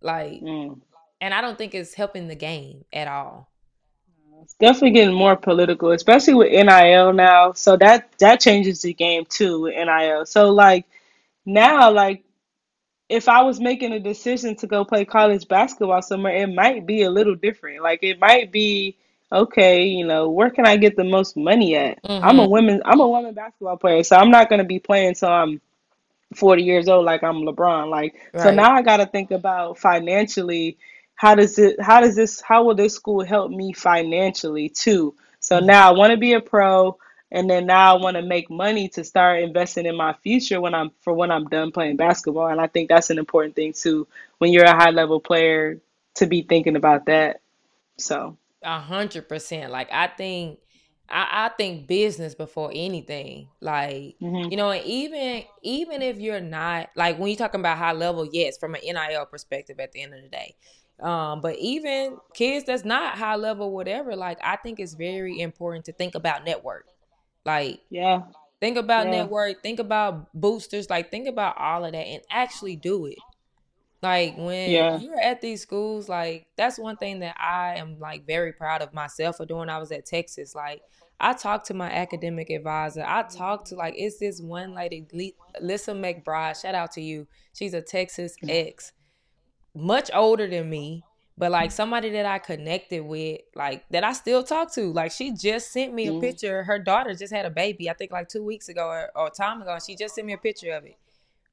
Like, 0.00 0.40
mm. 0.40 0.80
and 1.20 1.34
I 1.34 1.40
don't 1.40 1.58
think 1.58 1.74
it's 1.74 1.94
helping 1.94 2.28
the 2.28 2.36
game 2.36 2.84
at 2.92 3.08
all. 3.08 3.50
It's 4.44 4.54
definitely 4.56 4.92
getting 4.92 5.14
more 5.14 5.36
political, 5.36 5.92
especially 5.92 6.34
with 6.34 6.52
NIL 6.52 7.12
now. 7.14 7.52
So 7.54 7.76
that 7.78 8.10
that 8.18 8.40
changes 8.40 8.82
the 8.82 8.92
game 8.92 9.24
too 9.28 9.62
with 9.62 9.74
NIL. 9.74 10.26
So 10.26 10.50
like 10.50 10.86
now, 11.46 11.90
like 11.90 12.24
if 13.08 13.28
I 13.28 13.42
was 13.42 13.60
making 13.60 13.92
a 13.92 14.00
decision 14.00 14.56
to 14.56 14.66
go 14.66 14.84
play 14.84 15.04
college 15.04 15.48
basketball 15.48 16.02
somewhere, 16.02 16.36
it 16.36 16.48
might 16.48 16.86
be 16.86 17.02
a 17.02 17.10
little 17.10 17.34
different. 17.34 17.82
Like 17.82 18.00
it 18.02 18.20
might 18.20 18.52
be 18.52 18.96
okay, 19.32 19.84
you 19.86 20.06
know, 20.06 20.28
where 20.30 20.50
can 20.50 20.66
I 20.66 20.76
get 20.76 20.96
the 20.96 21.04
most 21.04 21.36
money 21.36 21.76
at? 21.76 22.00
I'm 22.22 22.38
a 22.38 22.44
Mm-hmm. 22.44 22.46
women 22.46 22.82
I'm 22.84 23.00
a 23.00 23.08
women 23.08 23.34
basketball 23.34 23.78
player, 23.78 24.02
so 24.04 24.16
I'm 24.16 24.30
not 24.30 24.50
gonna 24.50 24.64
be 24.64 24.78
playing 24.78 25.14
till 25.14 25.30
I'm 25.30 25.60
40 26.34 26.62
years 26.62 26.88
old 26.88 27.06
like 27.06 27.22
I'm 27.22 27.42
LeBron. 27.42 27.90
Like 27.90 28.14
so 28.36 28.50
now 28.50 28.72
I 28.74 28.82
got 28.82 28.98
to 28.98 29.06
think 29.06 29.30
about 29.30 29.78
financially 29.78 30.78
how 31.14 31.34
does 31.34 31.58
it 31.58 31.80
how 31.80 32.00
does 32.00 32.16
this 32.16 32.40
how 32.40 32.64
will 32.64 32.74
this 32.74 32.94
school 32.94 33.24
help 33.24 33.50
me 33.50 33.72
financially 33.72 34.68
too? 34.68 35.14
So 35.40 35.60
Mm-hmm. 35.60 35.60
now 35.60 35.88
I 35.88 35.92
want 35.96 36.12
to 36.12 36.16
be 36.16 36.34
a 36.34 36.40
pro 36.40 36.98
and 37.30 37.48
then 37.50 37.66
now 37.66 37.96
I 37.96 38.00
want 38.00 38.16
to 38.16 38.22
make 38.22 38.50
money 38.50 38.88
to 38.90 39.04
start 39.04 39.42
investing 39.42 39.86
in 39.86 39.96
my 39.96 40.14
future 40.22 40.60
when 40.60 40.74
I'm 40.74 40.90
for 41.00 41.12
when 41.14 41.30
I'm 41.30 41.46
done 41.46 41.72
playing 41.72 41.96
basketball 41.96 42.48
and 42.48 42.60
I 42.60 42.66
think 42.66 42.88
that's 42.88 43.10
an 43.10 43.18
important 43.18 43.56
thing 43.56 43.72
too 43.72 44.06
when 44.38 44.52
you're 44.52 44.64
a 44.64 44.74
high 44.74 44.90
level 44.90 45.20
player 45.20 45.80
to 46.16 46.26
be 46.26 46.42
thinking 46.42 46.76
about 46.76 47.06
that. 47.06 47.40
So, 47.98 48.36
A 48.62 48.80
hundred 48.80 49.28
percent. 49.28 49.70
Like 49.70 49.88
I 49.92 50.06
think 50.08 50.58
I, 51.08 51.46
I 51.46 51.48
think 51.56 51.86
business 51.86 52.34
before 52.34 52.70
anything. 52.74 53.48
Like, 53.60 54.16
mhm. 54.20 54.48
you 54.48 54.56
know, 54.56 54.70
and 54.70 54.84
even 54.86 55.44
even 55.62 56.00
if 56.02 56.18
you're 56.18 56.40
not 56.40 56.88
like 56.96 57.18
when 57.18 57.28
you're 57.28 57.36
talking 57.36 57.60
about 57.60 57.76
high 57.78 57.92
level, 57.92 58.26
yes, 58.30 58.56
from 58.56 58.74
an 58.74 58.80
NIL 58.84 59.26
perspective 59.26 59.78
at 59.80 59.92
the 59.92 60.02
end 60.02 60.14
of 60.14 60.22
the 60.22 60.28
day. 60.28 60.56
Um, 61.00 61.40
but 61.40 61.56
even 61.58 62.18
kids 62.34 62.64
that's 62.66 62.84
not 62.84 63.18
high 63.18 63.36
level, 63.36 63.72
whatever, 63.72 64.14
like 64.14 64.38
I 64.42 64.56
think 64.56 64.78
it's 64.78 64.94
very 64.94 65.40
important 65.40 65.84
to 65.86 65.92
think 65.92 66.14
about 66.14 66.44
network. 66.44 66.86
Like 67.44 67.80
Yeah. 67.90 68.22
think 68.60 68.76
about 68.76 69.06
Yeah. 69.06 69.22
network, 69.22 69.62
think 69.62 69.80
about 69.80 70.32
boosters, 70.32 70.88
like 70.88 71.10
think 71.10 71.26
about 71.26 71.56
all 71.58 71.84
of 71.84 71.92
that 71.92 71.98
and 71.98 72.22
actually 72.30 72.76
do 72.76 73.06
it. 73.06 73.18
Like 74.02 74.36
when 74.36 74.70
Yeah. 74.70 74.98
you're 74.98 75.18
at 75.18 75.40
these 75.40 75.62
schools, 75.62 76.08
like 76.08 76.46
that's 76.56 76.78
one 76.78 76.96
thing 76.96 77.20
that 77.20 77.36
I 77.40 77.76
am 77.76 77.98
like 77.98 78.26
very 78.26 78.52
proud 78.52 78.82
of 78.82 78.92
myself 78.92 79.38
for 79.38 79.46
doing. 79.46 79.68
I 79.68 79.78
was 79.78 79.90
at 79.92 80.06
Texas. 80.06 80.54
Like 80.54 80.82
I 81.18 81.32
talked 81.32 81.66
to 81.68 81.74
my 81.74 81.90
academic 81.90 82.50
advisor. 82.50 83.02
I 83.06 83.22
talked 83.22 83.68
to 83.68 83.76
like 83.76 83.94
it's 83.96 84.18
this 84.18 84.40
one 84.40 84.74
lady, 84.74 85.06
Lisa 85.60 85.92
McBride. 85.92 86.60
Shout 86.60 86.74
out 86.74 86.92
to 86.92 87.00
you. 87.00 87.26
She's 87.54 87.72
a 87.72 87.80
Texas 87.80 88.36
ex, 88.46 88.92
much 89.74 90.10
older 90.14 90.46
than 90.46 90.70
me, 90.70 91.04
but 91.36 91.50
like 91.50 91.72
somebody 91.72 92.10
that 92.10 92.26
I 92.26 92.38
connected 92.38 93.00
with, 93.04 93.40
like 93.54 93.88
that 93.90 94.04
I 94.04 94.12
still 94.12 94.42
talk 94.44 94.72
to. 94.74 94.92
Like 94.92 95.12
she 95.12 95.32
just 95.32 95.72
sent 95.72 95.92
me 95.92 96.06
a 96.06 96.12
Mhm. 96.12 96.20
picture. 96.20 96.62
Her 96.64 96.78
daughter 96.78 97.14
just 97.14 97.32
had 97.32 97.46
a 97.46 97.50
baby, 97.50 97.90
I 97.90 97.94
think 97.94 98.12
like 98.12 98.28
two 98.28 98.44
weeks 98.44 98.68
ago 98.68 98.86
or, 98.86 99.10
or 99.16 99.30
time 99.30 99.60
ago. 99.62 99.72
And 99.74 99.82
she 99.82 99.96
just 99.96 100.14
sent 100.14 100.26
me 100.26 100.32
a 100.32 100.38
picture 100.38 100.72
of 100.72 100.84
it. 100.84 100.96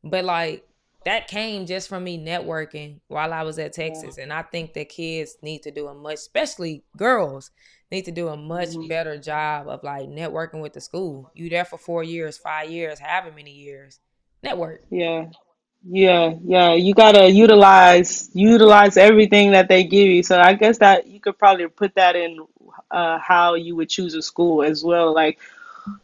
But 0.03 0.25
like 0.25 0.65
that 1.03 1.27
came 1.27 1.65
just 1.65 1.89
from 1.89 2.03
me 2.03 2.23
networking 2.23 2.99
while 3.07 3.33
I 3.33 3.41
was 3.41 3.57
at 3.57 3.75
Yeah. 3.75 3.85
Texas. 3.85 4.17
And 4.19 4.31
I 4.31 4.43
think 4.43 4.73
that 4.73 4.89
kids 4.89 5.37
need 5.41 5.63
to 5.63 5.71
do 5.71 5.87
a 5.87 5.95
much, 5.95 6.15
especially 6.15 6.83
girls, 6.95 7.49
need 7.91 8.05
to 8.05 8.11
do 8.11 8.27
a 8.27 8.37
much 8.37 8.69
Mhm. 8.69 8.87
better 8.87 9.17
job 9.17 9.67
of 9.67 9.83
like 9.83 10.07
networking 10.09 10.61
with 10.61 10.73
the 10.73 10.81
school. 10.81 11.31
You 11.33 11.49
there 11.49 11.65
for 11.65 11.77
four 11.79 12.03
years, 12.03 12.37
five 12.37 12.69
years, 12.69 12.99
however 12.99 13.31
many 13.35 13.51
years. 13.51 13.99
Network. 14.43 14.83
Yeah. 14.91 15.25
Yeah, 15.83 16.35
yeah, 16.43 16.73
you 16.73 16.93
gotta 16.93 17.29
utilize 17.29 18.29
utilize 18.33 18.97
everything 18.97 19.51
that 19.51 19.67
they 19.67 19.83
give 19.83 20.07
you. 20.07 20.23
So 20.23 20.39
I 20.39 20.53
guess 20.53 20.77
that 20.79 21.07
you 21.07 21.19
could 21.19 21.37
probably 21.37 21.67
put 21.67 21.95
that 21.95 22.15
in 22.15 22.39
uh, 22.91 23.17
how 23.19 23.55
you 23.55 23.75
would 23.75 23.89
choose 23.89 24.13
a 24.13 24.21
school 24.21 24.63
as 24.63 24.83
well. 24.83 25.13
Like, 25.13 25.39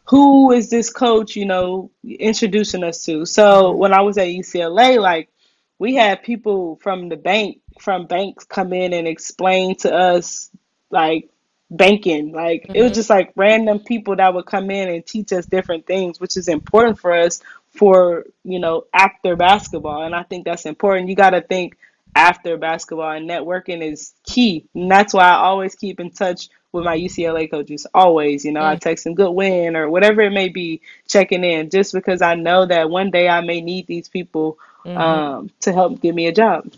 who 0.08 0.52
is 0.52 0.70
this 0.70 0.90
coach, 0.90 1.36
you 1.36 1.46
know, 1.46 1.90
introducing 2.04 2.82
us 2.84 3.04
to? 3.04 3.24
So 3.26 3.72
Mm-hmm. 3.72 3.76
when 3.76 3.92
I 3.92 4.00
was 4.02 4.18
at 4.18 4.28
UCLA, 4.28 4.98
like 4.98 5.30
we 5.78 5.94
had 5.94 6.22
people 6.22 6.76
from 6.82 7.08
the 7.08 7.16
bank, 7.16 7.60
from 7.80 8.06
banks 8.06 8.44
come 8.44 8.72
in 8.72 8.92
and 8.92 9.06
explain 9.06 9.76
to 9.76 9.94
us 9.94 10.50
like 10.90 11.30
banking. 11.70 12.32
Like 12.32 12.70
it 12.72 12.82
was 12.82 12.92
Mm-hmm. 12.92 12.94
just 12.94 13.10
like 13.10 13.32
random 13.36 13.80
people 13.80 14.16
that 14.16 14.34
would 14.34 14.46
come 14.46 14.70
in 14.70 14.88
and 14.88 15.04
teach 15.06 15.32
us 15.32 15.46
different 15.46 15.86
things, 15.86 16.20
which 16.20 16.36
is 16.36 16.48
important 16.48 16.98
for 16.98 17.12
us 17.12 17.40
for, 17.78 18.24
you 18.44 18.58
know, 18.58 18.84
after 18.92 19.36
basketball. 19.36 20.04
And 20.04 20.14
I 20.14 20.22
think 20.22 20.44
that's 20.44 20.66
important. 20.66 21.08
You 21.08 21.16
got 21.16 21.30
to 21.30 21.40
think 21.40 21.76
after 22.14 22.56
basketball 22.56 23.12
and 23.12 23.28
networking 23.28 23.82
is 23.82 24.12
key. 24.24 24.66
And 24.74 24.90
that's 24.90 25.14
why 25.14 25.24
I 25.24 25.36
always 25.36 25.74
keep 25.74 26.00
in 26.00 26.10
touch 26.10 26.48
with 26.72 26.84
my 26.84 26.96
UCLA 26.96 27.50
coaches. 27.50 27.86
Always, 27.94 28.44
you 28.44 28.52
know, 28.52 28.64
I 28.64 28.76
text 28.76 29.04
them 29.04 29.14
good 29.14 29.30
win 29.30 29.76
or 29.76 29.88
whatever 29.88 30.20
it 30.22 30.30
may 30.30 30.48
be, 30.48 30.82
checking 31.06 31.44
in 31.44 31.70
just 31.70 31.94
because 31.94 32.20
I 32.20 32.34
know 32.34 32.66
that 32.66 32.90
one 32.90 33.10
day 33.10 33.28
I 33.28 33.40
may 33.40 33.60
need 33.60 33.86
these 33.86 34.08
people 34.08 34.58
Mm-hmm. 34.88 34.98
um, 34.98 35.50
to 35.60 35.72
help 35.72 36.00
give 36.00 36.14
me 36.14 36.26
a 36.28 36.32
job. 36.32 36.72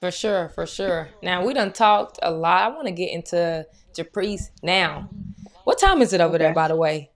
For 0.00 0.10
sure, 0.10 0.50
for 0.50 0.66
sure. 0.66 1.08
Now 1.22 1.44
we 1.44 1.54
done 1.54 1.72
talked 1.72 2.18
a 2.22 2.30
lot. 2.30 2.62
I 2.62 2.68
want 2.68 2.86
to 2.86 2.92
get 2.92 3.12
into 3.12 3.66
Japreece 3.94 4.50
now. 4.62 5.10
What 5.64 5.78
time 5.78 6.00
is 6.02 6.12
it 6.12 6.20
over 6.20 6.38
there, 6.38 6.52
by 6.52 6.68
the 6.68 6.76
way? 6.76 7.10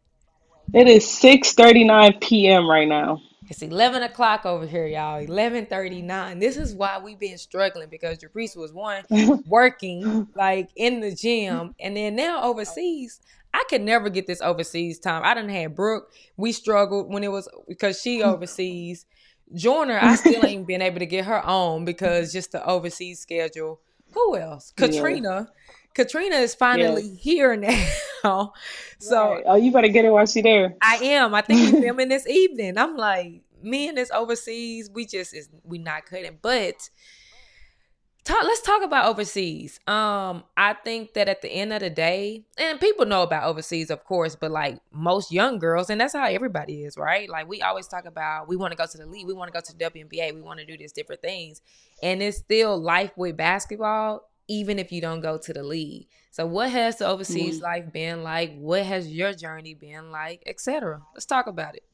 It 0.73 0.89
is 0.89 1.05
6:39 1.05 2.21
p.m. 2.21 2.69
right 2.69 2.89
now. 2.89 3.23
It's 3.51 3.63
11 3.63 4.05
o'clock 4.05 4.47
over 4.47 4.65
here, 4.65 4.87
y'all. 4.87 5.21
11:39. 5.21 6.39
This 6.39 6.57
is 6.57 6.73
why 6.73 7.01
we've 7.03 7.19
been 7.19 7.37
struggling 7.37 7.89
because 7.89 8.19
Japreece 8.19 8.57
was 8.57 8.73
one 8.73 9.03
working 9.49 10.29
like 10.37 10.71
in 10.77 11.01
the 11.01 11.13
gym, 11.13 11.75
and 11.81 11.97
then 11.97 12.15
now 12.15 12.45
overseas. 12.45 13.21
I 13.53 13.65
could 13.69 13.81
never 13.83 14.09
get 14.09 14.29
this 14.29 14.41
overseas 14.41 15.01
time. 15.01 15.23
I 15.25 15.35
didn't 15.35 15.51
have 15.51 15.75
Brooke. 15.75 16.13
We 16.37 16.53
struggled 16.53 17.13
when 17.13 17.25
it 17.25 17.33
was 17.33 17.49
because 17.67 18.01
she 18.01 18.23
overseas. 18.23 19.05
Joyner, 19.53 19.99
I 20.01 20.15
still 20.15 20.47
ain't 20.47 20.69
been 20.69 20.81
able 20.81 21.01
to 21.01 21.07
get 21.07 21.25
her 21.25 21.45
on 21.45 21.85
because 21.85 22.33
just 22.33 22.53
the 22.53 22.65
overseas 22.65 23.19
schedule. 23.19 23.81
Who 24.13 24.37
else? 24.37 24.73
Katrina. 24.77 25.49
Yeah. 25.51 25.77
Katrina 25.95 26.37
is 26.37 26.55
finally 26.55 27.03
yes. 27.03 27.21
here 27.21 27.57
now. 27.57 28.53
so 28.99 29.33
right. 29.33 29.45
oh, 29.47 29.57
you 29.57 29.73
better 29.73 29.89
get 29.89 30.05
her 30.05 30.13
while 30.13 30.27
she's 30.27 30.43
there. 30.43 30.77
I 30.81 30.97
am. 30.97 31.35
I 31.35 31.43
think 31.43 31.73
we're 31.73 31.83
filming 31.83 32.09
this 32.11 32.27
evening. 32.29 32.79
I'm 32.79 32.97
like, 32.97 33.43
me 33.63 33.89
and 33.89 33.99
this 33.99 34.11
overseas, 34.11 34.91
we 34.93 35.07
just 35.07 35.35
is 35.35 35.49
we 35.65 35.79
not 35.79 36.07
cutting. 36.07 36.39
But 36.41 36.89
talk, 38.25 38.43
let's 38.45 38.63
talk 38.63 38.83
about 38.83 39.07
overseas. 39.07 39.81
Um, 39.87 40.45
I 40.57 40.75
think 40.85 41.15
that 41.15 41.29
at 41.29 41.43
the 41.43 41.49
end 41.49 41.73
of 41.73 41.81
the 41.81 41.91
day, 41.91 42.45
and 42.57 42.81
people 42.81 43.07
know 43.07 43.23
about 43.23 43.45
overseas, 43.45 43.91
of 43.91 44.05
course, 44.05 44.37
but 44.37 44.51
like 44.51 44.79
most 44.93 45.33
young 45.33 45.59
girls, 45.59 45.91
and 45.91 46.01
that's 46.01 46.15
how 46.15 46.27
everybody 46.27 46.85
is, 46.85 46.97
right? 46.97 47.29
Like 47.29 47.49
we 47.49 47.63
always 47.63 47.89
talk 47.89 48.05
about 48.05 48.49
we 48.49 48.57
want 48.57 48.73
to 48.73 48.77
go 48.77 48.87
to 48.87 48.99
the 48.99 49.07
league, 49.07 49.27
we 49.27 49.35
want 49.35 49.53
to 49.53 49.59
go 49.59 49.61
to 49.61 49.77
the 49.77 49.85
WNBA, 49.85 50.35
we 50.35 50.41
want 50.43 50.61
to 50.61 50.67
do 50.67 50.77
these 50.77 50.93
different 50.93 51.23
things, 51.23 51.61
and 52.03 52.23
it's 52.23 52.39
still 52.39 52.81
life 52.81 53.13
with 53.17 53.37
basketball 53.37 54.30
even 54.51 54.81
if 54.81 54.91
you 54.91 55.01
don't 55.01 55.21
go 55.21 55.39
to 55.39 55.53
the 55.53 55.63
league. 55.63 56.09
So 56.33 56.45
what 56.45 56.71
has 56.71 56.99
the 56.99 57.07
overseas 57.07 57.57
mm-hmm. 57.57 57.65
life 57.65 57.93
been 57.93 58.23
like? 58.25 58.59
What 58.59 58.83
has 58.83 59.09
your 59.09 59.33
journey 59.33 59.75
been 59.75 60.11
like, 60.11 60.43
etc. 60.45 61.01
Let's 61.15 61.25
talk 61.25 61.47
about 61.47 61.77
it. 61.77 61.85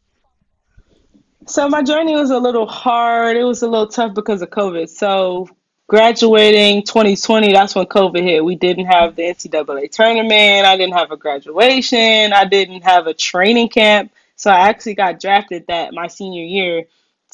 So 1.47 1.69
my 1.69 1.83
journey 1.83 2.15
was 2.17 2.31
a 2.31 2.39
little 2.39 2.67
hard. 2.67 3.37
It 3.37 3.45
was 3.45 3.63
a 3.63 3.69
little 3.69 3.87
tough 3.87 4.15
because 4.15 4.41
of 4.41 4.49
COVID. 4.51 4.89
So 4.89 5.49
graduating 5.87 6.85
2020, 6.85 7.53
that's 7.53 7.75
when 7.75 7.87
COVID 7.87 8.23
hit. 8.23 8.45
We 8.45 8.57
didn't 8.57 8.87
have 8.87 9.17
the 9.17 9.23
NCAA 9.23 9.91
tournament. 9.91 10.67
I 10.67 10.77
didn't 10.77 10.95
have 10.95 11.13
a 11.13 11.17
graduation. 11.17 12.33
I 12.33 12.47
didn't 12.47 12.83
have 12.83 13.07
a 13.07 13.15
training 13.15 13.69
camp. 13.69 14.13
So 14.35 14.51
I 14.51 14.69
actually 14.69 14.95
got 14.95 15.21
drafted 15.21 15.67
that 15.69 15.93
my 15.93 16.09
senior 16.09 16.43
year 16.43 16.85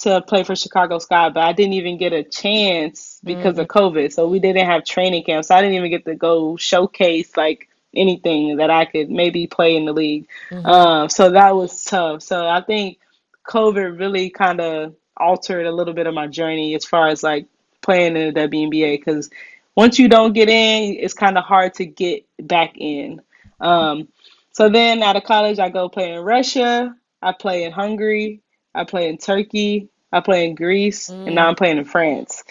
to 0.00 0.20
play 0.22 0.42
for 0.42 0.56
Chicago 0.56 0.98
Sky, 0.98 1.28
but 1.28 1.42
I 1.42 1.52
didn't 1.52 1.74
even 1.74 1.98
get 1.98 2.12
a 2.12 2.24
chance 2.24 3.20
because 3.22 3.52
mm-hmm. 3.52 3.60
of 3.60 3.68
COVID. 3.68 4.12
So 4.12 4.28
we 4.28 4.40
didn't 4.40 4.66
have 4.66 4.84
training 4.84 5.24
camps. 5.24 5.48
So 5.48 5.54
I 5.54 5.60
didn't 5.60 5.76
even 5.76 5.90
get 5.90 6.04
to 6.06 6.14
go 6.14 6.56
showcase 6.56 7.36
like 7.36 7.68
anything 7.94 8.56
that 8.56 8.70
I 8.70 8.84
could 8.86 9.10
maybe 9.10 9.46
play 9.46 9.76
in 9.76 9.84
the 9.84 9.92
league. 9.92 10.28
Mm-hmm. 10.50 10.66
Um, 10.66 11.08
so 11.08 11.30
that 11.30 11.54
was 11.54 11.84
tough. 11.84 12.22
So 12.22 12.46
I 12.46 12.62
think 12.62 12.98
COVID 13.46 13.98
really 13.98 14.30
kind 14.30 14.60
of 14.60 14.94
altered 15.16 15.66
a 15.66 15.72
little 15.72 15.94
bit 15.94 16.06
of 16.06 16.14
my 16.14 16.26
journey 16.26 16.74
as 16.74 16.84
far 16.84 17.08
as 17.08 17.22
like 17.22 17.46
playing 17.82 18.16
in 18.16 18.32
the 18.32 18.40
WNBA 18.40 18.98
because 18.98 19.30
once 19.76 19.98
you 19.98 20.08
don't 20.08 20.32
get 20.32 20.48
in, 20.48 20.96
it's 20.98 21.14
kind 21.14 21.38
of 21.38 21.44
hard 21.44 21.74
to 21.74 21.86
get 21.86 22.24
back 22.40 22.74
in. 22.76 23.20
Um, 23.60 24.08
so 24.52 24.68
then 24.68 25.02
out 25.02 25.16
of 25.16 25.24
college, 25.24 25.58
I 25.58 25.70
go 25.70 25.88
play 25.88 26.12
in 26.12 26.20
Russia. 26.20 26.94
I 27.22 27.32
play 27.32 27.64
in 27.64 27.72
Hungary. 27.72 28.41
I 28.74 28.84
play 28.84 29.08
in 29.08 29.18
Turkey. 29.18 29.88
I 30.12 30.20
play 30.20 30.46
in 30.46 30.54
Greece, 30.54 31.08
mm. 31.08 31.26
and 31.26 31.34
now 31.34 31.48
I'm 31.48 31.54
playing 31.54 31.78
in 31.78 31.86
France. 31.86 32.44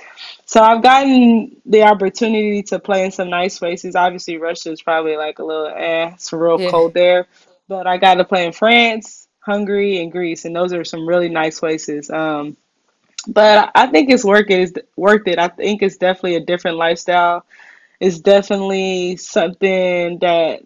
So 0.46 0.62
I've 0.62 0.82
gotten 0.82 1.58
the 1.66 1.84
opportunity 1.84 2.64
to 2.64 2.80
play 2.80 3.06
in 3.06 3.12
some 3.12 3.30
nice 3.30 3.60
places. 3.60 3.96
Obviously, 3.96 4.38
Russia 4.38 4.72
is 4.72 4.82
probably 4.82 5.16
like 5.16 5.38
a 5.38 5.44
little 5.44 5.68
eh, 5.68 6.12
it's 6.16 6.34
real 6.34 6.60
yeah. 6.60 6.72
cold 6.72 6.96
there. 6.96 7.28
But 7.68 7.86
I 7.86 7.98
got 7.98 8.16
to 8.16 8.26
play 8.26 8.46
in 8.48 8.52
France, 8.52 9.28
Hungary, 9.40 10.02
and 10.02 10.12
Greece, 10.12 10.46
and 10.46 10.56
those 10.56 10.74
are 10.74 10.84
some 10.84 11.08
really 11.08 11.30
nice 11.30 11.60
places. 11.60 12.10
Um, 12.10 12.58
but 13.28 13.72
I 13.76 13.88
think 13.88 14.10
it's 14.10 14.26
worth 14.26 14.50
it. 14.50 14.60
It's 14.60 14.88
worth 14.98 15.28
it. 15.28 15.38
I 15.38 15.48
think 15.48 15.84
it's 15.84 15.98
definitely 15.98 16.36
a 16.36 16.46
different 16.46 16.78
lifestyle. 16.78 17.46
It's 18.00 18.20
definitely 18.20 19.18
something 19.18 20.18
that 20.20 20.64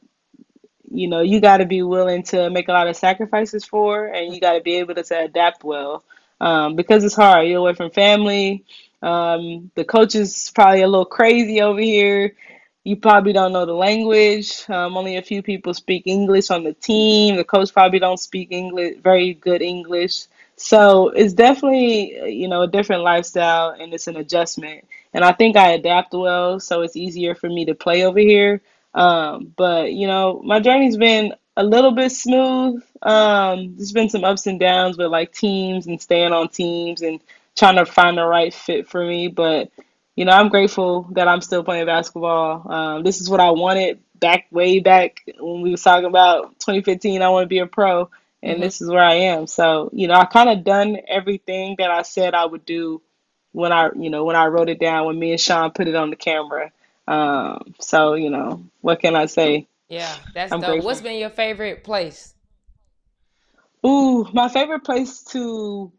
you 0.91 1.07
know 1.07 1.21
you 1.21 1.39
got 1.41 1.57
to 1.57 1.65
be 1.65 1.81
willing 1.83 2.23
to 2.23 2.49
make 2.49 2.67
a 2.67 2.71
lot 2.71 2.87
of 2.87 2.95
sacrifices 2.95 3.65
for, 3.65 4.07
and 4.07 4.33
you 4.33 4.39
got 4.39 4.53
to 4.53 4.61
be 4.61 4.75
able 4.75 4.95
to, 4.95 5.03
to 5.03 5.19
adapt 5.21 5.63
well 5.63 6.03
um, 6.41 6.75
because 6.75 7.03
it's 7.03 7.15
hard. 7.15 7.47
You're 7.47 7.59
away 7.59 7.73
from 7.73 7.91
family. 7.91 8.65
Um, 9.01 9.71
the 9.75 9.83
coach 9.83 10.15
is 10.15 10.51
probably 10.55 10.81
a 10.81 10.87
little 10.87 11.05
crazy 11.05 11.61
over 11.61 11.79
here. 11.79 12.35
You 12.83 12.95
probably 12.97 13.33
don't 13.33 13.51
know 13.53 13.65
the 13.65 13.73
language. 13.73 14.63
Um, 14.69 14.95
only 14.95 15.17
a 15.17 15.21
few 15.21 15.41
people 15.41 15.73
speak 15.73 16.03
English 16.05 16.51
on 16.51 16.63
the 16.63 16.73
team. 16.73 17.35
The 17.35 17.43
coach 17.43 17.73
probably 17.73 17.99
don't 17.99 18.19
speak 18.19 18.49
English, 18.51 18.97
very 19.01 19.33
good 19.33 19.61
English. 19.61 20.27
So 20.55 21.09
it's 21.09 21.33
definitely, 21.33 22.31
you 22.31 22.47
know, 22.47 22.61
a 22.61 22.67
different 22.67 23.03
lifestyle 23.03 23.71
and 23.71 23.93
it's 23.93 24.07
an 24.07 24.17
adjustment. 24.17 24.85
And 25.13 25.23
I 25.23 25.33
think 25.33 25.57
I 25.57 25.71
adapt 25.71 26.13
well, 26.13 26.59
so 26.59 26.81
it's 26.81 26.95
easier 26.95 27.35
for 27.35 27.49
me 27.49 27.65
to 27.65 27.75
play 27.75 28.05
over 28.05 28.19
here. 28.19 28.61
Um, 28.95 29.53
but, 29.55 29.93
you 29.93 30.07
know, 30.07 30.41
my 30.43 30.59
journey's 30.59 30.97
been 30.97 31.33
a 31.55 31.63
little 31.63 31.91
bit 31.91 32.11
smooth. 32.11 32.83
Um, 33.01 33.75
there's 33.75 33.91
been 33.91 34.09
some 34.09 34.23
ups 34.23 34.47
and 34.47 34.59
downs 34.59 34.97
with 34.97 35.07
like 35.07 35.33
teams 35.33 35.85
and 35.85 36.01
staying 36.01 36.33
on 36.33 36.49
teams 36.49 37.01
and 37.01 37.19
trying 37.55 37.75
to 37.75 37.85
find 37.85 38.17
the 38.17 38.25
right 38.25 38.53
fit 38.53 38.87
for 38.87 39.05
me. 39.05 39.27
But, 39.27 39.69
you 40.15 40.25
know, 40.25 40.31
I'm 40.31 40.49
grateful 40.49 41.07
that 41.11 41.27
I'm 41.27 41.41
still 41.41 41.63
playing 41.63 41.85
basketball. 41.85 42.71
Um, 42.71 43.03
this 43.03 43.21
is 43.21 43.29
what 43.29 43.39
I 43.39 43.51
wanted 43.51 43.99
back 44.19 44.47
way 44.49 44.79
back 44.79 45.23
when 45.39 45.61
we 45.61 45.71
was 45.71 45.83
talking 45.83 46.05
about 46.05 46.57
2015. 46.59 47.21
I 47.21 47.29
want 47.29 47.43
to 47.43 47.47
be 47.47 47.59
a 47.59 47.67
pro 47.67 48.09
and 48.45 48.53
mm-hmm. 48.53 48.61
this 48.61 48.81
is 48.81 48.89
where 48.89 49.03
I 49.03 49.15
am. 49.15 49.47
So, 49.47 49.89
you 49.91 50.07
know, 50.07 50.13
I 50.13 50.25
kind 50.25 50.49
of 50.49 50.63
done 50.63 50.97
everything 51.07 51.75
that 51.79 51.89
I 51.91 52.03
said 52.03 52.33
I 52.33 52.45
would 52.45 52.63
do 52.63 53.01
when 53.51 53.71
I, 53.71 53.89
you 53.95 54.09
know, 54.09 54.23
when 54.23 54.35
I 54.35 54.45
wrote 54.47 54.69
it 54.69 54.79
down, 54.79 55.07
when 55.07 55.17
me 55.17 55.31
and 55.31 55.39
Sean 55.41 55.71
put 55.71 55.87
it 55.87 55.95
on 55.95 56.11
the 56.11 56.15
camera. 56.15 56.71
Um, 57.07 57.75
so, 57.79 58.15
you 58.15 58.29
know, 58.29 58.65
what 58.81 58.99
can 58.99 59.15
I 59.15 59.27
say? 59.27 59.67
Yeah, 59.89 60.13
that's 60.33 60.51
I'm 60.51 60.61
dope. 60.61 60.69
Grateful. 60.69 60.87
What's 60.87 61.01
been 61.01 61.19
your 61.19 61.29
favorite 61.29 61.83
place? 61.83 62.33
Ooh, 63.85 64.25
my 64.33 64.49
favorite 64.49 64.83
place 64.83 65.23
to 65.25 65.91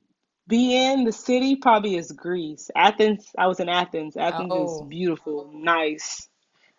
be 0.48 0.76
in 0.76 1.04
the 1.04 1.12
city 1.12 1.56
probably 1.56 1.96
is 1.96 2.10
Greece. 2.10 2.70
Athens, 2.74 3.26
I 3.38 3.46
was 3.46 3.60
in 3.60 3.68
Athens. 3.68 4.16
Athens 4.16 4.50
oh. 4.50 4.64
is 4.64 4.88
beautiful, 4.88 5.50
nice. 5.54 6.28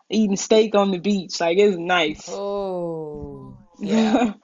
Eating 0.10 0.38
steak 0.38 0.76
on 0.76 0.92
the 0.92 1.00
beach, 1.00 1.40
like 1.40 1.58
it's 1.58 1.78
nice. 1.78 2.28
Oh, 2.30 3.58
yeah. 3.80 4.34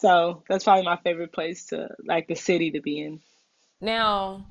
So 0.00 0.44
that's 0.48 0.62
probably 0.62 0.84
my 0.84 0.96
favorite 1.02 1.32
place 1.32 1.66
to 1.66 1.88
like 2.06 2.28
the 2.28 2.36
city 2.36 2.70
to 2.70 2.80
be 2.80 3.00
in. 3.00 3.20
Now, 3.80 4.46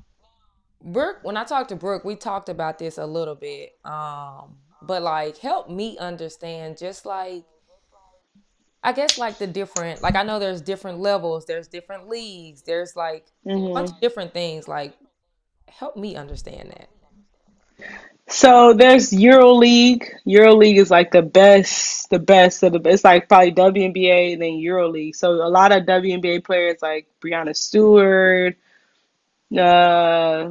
Brooke, 0.82 1.20
when 1.22 1.38
I 1.38 1.44
talked 1.44 1.70
to 1.70 1.76
Brooke, 1.76 2.04
we 2.04 2.16
talked 2.16 2.50
about 2.50 2.78
this 2.78 2.98
a 2.98 3.06
little 3.06 3.34
bit. 3.34 3.70
Um, 3.82 4.56
but 4.82 5.02
like 5.02 5.38
help 5.38 5.68
me 5.68 5.98
understand 5.98 6.78
just 6.78 7.04
like 7.04 7.44
I 8.82 8.92
guess 8.92 9.18
like 9.18 9.38
the 9.38 9.46
different 9.46 10.02
like 10.02 10.14
I 10.14 10.22
know 10.22 10.38
there's 10.38 10.60
different 10.60 11.00
levels, 11.00 11.46
there's 11.46 11.68
different 11.68 12.08
leagues, 12.08 12.62
there's 12.62 12.94
like 12.96 13.26
mm-hmm. 13.44 13.70
a 13.70 13.74
bunch 13.74 13.90
of 13.90 14.00
different 14.00 14.32
things. 14.32 14.68
Like 14.68 14.94
help 15.68 15.96
me 15.96 16.16
understand 16.16 16.70
that. 16.70 16.88
So 18.28 18.74
there's 18.74 19.10
EuroLeague. 19.10 20.06
EuroLeague 20.26 20.76
is 20.76 20.90
like 20.90 21.12
the 21.12 21.22
best, 21.22 22.10
the 22.10 22.18
best 22.18 22.62
of 22.62 22.72
the 22.72 22.78
best. 22.78 22.94
It's 22.94 23.04
like 23.04 23.28
probably 23.28 23.52
WNBA 23.52 24.34
and 24.34 24.42
then 24.42 24.50
EuroLeague. 24.50 25.16
So 25.16 25.32
a 25.32 25.48
lot 25.48 25.72
of 25.72 25.84
WNBA 25.84 26.44
players 26.44 26.76
like 26.82 27.06
Breanna 27.22 27.56
Stewart, 27.56 28.56
uh, 29.56 30.50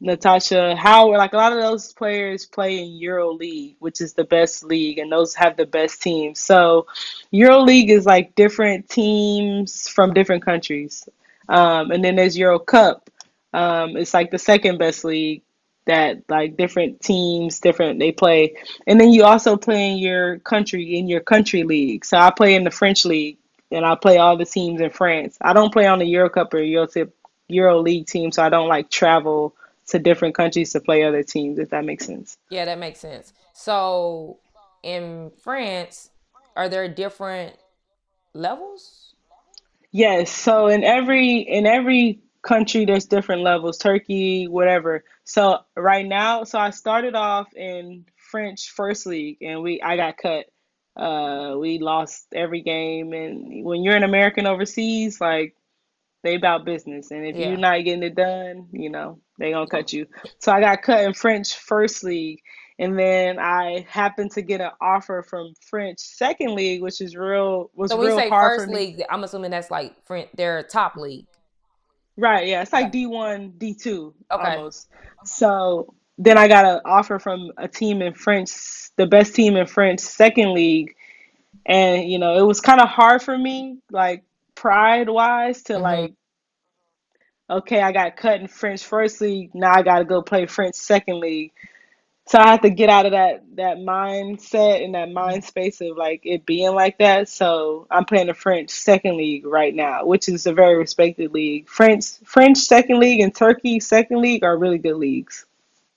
Natasha 0.00 0.74
Howard, 0.76 1.18
like 1.18 1.34
a 1.34 1.36
lot 1.36 1.52
of 1.52 1.60
those 1.60 1.92
players 1.92 2.46
play 2.46 2.78
in 2.78 2.92
Euro 2.96 3.32
League, 3.32 3.76
which 3.80 4.00
is 4.00 4.14
the 4.14 4.24
best 4.24 4.64
league, 4.64 4.98
and 4.98 5.12
those 5.12 5.34
have 5.34 5.56
the 5.56 5.66
best 5.66 6.00
teams. 6.00 6.40
So 6.40 6.86
Euro 7.30 7.60
League 7.60 7.90
is 7.90 8.06
like 8.06 8.34
different 8.34 8.88
teams 8.88 9.88
from 9.88 10.14
different 10.14 10.44
countries. 10.44 11.06
Um, 11.48 11.90
and 11.90 12.02
then 12.02 12.16
there's 12.16 12.38
Euro 12.38 12.58
Cup. 12.58 13.10
Um, 13.52 13.96
it's 13.96 14.14
like 14.14 14.30
the 14.30 14.38
second 14.38 14.78
best 14.78 15.04
league 15.04 15.42
that 15.86 16.22
like 16.28 16.56
different 16.56 17.00
teams, 17.00 17.60
different 17.60 17.98
they 17.98 18.12
play, 18.12 18.54
and 18.86 18.98
then 18.98 19.12
you 19.12 19.24
also 19.24 19.56
play 19.56 19.90
in 19.90 19.98
your 19.98 20.38
country 20.38 20.96
in 20.96 21.08
your 21.08 21.20
country 21.20 21.64
league. 21.64 22.04
So 22.04 22.16
I 22.16 22.30
play 22.30 22.54
in 22.54 22.64
the 22.64 22.70
French 22.70 23.04
league, 23.04 23.38
and 23.70 23.84
I 23.84 23.96
play 23.96 24.18
all 24.18 24.36
the 24.36 24.46
teams 24.46 24.80
in 24.80 24.90
France. 24.90 25.36
I 25.40 25.52
don't 25.52 25.72
play 25.72 25.86
on 25.86 25.98
the 25.98 26.06
Euro 26.06 26.30
Cup 26.30 26.54
or 26.54 26.62
Euro 26.62 26.86
Euro 27.48 27.80
League 27.80 28.06
team, 28.06 28.30
so 28.32 28.42
I 28.42 28.48
don't 28.48 28.68
like 28.68 28.88
travel 28.88 29.56
to 29.90 29.98
different 29.98 30.34
countries 30.34 30.72
to 30.72 30.80
play 30.80 31.04
other 31.04 31.22
teams. 31.22 31.58
If 31.58 31.70
that 31.70 31.84
makes 31.84 32.06
sense. 32.06 32.36
Yeah, 32.50 32.64
that 32.64 32.78
makes 32.78 33.00
sense. 33.00 33.32
So 33.52 34.38
in 34.82 35.30
France, 35.42 36.10
are 36.56 36.68
there 36.68 36.88
different 36.88 37.56
levels? 38.34 39.14
Yes. 39.92 40.30
So 40.30 40.68
in 40.68 40.84
every 40.84 41.38
in 41.38 41.66
every 41.66 42.20
country 42.42 42.84
there's 42.84 43.04
different 43.04 43.42
levels 43.42 43.76
turkey 43.76 44.48
whatever 44.48 45.04
so 45.24 45.58
right 45.76 46.06
now 46.06 46.42
so 46.42 46.58
i 46.58 46.70
started 46.70 47.14
off 47.14 47.54
in 47.54 48.04
french 48.16 48.70
first 48.70 49.06
league 49.06 49.36
and 49.42 49.62
we 49.62 49.80
i 49.82 49.96
got 49.96 50.16
cut 50.16 50.46
uh 50.96 51.54
we 51.58 51.78
lost 51.78 52.26
every 52.34 52.62
game 52.62 53.12
and 53.12 53.64
when 53.64 53.82
you're 53.82 53.96
an 53.96 54.04
american 54.04 54.46
overseas 54.46 55.20
like 55.20 55.54
they 56.22 56.34
about 56.34 56.64
business, 56.64 57.10
and 57.10 57.26
if 57.26 57.36
Yeah. 57.36 57.48
you're 57.48 57.58
not 57.58 57.84
getting 57.84 58.02
it 58.02 58.14
done, 58.14 58.68
you 58.72 58.90
know 58.90 59.20
they 59.38 59.52
gonna 59.52 59.66
cut 59.66 59.92
you. 59.92 60.06
So 60.38 60.52
I 60.52 60.60
got 60.60 60.82
cut 60.82 61.04
in 61.04 61.14
French 61.14 61.56
first 61.56 62.04
league, 62.04 62.40
and 62.78 62.98
then 62.98 63.38
I 63.38 63.86
happened 63.88 64.32
to 64.32 64.42
get 64.42 64.60
an 64.60 64.70
offer 64.80 65.22
from 65.22 65.54
French 65.68 65.98
second 66.00 66.54
league, 66.54 66.82
which 66.82 67.00
is 67.00 67.16
real 67.16 67.70
was 67.74 67.90
So 67.90 67.98
we 67.98 68.06
real 68.06 68.18
say 68.18 68.28
hard 68.28 68.58
first 68.58 68.72
league. 68.72 69.02
I'm 69.10 69.24
assuming 69.24 69.50
that's 69.50 69.70
like 69.70 69.94
French, 70.04 70.28
their 70.34 70.62
top 70.62 70.96
league. 70.96 71.26
Right, 72.16 72.46
yeah, 72.46 72.62
it's 72.62 72.72
like 72.72 72.92
D 72.92 73.06
one, 73.06 73.54
D 73.56 73.74
two 73.74 74.14
Okay. 74.30 74.56
almost. 74.56 74.88
So 75.24 75.94
then 76.18 76.36
I 76.36 76.48
got 76.48 76.66
an 76.66 76.80
offer 76.84 77.18
from 77.18 77.50
a 77.56 77.66
team 77.66 78.02
in 78.02 78.12
French, 78.12 78.50
the 78.96 79.06
best 79.06 79.34
team 79.34 79.56
in 79.56 79.66
French 79.66 80.00
second 80.00 80.52
league, 80.52 80.94
and 81.64 82.10
you 82.10 82.18
know 82.18 82.36
it 82.36 82.46
was 82.46 82.60
kind 82.60 82.80
of 82.80 82.88
hard 82.88 83.22
for 83.22 83.36
me, 83.38 83.78
like 83.90 84.24
pride 84.60 85.08
wise, 85.08 85.62
to 85.62 85.74
Mhm. 85.74 85.80
like, 85.80 86.12
okay, 87.48 87.80
I 87.80 87.92
got 87.92 88.16
cut 88.16 88.40
in 88.40 88.46
French 88.46 88.84
first 88.84 89.20
league, 89.22 89.54
now 89.54 89.72
I 89.72 89.82
got 89.82 90.00
to 90.00 90.04
go 90.04 90.20
play 90.20 90.44
French 90.46 90.74
second 90.74 91.20
league. 91.20 91.52
So 92.26 92.38
I 92.38 92.48
have 92.50 92.60
to 92.60 92.70
get 92.70 92.90
out 92.90 93.06
of 93.06 93.12
that 93.12 93.42
that 93.56 93.78
mindset 93.78 94.84
and 94.84 94.94
that 94.94 95.10
mind 95.10 95.44
space 95.44 95.80
of 95.80 95.96
like 95.96 96.20
it 96.24 96.46
being 96.46 96.74
like 96.74 96.98
that. 96.98 97.28
So 97.28 97.86
I'm 97.90 98.04
playing 98.04 98.28
the 98.28 98.34
French 98.34 98.70
second 98.70 99.16
league 99.16 99.46
right 99.46 99.74
now, 99.74 100.04
which 100.04 100.28
is 100.28 100.46
a 100.46 100.52
very 100.52 100.76
respected 100.76 101.32
league. 101.32 101.68
French 101.68 102.04
French 102.24 102.58
second 102.58 103.00
league 103.00 103.20
and 103.20 103.34
Turkey 103.34 103.80
second 103.80 104.20
league 104.20 104.44
are 104.44 104.56
really 104.56 104.78
good 104.78 104.96
leagues. 104.96 105.46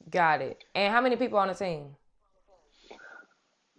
Got 0.10 0.42
it. 0.42 0.64
And 0.74 0.92
how 0.94 1.02
many 1.02 1.18
people 1.18 1.38
on 1.38 1.50
the 1.50 1.54
team? 1.54 1.98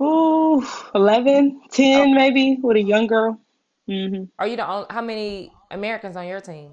Ooh, 0.01 0.65
11, 0.95 1.63
10 1.71 2.15
maybe 2.15 2.59
with 2.63 2.77
a 2.77 2.83
young 2.83 3.07
girl. 3.07 3.41
Hmm 3.87 4.25
Are 4.39 4.47
you 4.47 4.57
the 4.57 4.69
only? 4.69 4.87
How 4.91 5.03
many 5.03 5.53
Americans 5.71 6.17
on 6.17 6.27
your 6.27 6.41
team? 6.41 6.73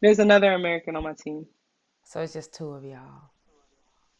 There's 0.00 0.18
another 0.18 0.52
American 0.52 0.96
on 0.96 1.02
my 1.02 1.14
team. 1.14 1.46
So 2.04 2.20
it's 2.20 2.32
just 2.32 2.52
two 2.52 2.70
of 2.70 2.84
y'all. 2.84 3.30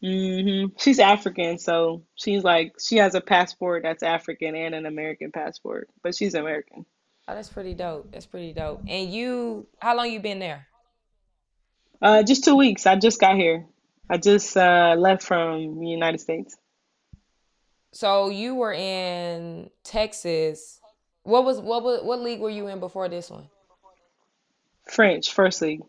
Mm-hmm. 0.03 0.75
She's 0.77 0.99
African, 0.99 1.57
so 1.57 2.03
she's 2.15 2.43
like 2.43 2.73
she 2.79 2.97
has 2.97 3.15
a 3.15 3.21
passport 3.21 3.83
that's 3.83 4.03
African 4.03 4.55
and 4.55 4.73
an 4.73 4.85
American 4.85 5.31
passport, 5.31 5.89
but 6.03 6.15
she's 6.15 6.35
American. 6.35 6.85
Oh, 7.29 7.35
that's 7.35 7.49
pretty 7.49 7.75
dope. 7.75 8.11
That's 8.11 8.25
pretty 8.25 8.53
dope. 8.53 8.81
And 8.87 9.13
you, 9.13 9.67
how 9.77 9.95
long 9.95 10.11
you 10.11 10.19
been 10.19 10.39
there? 10.39 10.65
Uh, 12.01 12.23
just 12.23 12.43
two 12.43 12.55
weeks. 12.55 12.87
I 12.87 12.95
just 12.95 13.21
got 13.21 13.35
here. 13.35 13.67
I 14.09 14.17
just 14.17 14.57
uh, 14.57 14.95
left 14.97 15.21
from 15.21 15.79
the 15.79 15.85
United 15.85 16.21
States. 16.21 16.57
So 17.91 18.29
you 18.29 18.55
were 18.55 18.73
in 18.73 19.69
Texas. 19.83 20.78
What 21.29 21.45
was 21.45 21.59
what 21.59 21.83
was 21.83 22.01
what 22.03 22.19
league 22.21 22.39
were 22.39 22.49
you 22.49 22.67
in 22.67 22.79
before 22.79 23.07
this 23.07 23.29
one? 23.29 23.47
French 24.89 25.31
first 25.31 25.61
league 25.61 25.81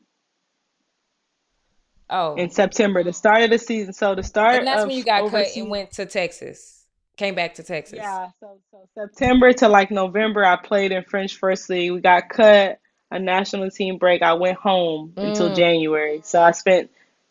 Oh, 2.13 2.35
in 2.35 2.51
September, 2.51 3.03
the 3.05 3.13
start 3.13 3.43
of 3.45 3.51
the 3.51 3.59
season. 3.59 3.93
So 3.93 4.15
the 4.17 4.23
start 4.23 4.57
and 4.57 4.67
that's 4.67 4.85
when 4.85 4.97
you 4.97 5.05
got 5.05 5.21
cut 5.21 5.27
overseas. 5.35 5.57
and 5.59 5.71
went 5.71 5.93
to 5.93 6.07
Texas. 6.07 6.85
Came 7.17 7.35
back 7.35 7.55
to 7.55 7.63
Texas. 7.63 7.99
Yeah, 7.99 8.29
so 8.41 8.59
so 8.71 8.89
September 8.95 9.53
to 9.55 9.69
like 9.69 9.91
November, 9.91 10.45
I 10.45 10.57
played 10.57 10.93
in 10.93 11.05
French 11.05 11.37
first 11.37 11.71
league. 11.71 11.93
We 11.93 12.01
got 12.01 12.29
cut 12.29 12.79
a 13.11 13.19
national 13.19 13.71
team 13.71 13.97
break. 13.99 14.23
I 14.23 14.35
went 14.35 14.59
home 14.59 15.15
until 15.17 15.51
Mm. 15.51 15.57
January. 15.57 16.21
So 16.25 16.43
I 16.43 16.51
spent 16.51 16.91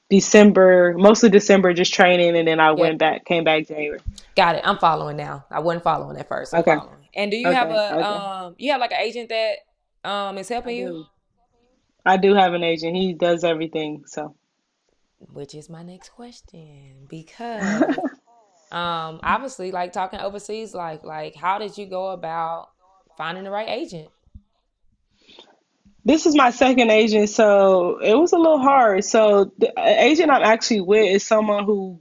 December, 0.10 0.95
mostly 0.97 1.30
December, 1.30 1.74
just 1.74 1.93
training, 1.93 2.36
and 2.38 2.47
then 2.47 2.60
I 2.60 2.68
Yeah. 2.68 2.72
went 2.72 2.97
back, 2.99 3.26
came 3.26 3.43
back 3.43 3.68
January. 3.68 3.99
Got 4.36 4.55
it. 4.55 4.62
I'm 4.66 4.78
following 4.78 5.18
now. 5.18 5.45
I 5.51 5.60
wasn't 5.60 5.84
following 5.84 6.18
at 6.18 6.28
first. 6.28 6.53
I'm 6.53 6.62
Okay. 6.62 6.76
following. 6.76 6.99
And 7.16 7.32
do 7.32 7.38
you 7.38 7.51
have 7.51 7.70
a 7.70 7.95
okay. 7.95 8.03
um 8.03 8.55
you 8.57 8.72
have 8.72 8.82
like 8.82 8.91
an 8.91 9.01
agent 9.01 9.30
that 9.30 10.10
um 10.10 10.38
is 10.38 10.49
I 10.49 10.55
helping 10.55 10.78
you? 10.78 11.05
I 12.05 12.18
do 12.18 12.34
have 12.34 12.53
an 12.53 12.64
agent. 12.64 12.95
He 12.95 13.14
does 13.14 13.43
everything. 13.43 14.03
So 14.05 14.36
Which 15.20 15.55
is 15.55 15.70
my 15.70 15.84
next 15.84 16.10
question 16.10 17.05
because 17.10 17.97
um 18.72 19.20
obviously 19.24 19.72
like 19.72 19.93
talking 19.93 20.20
overseas 20.20 20.74
like 20.74 21.03
like 21.03 21.36
how 21.36 21.57
did 21.57 21.78
you 21.78 21.86
go 21.86 22.10
about 22.10 22.70
finding 23.18 23.43
the 23.43 23.51
right 23.51 23.70
agent? 23.70 24.10
this 26.05 26.26
is 26.26 26.36
my 26.36 26.49
second 26.49 26.89
agent, 26.89 27.30
so 27.30 27.99
it 27.99 28.16
was 28.16 28.34
a 28.34 28.38
little 28.38 28.60
hard. 28.60 29.03
So 29.03 29.51
the 29.57 29.72
agent 29.78 30.32
I'm 30.32 30.43
actually 30.43 30.82
with 30.82 31.07
is 31.07 31.26
someone 31.26 31.66
who 31.66 31.99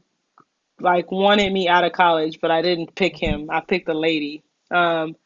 like 0.81 1.11
wanted 1.11 1.53
me 1.53 1.69
out 1.69 1.85
of 1.85 1.93
college, 1.93 2.39
but 2.41 2.51
I 2.51 2.63
didn't 2.63 2.95
pick 2.95 3.17
him. 3.17 3.51
I 3.51 3.61
picked 3.61 3.89
a 3.89 3.95
lady. 3.95 4.45
Um, 4.71 5.17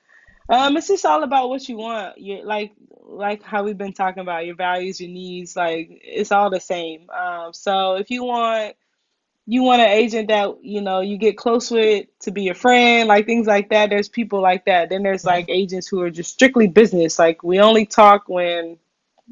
um, 0.48 0.76
it's 0.76 0.88
just 0.88 1.06
all 1.06 1.22
about 1.22 1.48
what 1.48 1.68
you 1.68 1.76
want. 1.76 2.18
You 2.18 2.44
like 2.44 2.72
like 3.04 3.42
how 3.42 3.62
we've 3.62 3.78
been 3.78 3.92
talking 3.92 4.20
about 4.20 4.46
your 4.46 4.56
values, 4.56 5.00
your 5.00 5.10
needs. 5.10 5.56
Like 5.56 6.00
it's 6.02 6.32
all 6.32 6.50
the 6.50 6.60
same. 6.60 7.08
Um, 7.10 7.52
so 7.52 7.96
if 7.96 8.10
you 8.10 8.24
want 8.24 8.76
you 9.46 9.62
want 9.62 9.82
an 9.82 9.88
agent 9.88 10.28
that 10.28 10.62
you 10.62 10.80
know 10.80 11.00
you 11.00 11.18
get 11.18 11.36
close 11.36 11.70
with 11.70 12.06
to 12.20 12.30
be 12.30 12.42
your 12.42 12.54
friend, 12.54 13.08
like 13.08 13.26
things 13.26 13.46
like 13.46 13.70
that. 13.70 13.90
There's 13.90 14.08
people 14.08 14.40
like 14.40 14.64
that. 14.66 14.88
Then 14.88 15.02
there's 15.02 15.24
like 15.24 15.46
agents 15.48 15.88
who 15.88 16.00
are 16.02 16.10
just 16.10 16.32
strictly 16.32 16.68
business. 16.68 17.18
Like 17.18 17.42
we 17.42 17.58
only 17.60 17.86
talk 17.86 18.28
when 18.28 18.78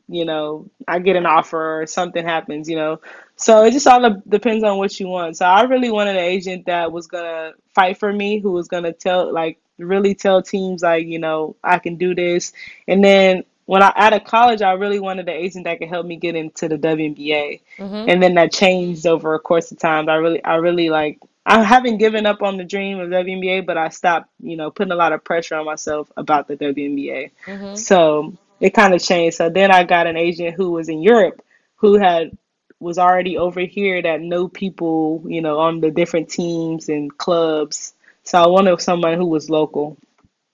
you 0.09 0.25
know 0.25 0.69
I 0.89 0.99
get 0.99 1.17
an 1.17 1.27
offer 1.27 1.83
or 1.83 1.87
something 1.87 2.25
happens. 2.25 2.69
You 2.69 2.77
know, 2.77 3.01
so 3.37 3.65
it 3.65 3.73
just 3.73 3.87
all 3.87 4.23
depends 4.29 4.65
on 4.65 4.79
what 4.79 4.99
you 4.99 5.07
want. 5.09 5.37
So 5.37 5.47
I 5.47 5.63
really 5.63 5.91
wanted 5.91 6.17
an 6.17 6.25
agent 6.25 6.67
that 6.67 6.91
was 6.91 7.07
gonna 7.07 7.53
fight 7.75 7.99
for 7.99 8.13
me, 8.13 8.41
who 8.41 8.51
was 8.53 8.69
gonna 8.69 8.93
tell 8.93 9.33
like 9.33 9.61
really 9.83 10.14
tell 10.14 10.43
teams 10.43 10.83
like 10.83 11.07
you 11.07 11.18
know 11.18 11.57
I 11.62 11.78
can 11.78 11.97
do 11.97 12.14
this. 12.14 12.53
And 12.89 13.05
then 13.05 13.45
when 13.66 13.83
I 13.83 13.93
out 13.95 14.12
of 14.12 14.24
college, 14.24 14.62
I 14.62 14.72
really 14.72 15.01
wanted 15.01 15.28
an 15.28 15.37
agent 15.37 15.64
that 15.64 15.78
could 15.78 15.89
help 15.89 16.05
me 16.05 16.16
get 16.16 16.35
into 16.35 16.68
the 16.68 16.76
WNBA 16.76 17.61
Mm-hmm. 17.78 18.11
and 18.11 18.22
then 18.22 18.35
that 18.35 18.53
changed 18.53 19.07
over 19.07 19.35
a 19.35 19.39
course 19.39 19.72
of 19.72 19.78
time. 19.78 20.09
I 20.09 20.16
really, 20.16 20.45
I 20.45 20.57
really 20.57 20.91
like. 20.91 21.18
I 21.47 21.62
haven't 21.62 21.97
given 21.97 22.26
up 22.26 22.43
on 22.43 22.59
the 22.59 22.64
dream 22.64 23.01
of 23.01 23.09
WNBA, 23.09 23.64
but 23.64 23.78
I 23.78 23.89
stopped, 23.89 24.28
you 24.41 24.57
know, 24.57 24.70
putting 24.70 24.93
a 24.93 24.97
lot 24.97 25.12
of 25.12 25.24
pressure 25.24 25.55
on 25.55 25.64
myself 25.64 26.12
about 26.16 26.47
the 26.47 26.57
WNBA. 26.57 27.31
Mm-hmm. 27.47 27.74
So 27.76 28.37
it 28.61 28.70
kind 28.70 28.93
of 28.93 29.03
changed. 29.03 29.39
So 29.39 29.49
then 29.49 29.70
I 29.70 29.85
got 29.85 30.07
an 30.07 30.18
agent 30.18 30.55
who 30.55 30.72
was 30.72 30.91
in 30.91 31.01
Europe, 31.01 31.43
who 31.76 31.95
had 31.99 32.37
was 32.81 32.99
already 32.99 33.39
over 33.39 33.61
here 33.61 34.03
that 34.03 34.20
know 34.20 34.49
people, 34.49 35.22
you 35.26 35.41
know, 35.41 35.59
on 35.59 35.81
the 35.81 35.91
different 35.91 36.28
teams 36.28 36.89
and 36.89 37.16
clubs. 37.16 37.95
So 38.25 38.43
I 38.43 38.47
wanted 38.47 38.81
someone 38.81 39.14
who 39.14 39.27
was 39.27 39.51
local. 39.51 39.97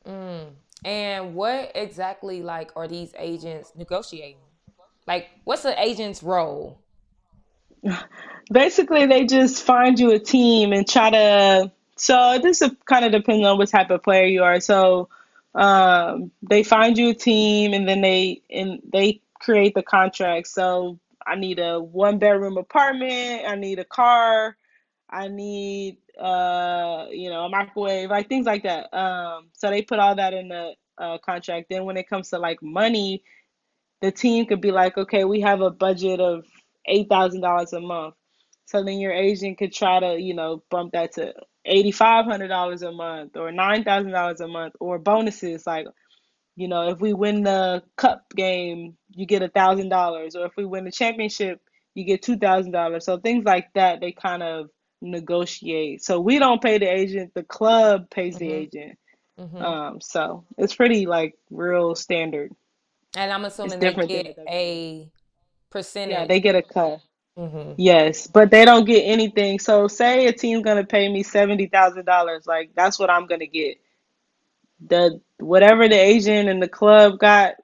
Mm. 0.07 0.49
And 0.85 1.35
what 1.35 1.73
exactly 1.75 2.43
like 2.43 2.71
are 2.77 2.87
these 2.87 3.13
agents 3.19 3.73
negotiating? 3.77 4.37
Like 5.07 5.29
what's 5.45 5.63
the 5.63 5.81
agent's 5.81 6.23
role? 6.23 6.79
Basically, 8.53 9.07
they 9.07 9.27
just 9.27 9.63
find 9.65 9.99
you 9.99 10.13
a 10.13 10.19
team 10.19 10.73
and 10.73 10.89
try 10.89 11.11
to. 11.11 11.73
So 11.97 12.39
this 12.43 12.63
kind 12.85 13.05
of 13.05 13.13
depends 13.13 13.47
on 13.47 13.59
what 13.59 13.69
type 13.69 13.91
of 13.91 14.03
player 14.03 14.27
you 14.27 14.43
are. 14.43 14.61
So 14.61 15.09
um, 15.55 16.31
they 16.43 16.63
find 16.63 16.97
you 16.97 17.11
a 17.11 17.15
team 17.15 17.73
and 17.73 17.89
then 17.89 18.03
they 18.03 18.43
and 18.51 18.81
they 18.93 19.23
create 19.41 19.75
the 19.75 19.83
contract. 19.83 20.49
So 20.49 20.99
I 21.27 21.35
need 21.35 21.59
a 21.59 21.81
one 21.81 22.19
bedroom 22.19 22.59
apartment. 22.59 23.45
I 23.49 23.57
need 23.57 23.79
a 23.79 23.85
car. 23.85 24.57
I 25.09 25.29
need 25.29 25.97
uh, 26.21 27.07
you 27.11 27.31
know 27.31 27.45
a 27.45 27.49
microwave, 27.49 28.11
like 28.11 28.29
things 28.29 28.47
like 28.47 28.63
that. 28.65 28.93
Um, 28.97 29.49
so 29.55 29.71
they 29.71 29.83
put 29.83 29.99
all 29.99 30.15
that 30.17 30.35
in 30.35 30.49
the 30.49 30.73
uh, 30.99 31.19
contract. 31.19 31.67
Then 31.71 31.85
when 31.85 31.97
it 31.97 32.09
comes 32.09 32.31
to 32.31 32.39
like 32.39 32.63
money, 32.63 33.23
the 34.03 34.13
team 34.13 34.47
could 34.47 34.61
be 34.61 34.73
like, 34.73 34.97
okay, 34.99 35.25
we 35.25 35.41
have 35.41 35.61
a 35.61 35.71
budget 35.71 36.21
of 36.21 36.45
eight 36.87 37.09
thousand 37.09 37.41
dollars 37.43 37.73
a 37.73 37.81
month. 37.81 38.15
So 38.67 38.83
then 38.85 38.99
your 39.01 39.13
agent 39.13 39.59
could 39.59 39.73
try 39.73 40.01
to, 40.01 40.21
you 40.21 40.35
know, 40.35 40.63
bump 40.71 40.93
that 40.93 41.13
to 41.15 41.35
eighty 41.65 41.93
five 41.93 42.25
hundred 42.27 42.49
dollars 42.49 42.83
a 42.83 42.93
month 42.93 43.37
or 43.37 43.53
nine 43.53 43.85
thousand 43.85 44.13
dollars 44.13 44.41
a 44.41 44.49
month 44.49 44.75
or 44.81 44.99
bonuses 44.99 45.67
like, 45.67 45.87
you 46.57 46.69
know, 46.69 46.89
if 46.89 47.01
we 47.01 47.13
win 47.13 47.43
the 47.43 47.83
cup 47.97 48.25
game, 48.35 48.97
you 49.11 49.27
get 49.27 49.43
a 49.43 49.49
thousand 49.49 49.89
dollars, 49.91 50.37
or 50.37 50.47
if 50.47 50.53
we 50.57 50.65
win 50.65 50.85
the 50.85 50.93
championship, 50.93 51.61
you 51.95 52.05
get 52.05 52.23
two 52.23 52.37
thousand 52.39 52.73
dollars. 52.73 53.05
So 53.05 53.19
things 53.19 53.45
like 53.45 53.69
that 53.75 54.01
they 54.01 54.13
kind 54.13 54.43
of 54.43 54.71
negotiate. 55.01 56.03
So 56.03 56.21
we 56.21 56.39
don't 56.39 56.63
pay 56.63 56.79
the 56.79 56.87
agent, 56.87 57.33
the 57.35 57.43
club 57.43 58.09
pays 58.11 58.37
the 58.37 58.49
Mhm. 58.49 58.55
agent. 58.55 58.99
Mm-hmm. 59.39 59.63
Um, 59.63 60.01
so 60.01 60.45
it's 60.57 60.75
pretty 60.75 61.07
like 61.07 61.35
real 61.51 61.95
standard. 61.95 62.53
And 63.15 63.33
I'm 63.33 63.45
assuming 63.45 63.79
they 63.79 63.93
get 63.93 64.37
the 64.37 64.45
a 64.49 64.99
Yeah, 65.01 65.05
percentage. 65.71 66.29
they 66.29 66.41
get 66.41 66.55
a 66.55 66.63
cut. 66.63 67.01
mm-hmm. 67.39 67.73
Yes, 67.77 68.27
but 68.27 68.51
they 68.51 68.65
don't 68.65 68.85
get 68.87 69.03
anything. 69.03 69.59
So 69.59 69.89
say 69.89 70.27
a 70.27 70.33
team's 70.33 70.63
gonna 70.65 70.85
pay 70.85 71.09
me 71.11 71.23
seventy 71.23 71.67
thousand 71.67 72.07
dollars, 72.07 72.47
like 72.47 72.71
that's 72.75 72.99
what 72.99 73.11
I'm 73.11 73.27
gonna 73.27 73.47
get. 73.47 73.79
The 74.87 75.21
whatever 75.39 75.89
the 75.89 75.99
agent 75.99 76.49
and 76.49 76.63
the 76.63 76.69
club 76.69 77.19
got, 77.19 77.57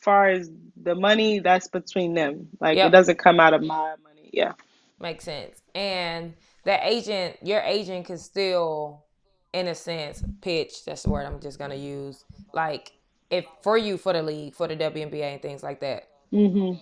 far 0.00 0.28
as 0.28 0.50
the 0.82 0.94
money, 0.94 1.38
that's 1.40 1.68
between 1.68 2.14
them. 2.14 2.48
Like 2.60 2.76
it 2.78 2.90
doesn't 2.90 3.18
come 3.18 3.38
out 3.38 3.54
of 3.54 3.62
my 3.62 3.94
money. 4.02 4.30
Yeah. 4.32 4.52
Makes 5.00 5.24
sense. 5.24 5.60
And 5.74 6.34
the 6.64 6.78
agent, 6.86 7.36
your 7.42 7.60
agent 7.60 8.06
can 8.06 8.18
still, 8.18 9.04
in 9.52 9.68
a 9.68 9.74
sense, 9.74 10.22
pitch. 10.40 10.84
That's 10.84 11.02
the 11.02 11.10
word 11.10 11.26
I'm 11.26 11.40
just 11.40 11.58
gonna 11.58 11.74
use. 11.74 12.24
Like 12.52 12.92
if 13.30 13.46
for 13.62 13.78
you 13.78 13.96
for 13.96 14.12
the 14.12 14.22
league, 14.22 14.54
for 14.54 14.68
the 14.68 14.76
WNBA 14.76 15.32
and 15.34 15.42
things 15.42 15.62
like 15.62 15.80
that. 15.80 16.08
Mhm. 16.32 16.78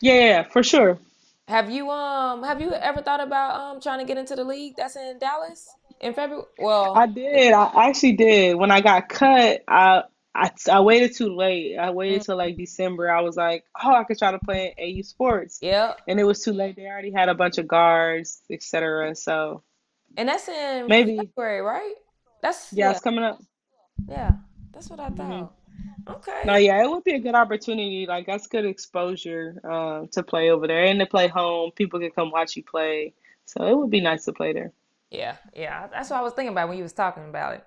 Yeah, 0.00 0.44
for 0.44 0.62
sure. 0.62 0.98
Have 1.48 1.70
you 1.70 1.90
um 1.90 2.42
have 2.42 2.60
you 2.60 2.72
ever 2.72 3.00
thought 3.02 3.20
about 3.20 3.58
um 3.60 3.80
trying 3.80 4.00
to 4.00 4.04
get 4.04 4.18
into 4.18 4.36
the 4.36 4.44
league 4.44 4.74
that's 4.76 4.96
in 4.96 5.18
Dallas 5.18 5.68
in 6.00 6.12
February? 6.14 6.44
Well, 6.58 6.94
I 6.94 7.06
did. 7.06 7.52
I 7.52 7.88
actually 7.88 8.12
did. 8.12 8.56
When 8.56 8.70
I 8.70 8.80
got 8.80 9.08
cut, 9.08 9.62
I 9.66 10.02
I, 10.38 10.50
I 10.70 10.80
waited 10.80 11.16
too 11.16 11.34
late. 11.34 11.76
I 11.78 11.90
waited 11.90 12.22
mm, 12.22 12.24
till 12.24 12.36
like 12.36 12.56
December. 12.56 13.10
I 13.10 13.22
was 13.22 13.36
like, 13.36 13.64
oh, 13.82 13.94
I 13.94 14.04
could 14.04 14.18
try 14.18 14.32
to 14.32 14.38
play 14.38 14.74
AU 14.78 15.02
Sports, 15.02 15.62
yep. 15.62 16.00
and 16.06 16.20
it 16.20 16.24
was 16.24 16.42
too 16.44 16.52
late. 16.52 16.76
They 16.76 16.86
already 16.86 17.12
had 17.12 17.28
a 17.28 17.34
bunch 17.34 17.58
of 17.58 17.68
guards, 17.68 18.42
etc. 18.50 19.14
So 19.16 19.64
And 20.16 20.28
that's 20.28 20.48
in 20.48 20.88
maybe, 20.88 21.32
February, 21.36 21.60
right? 21.62 21.94
That's 22.42 22.74
yeah, 22.74 22.90
yeah, 22.90 22.90
it's 22.90 23.00
coming 23.00 23.24
up. 23.24 23.38
yeah. 24.08 24.36
That's 24.72 24.90
what 24.90 25.00
I 25.00 25.10
hmm 25.10 25.10
thought. 25.10 25.52
No, 26.44 26.56
Okay. 26.56 26.56
yeah, 26.56 26.82
it 26.84 26.90
would 26.90 27.04
be 27.04 27.14
a 27.14 27.20
good 27.20 27.34
opportunity. 27.34 28.06
Like 28.08 28.26
that's 28.26 28.46
good 28.48 28.64
exposure 28.66 29.60
um, 29.70 30.08
to 30.10 30.22
play 30.22 30.50
over 30.50 30.66
there 30.68 30.84
and 30.86 31.00
to 31.00 31.06
play 31.06 31.28
home. 31.28 31.72
People 31.72 32.00
can 32.00 32.12
come 32.12 32.30
watch 32.32 32.56
you 32.56 32.64
play, 32.64 33.14
so 33.46 33.64
it 33.66 33.76
would 33.76 33.90
be 33.90 34.00
nice 34.00 34.24
to 34.26 34.32
play 34.32 34.52
there. 34.54 34.72
Yeah, 35.10 35.36
yeah. 35.54 35.86
That's 35.88 36.10
what 36.10 36.18
I 36.18 36.22
was 36.22 36.32
thinking 36.34 36.52
about 36.52 36.68
when 36.68 36.76
you 36.76 36.82
was 36.82 36.92
talking 36.92 37.28
about 37.28 37.54
it. 37.54 37.64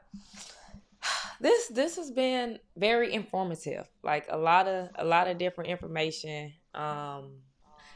This 1.41 1.69
this 1.69 1.95
has 1.97 2.11
been 2.11 2.59
very 2.77 3.13
informative. 3.13 3.89
Like 4.03 4.27
a 4.29 4.37
lot 4.37 4.67
of 4.67 4.89
a 4.95 5.05
lot 5.05 5.27
of 5.27 5.39
different 5.39 5.71
information. 5.71 6.53
Um 6.75 7.41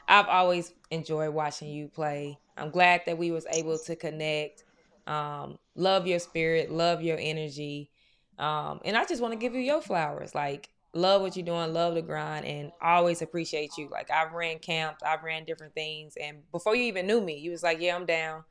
I've 0.07 0.27
always 0.27 0.73
enjoyed 0.91 1.33
watching 1.33 1.69
you 1.69 1.87
play. 1.89 2.39
I'm 2.57 2.71
glad 2.71 3.03
that 3.05 3.17
we 3.19 3.31
was 3.31 3.45
able 3.51 3.79
to 3.79 3.95
connect. 3.95 4.63
Um 5.07 5.59
love 5.75 6.07
your 6.07 6.19
spirit, 6.19 6.71
love 6.71 7.03
your 7.03 7.19
energy. 7.19 7.91
Um 8.39 8.79
and 8.83 8.97
I 8.97 9.05
just 9.05 9.21
want 9.21 9.33
to 9.33 9.39
give 9.39 9.53
you 9.53 9.61
your 9.61 9.81
flowers. 9.81 10.35
Like 10.35 10.69
love 10.95 11.21
what 11.21 11.37
you're 11.37 11.45
doing, 11.45 11.73
love 11.73 11.93
the 11.95 12.01
grind 12.01 12.45
and 12.47 12.71
always 12.81 13.21
appreciate 13.21 13.77
you. 13.77 13.89
Like 13.91 14.09
I've 14.11 14.33
ran 14.33 14.59
camps, 14.59 15.03
I've 15.03 15.23
ran 15.23 15.45
different 15.45 15.75
things 15.75 16.15
and 16.19 16.49
before 16.51 16.75
you 16.75 16.85
even 16.85 17.07
knew 17.07 17.21
me, 17.21 17.37
you 17.37 17.51
was 17.51 17.63
like, 17.63 17.79
"Yeah, 17.81 17.95
I'm 17.95 18.07
down." 18.07 18.43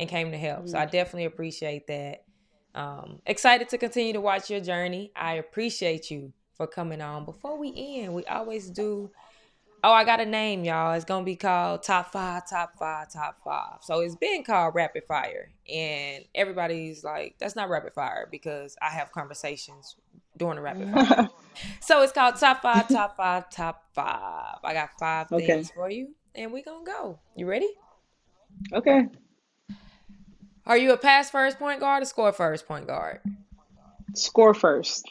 and 0.00 0.08
came 0.08 0.30
to 0.32 0.38
help. 0.38 0.68
So 0.68 0.78
I 0.78 0.86
Mhm. 0.86 0.92
definitely 0.92 1.26
appreciate 1.26 1.88
that. 1.88 2.27
Um, 2.78 3.20
excited 3.26 3.68
to 3.70 3.78
continue 3.78 4.12
to 4.12 4.20
watch 4.20 4.50
your 4.50 4.60
journey. 4.60 5.10
I 5.16 5.34
appreciate 5.34 6.10
you 6.12 6.32
for 6.54 6.66
coming 6.68 7.00
on. 7.00 7.24
Before 7.24 7.58
we 7.58 7.72
end, 7.76 8.14
we 8.14 8.24
always 8.26 8.70
do. 8.70 9.10
Oh, 9.82 9.92
I 9.92 10.04
got 10.04 10.20
a 10.20 10.26
name, 10.26 10.64
y'all. 10.64 10.92
It's 10.92 11.04
gonna 11.04 11.24
be 11.24 11.36
called 11.36 11.82
Top 11.82 12.12
Five, 12.12 12.48
Top 12.48 12.78
Five, 12.78 13.12
Top 13.12 13.38
Five. 13.44 13.78
So 13.82 14.00
it's 14.00 14.16
been 14.16 14.44
called 14.44 14.76
Rapid 14.76 15.04
Fire, 15.08 15.50
and 15.68 16.24
everybody's 16.34 17.02
like, 17.02 17.36
"That's 17.38 17.56
not 17.56 17.68
Rapid 17.68 17.94
Fire" 17.94 18.28
because 18.30 18.76
I 18.80 18.90
have 18.90 19.12
conversations 19.12 19.96
during 20.36 20.56
the 20.56 20.62
Rapid 20.62 20.88
Fire. 20.90 21.28
So 21.80 22.02
it's 22.02 22.12
called 22.12 22.36
Top 22.36 22.62
Five, 22.62 22.88
Top 22.88 23.16
Five, 23.16 23.50
Top 23.50 23.84
Five. 23.92 24.58
I 24.62 24.74
got 24.74 24.90
five 24.98 25.32
Okay. 25.32 25.46
things 25.46 25.70
for 25.72 25.90
you, 25.90 26.14
and 26.36 26.52
we 26.52 26.62
gonna 26.62 26.84
go. 26.84 27.18
You 27.34 27.46
ready? 27.46 27.68
Okay. 28.72 29.08
Are 30.68 30.76
you 30.76 30.92
a 30.92 30.98
pass 30.98 31.30
first 31.30 31.58
point 31.58 31.80
guard 31.80 32.02
or 32.02 32.06
score 32.06 32.30
first 32.30 32.68
point 32.68 32.86
guard? 32.86 33.20
Score 34.14 34.52
first. 34.52 35.10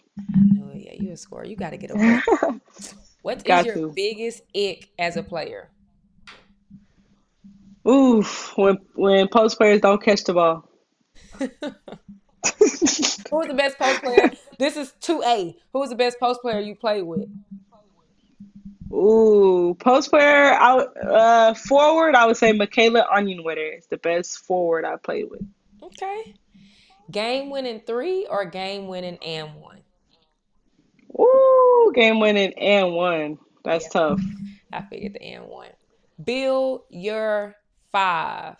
Oh 0.62 0.72
yeah, 0.76 0.94
you 0.94 1.12
a 1.12 1.18
scorer. 1.18 1.46
You 1.46 1.56
got 1.56 1.72
to 1.72 1.78
get 1.78 1.92
a 1.92 1.96
bucket. 1.96 2.62
What 3.24 3.46
is 3.46 3.66
your 3.66 3.76
to. 3.76 3.92
biggest 3.94 4.44
ick 4.56 4.90
as 4.98 5.18
a 5.18 5.24
player? 5.24 5.70
Oof. 7.86 8.54
When 8.56 8.78
when 8.96 9.28
post 9.28 9.58
players 9.58 9.82
don't 9.82 10.02
catch 10.02 10.24
the 10.24 10.34
ball. 10.34 10.70
Who 11.40 11.50
was 13.36 13.48
the 13.48 13.54
best 13.54 13.78
post 13.78 14.02
player? 14.02 14.32
This 14.60 14.78
is 14.78 14.94
two 15.02 15.22
A. 15.26 15.58
Who 15.74 15.80
was 15.80 15.90
the 15.90 15.96
best 15.96 16.20
post 16.20 16.42
player 16.42 16.60
you 16.62 16.76
played 16.76 17.04
with? 17.04 17.28
Ooh, 18.92 19.76
post 19.80 20.10
player. 20.10 20.54
I 20.54 20.78
uh 20.78 21.54
forward. 21.54 22.16
I 22.16 22.26
would 22.26 22.38
say 22.38 22.54
Michaela 22.54 23.06
Onyenwere 23.14 23.78
is 23.78 23.88
the 23.88 23.98
best 23.98 24.40
forward 24.40 24.86
I 24.86 24.96
played 24.96 25.30
with. 25.30 25.46
Okay. 25.84 26.34
Game 27.12 27.50
winning 27.50 27.82
three 27.86 28.26
or 28.26 28.46
game 28.46 28.88
winning 28.88 29.18
and 29.18 29.56
one? 29.56 29.82
Ooh, 31.20 31.92
game 31.96 32.20
winning 32.20 32.54
and 32.54 32.94
one. 32.94 33.40
That's 33.64 33.86
Yeah, 33.86 33.90
tough. 33.92 34.22
I 34.72 34.82
figured 34.82 35.14
the 35.14 35.24
and 35.24 35.48
one. 35.48 35.70
Bill 36.24 36.86
your 36.90 37.56
five. 37.92 38.56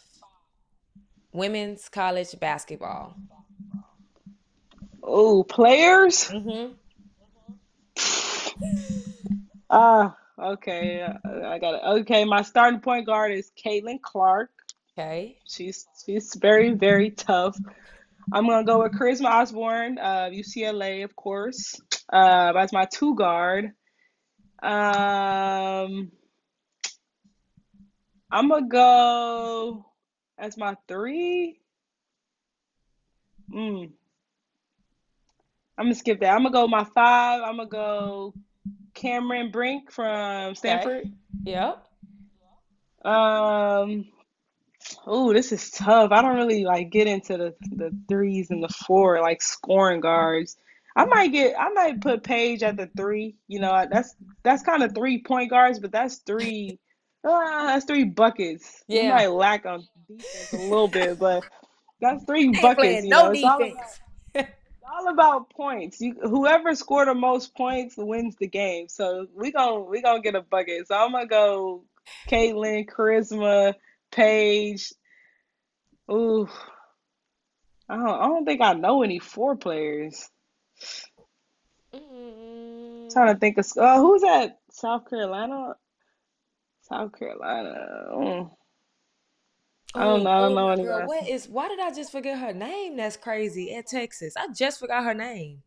Women's 1.32 1.90
college 1.90 2.38
basketball. 2.40 3.16
Ooh, 5.08 5.46
players. 5.48 6.30
Mm-hmm. 6.30 6.74
Ah, 9.70 10.16
okay. 10.40 11.02
uh, 11.02 11.14
I 11.46 11.60
got 11.60 11.76
it. 11.76 11.82
Okay, 12.02 12.26
my 12.26 12.42
starting 12.42 12.80
point 12.80 13.06
guard 13.06 13.32
is 13.32 13.52
Caitlin 13.64 14.02
Clark. 14.02 14.50
Okay. 14.98 15.38
She's 15.48 15.86
she's 16.06 16.34
very 16.36 16.74
very 16.74 17.12
tough. 17.12 17.58
I'm 18.32 18.48
gonna 18.48 18.66
go 18.66 18.84
with 18.84 18.94
Charisma 18.94 19.30
Osborne, 19.30 19.98
uh, 20.00 20.30
UCLA, 20.32 21.04
of 21.04 21.16
course. 21.16 21.80
Uh, 22.12 22.52
that's 22.54 22.74
my 22.74 22.86
two 22.86 23.16
guard. 23.16 23.74
Um, 24.62 26.12
I'm 28.32 28.50
gonna 28.50 28.68
go 28.68 29.86
as 30.38 30.58
my 30.58 30.76
three. 30.88 31.60
Mm, 33.54 33.92
I'm 35.78 35.86
gonna 35.86 35.96
skip 35.96 36.20
that. 36.20 36.34
I'm 36.34 36.44
gonna 36.44 36.52
go 36.52 36.68
my 36.68 36.84
five. 36.84 37.42
I'm 37.44 37.58
gonna 37.58 37.70
go 37.70 38.34
Cameron 38.98 39.52
Brink 39.52 39.92
from 39.92 40.50
Okay. 40.50 40.56
Stanford. 40.56 41.12
Yep. 41.46 41.88
Um, 43.06 44.06
oh, 45.06 45.32
this 45.34 45.52
is 45.52 45.70
tough. 45.70 46.12
I 46.12 46.22
don't 46.22 46.36
really 46.36 46.66
like 46.66 46.90
get 46.90 47.08
into 47.08 47.38
the 47.38 47.56
the 47.76 47.96
threes 48.10 48.50
and 48.50 48.64
the 48.64 48.74
four 48.88 49.22
like 49.22 49.42
scoring 49.42 50.02
guards. 50.02 50.58
I 50.96 51.06
might 51.06 51.32
get 51.32 51.56
I 51.58 51.70
might 51.70 52.02
put 52.02 52.24
Paige 52.24 52.64
at 52.64 52.76
the 52.76 52.90
three. 52.98 53.36
You 53.48 53.60
know, 53.60 53.86
that's 53.90 54.16
that's 54.44 54.64
kind 54.64 54.82
of 54.82 54.96
three 54.96 55.22
point 55.22 55.52
guards, 55.52 55.80
but 55.80 55.92
that's 55.92 56.18
three 56.18 56.80
uh, 57.24 57.30
that's 57.68 57.86
three 57.86 58.06
buckets. 58.06 58.84
Yeah. 58.88 59.14
might 59.14 59.28
lack 59.28 59.66
on 59.68 59.88
defense 60.08 60.54
a 60.54 60.58
little 60.58 60.88
bit, 60.88 61.20
but 61.20 61.44
that's 62.02 62.24
three 62.26 62.50
buckets, 62.50 63.04
you 63.04 63.12
no 63.12 63.32
know. 63.32 63.48
All 63.48 63.60
defense. 63.60 64.00
All 64.98 65.10
about 65.10 65.50
points. 65.50 66.02
You 66.02 66.16
whoever 66.22 66.76
scored 66.76 67.08
the 67.08 67.14
most 67.14 67.56
points 67.56 67.96
wins 67.98 68.36
the 68.36 68.48
game. 68.48 68.88
So 68.88 69.28
we 69.36 69.52
gon' 69.52 69.90
we 69.90 70.02
gonna 70.02 70.22
get 70.22 70.36
a 70.36 70.42
bucket. 70.42 70.88
So 70.88 70.96
I'm 70.96 71.12
gonna 71.12 71.28
go 71.28 71.84
Caitlin, 72.28 72.88
Charisma, 72.88 73.76
Paige. 74.12 74.94
Ooh, 76.12 76.48
I 77.90 77.96
don't 77.96 78.08
I 78.08 78.28
don't 78.28 78.46
think 78.46 78.62
I 78.62 78.74
know 78.74 79.04
any 79.04 79.20
four 79.20 79.56
players. 79.56 80.30
Mm. 81.94 83.12
trying 83.12 83.34
to 83.34 83.40
think 83.40 83.58
of 83.58 83.66
uh, 83.78 84.00
who's 84.00 84.24
at 84.24 84.60
South 84.72 85.10
Carolina? 85.10 85.76
South 86.82 87.18
Carolina. 87.18 88.10
Mm, 88.14 88.52
I 89.98 90.04
don't 90.04 90.22
Oh, 90.22 90.24
know. 90.24 90.30
I 90.30 90.42
don't 90.42 90.58
oh, 90.58 90.76
know 90.76 90.84
girl. 90.84 91.08
What 91.08 91.28
is? 91.28 91.48
Why 91.48 91.68
did 91.68 91.80
I 91.80 91.92
just 91.94 92.12
forget 92.12 92.38
her 92.40 92.54
name? 92.54 92.98
That's 92.98 93.18
crazy. 93.18 93.74
At 93.76 93.88
Texas, 93.88 94.36
I 94.38 94.48
just 94.54 94.80
forgot 94.80 95.04
her 95.04 95.14
name. 95.14 95.64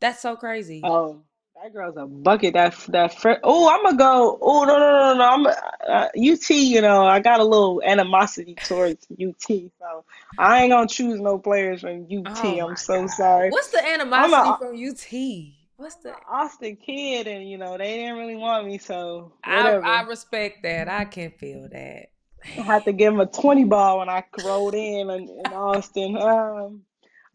That's 0.00 0.20
so 0.20 0.36
crazy. 0.36 0.80
Oh, 0.84 1.22
that 1.62 1.72
girl's 1.72 1.96
a 1.96 2.06
bucket. 2.06 2.54
That 2.54 2.76
that 2.88 3.18
fr 3.18 3.32
Oh, 3.42 3.68
I'm 3.68 3.82
gonna 3.84 3.96
go. 3.96 4.38
Oh 4.40 4.64
no 4.64 4.78
no 4.78 5.14
no 5.14 5.14
no. 5.14 5.24
I'm 5.24 5.46
uh, 5.46 6.08
UT. 6.16 6.50
You 6.50 6.80
know, 6.80 7.04
I 7.06 7.20
got 7.20 7.40
a 7.40 7.44
little 7.44 7.82
animosity 7.84 8.54
towards 8.54 9.06
UT, 9.20 9.46
so 9.46 10.04
I 10.38 10.62
ain't 10.62 10.72
gonna 10.72 10.88
choose 10.88 11.20
no 11.20 11.38
players 11.38 11.80
from 11.82 12.04
UT. 12.04 12.44
Oh 12.44 12.60
I'm 12.68 12.76
so 12.76 13.02
God. 13.02 13.10
sorry. 13.10 13.50
What's 13.50 13.68
the 13.68 13.84
animosity 13.84 14.48
a 14.48 14.58
from 14.58 14.76
UT? 14.76 15.52
What's 15.76 15.96
the? 15.96 16.14
Austin 16.28 16.76
kid, 16.76 17.26
and 17.26 17.48
you 17.48 17.58
know 17.58 17.76
they 17.76 17.96
didn't 17.96 18.16
really 18.16 18.36
want 18.36 18.66
me, 18.66 18.78
so 18.78 19.32
I 19.44 19.72
I 19.74 20.02
respect 20.02 20.62
that. 20.62 20.88
I 20.88 21.04
can 21.04 21.32
feel 21.32 21.68
that. 21.72 22.11
I 22.58 22.62
had 22.62 22.84
to 22.84 22.92
give 22.92 23.12
him 23.12 23.20
a 23.20 23.26
20 23.26 23.64
ball 23.64 23.98
when 24.00 24.08
I 24.08 24.24
rolled 24.44 24.74
in 24.74 25.10
in, 25.10 25.28
in 25.28 25.52
Austin. 25.52 26.16
Um, 26.16 26.82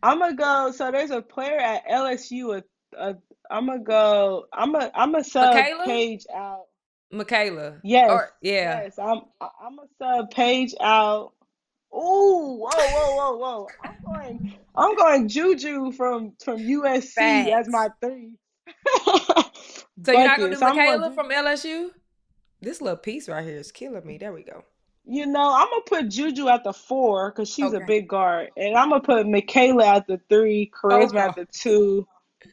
I'm 0.04 0.20
gonna 0.20 0.36
go. 0.36 0.72
So 0.72 0.92
there's 0.92 1.12
a 1.12 1.22
player 1.22 1.60
at 1.60 1.88
LSU. 1.88 2.58
A, 2.58 2.64
a, 2.98 3.16
I'm 3.50 3.68
gonna 3.68 3.80
go. 3.80 4.46
I'm 4.54 4.76
a 4.76 4.92
I'm 4.94 5.16
a 5.16 5.24
sub 5.24 5.54
Michaela? 5.54 5.86
Paige 5.86 6.26
out. 6.34 6.66
Michaela. 7.12 7.78
Yes, 7.84 8.12
Or 8.12 8.30
yeah. 8.42 8.84
yes. 8.84 9.00
I'm 9.00 9.22
I'm 9.42 9.80
a 9.80 9.88
sub 9.98 10.32
Paige 10.32 10.76
out. 10.82 11.34
Ooh, 11.94 12.60
whoa, 12.60 12.70
whoa, 12.70 13.16
whoa, 13.16 13.38
whoa! 13.38 13.68
I'm 13.84 13.96
going. 14.06 14.54
I'm 14.76 14.96
going 14.96 15.28
Juju 15.28 15.94
from 15.94 16.34
from 16.44 16.60
USC 16.60 17.48
as 17.48 17.68
my 17.70 17.90
three. 18.02 18.34
So 19.06 19.44
you're 20.12 20.26
not 20.26 20.38
gonna 20.38 20.52
do 20.52 20.56
So 20.58 20.66
I'm 20.68 20.76
going 20.76 21.00
Michaela 21.00 21.14
from 21.14 21.30
LSU? 21.30 21.90
This 22.62 22.82
little 22.82 22.98
piece 22.98 23.30
right 23.30 23.46
here 23.46 23.58
is 23.58 23.72
killing 23.72 24.06
me. 24.06 24.18
There 24.18 24.34
we 24.34 24.44
go. 24.44 24.64
You 25.10 25.26
know, 25.26 25.54
I'm 25.54 25.70
gonna 25.70 25.82
put 25.86 26.10
Juju 26.10 26.50
at 26.50 26.66
the 26.66 26.74
four 26.74 27.32
because 27.32 27.50
she's 27.50 27.72
a 27.72 27.80
big 27.80 28.10
guard, 28.10 28.50
and 28.58 28.76
I'm 28.76 28.90
gonna 28.90 29.02
put 29.02 29.26
Michaela 29.26 29.96
at 29.96 30.08
the 30.08 30.20
three, 30.28 30.70
Charisma 30.70 31.16
Oh, 31.16 31.30
at 31.30 31.36
the 31.36 31.46
two, 31.46 32.06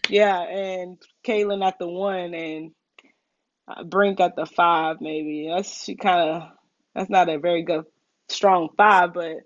yeah, 0.09 0.41
and 0.41 0.99
Caitlin 1.27 1.67
at 1.67 1.81
the 1.81 1.89
one, 1.89 2.33
and 2.33 2.71
uh, 3.67 3.83
Brink 3.83 4.21
at 4.21 4.37
the 4.37 4.47
five, 4.47 5.01
maybe. 5.01 5.49
That's 5.53 5.85
she 5.85 5.97
kind 5.97 6.31
of. 6.31 6.43
That's 6.95 7.11
not 7.11 7.29
a 7.29 7.39
very 7.39 7.63
good 7.63 7.87
strong 8.29 8.69
five, 8.77 9.15
but 9.15 9.39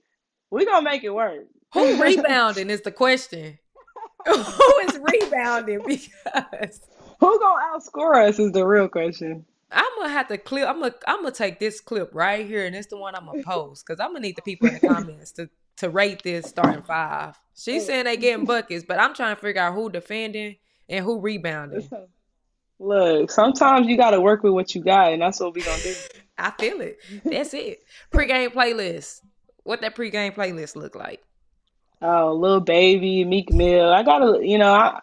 we 0.51 0.67
gonna 0.67 0.83
make 0.83 1.03
it 1.03 1.15
work. 1.15 1.47
Who 1.73 2.03
rebounding 2.03 2.69
is 2.69 2.83
the 2.83 2.93
question. 2.93 3.59
Who 4.27 4.79
is 4.87 4.99
rebounding? 5.01 5.81
Because 5.87 6.81
who 7.21 7.39
gonna 7.39 7.63
outscore 7.73 8.29
us 8.29 8.39
is 8.39 8.53
the 8.53 8.67
real 8.67 8.89
question. 8.89 9.47
I'm 9.71 9.85
gonna 9.99 10.09
have 10.09 10.29
to 10.29 10.39
clip. 10.39 10.69
I'm 10.69 10.81
gonna 10.81 10.95
I'm 11.07 11.23
gonna 11.23 11.33
take 11.33 11.59
this 11.59 11.81
clip 11.81 12.15
right 12.15 12.47
here, 12.47 12.65
and 12.65 12.75
it's 12.75 12.89
the 12.89 12.97
one 12.97 13.15
I'm 13.15 13.27
gonna 13.27 13.43
post 13.43 13.85
because 13.87 14.01
I'm 14.01 14.09
gonna 14.09 14.21
need 14.21 14.37
the 14.37 14.43
people 14.43 14.69
in 14.69 14.75
the 14.75 14.81
comments 14.89 15.33
to 15.33 15.51
to 15.79 15.91
rate 15.91 16.23
this 16.23 16.47
starting 16.47 16.83
five. 16.83 17.39
She's 17.55 17.87
saying 17.87 18.05
they 18.05 18.17
getting 18.17 18.45
buckets, 18.45 18.85
but 18.87 18.99
I'm 19.01 19.15
trying 19.15 19.35
to 19.35 19.41
figure 19.41 19.61
out 19.61 19.75
who 19.75 19.91
defending 19.91 20.57
and 20.89 21.05
who 21.05 21.21
rebounding. 21.21 21.89
Look, 22.79 23.31
sometimes 23.31 23.89
you 23.89 23.97
got 23.97 24.11
to 24.11 24.21
work 24.21 24.45
with 24.45 24.53
what 24.53 24.75
you 24.75 24.83
got, 24.83 25.13
and 25.13 25.21
that's 25.21 25.41
what 25.41 25.55
we 25.55 25.63
gonna 25.63 25.83
do. 25.83 25.95
I 26.39 26.53
feel 26.53 26.81
it. 26.81 26.99
That's 27.25 27.53
it. 27.53 27.81
Pre-game 28.13 28.51
playlist. 28.51 29.21
What 29.65 29.81
that 29.81 29.97
pre-game 29.97 30.33
playlist 30.33 30.77
look 30.77 30.95
like? 30.95 31.21
Oh, 32.01 32.33
Lil 32.33 32.61
Baby, 32.61 33.25
Meek 33.25 33.53
Mill. 33.53 33.89
I 33.91 34.05
gotta, 34.05 34.39
you 34.47 34.57
know, 34.57 34.73
I, 34.73 35.01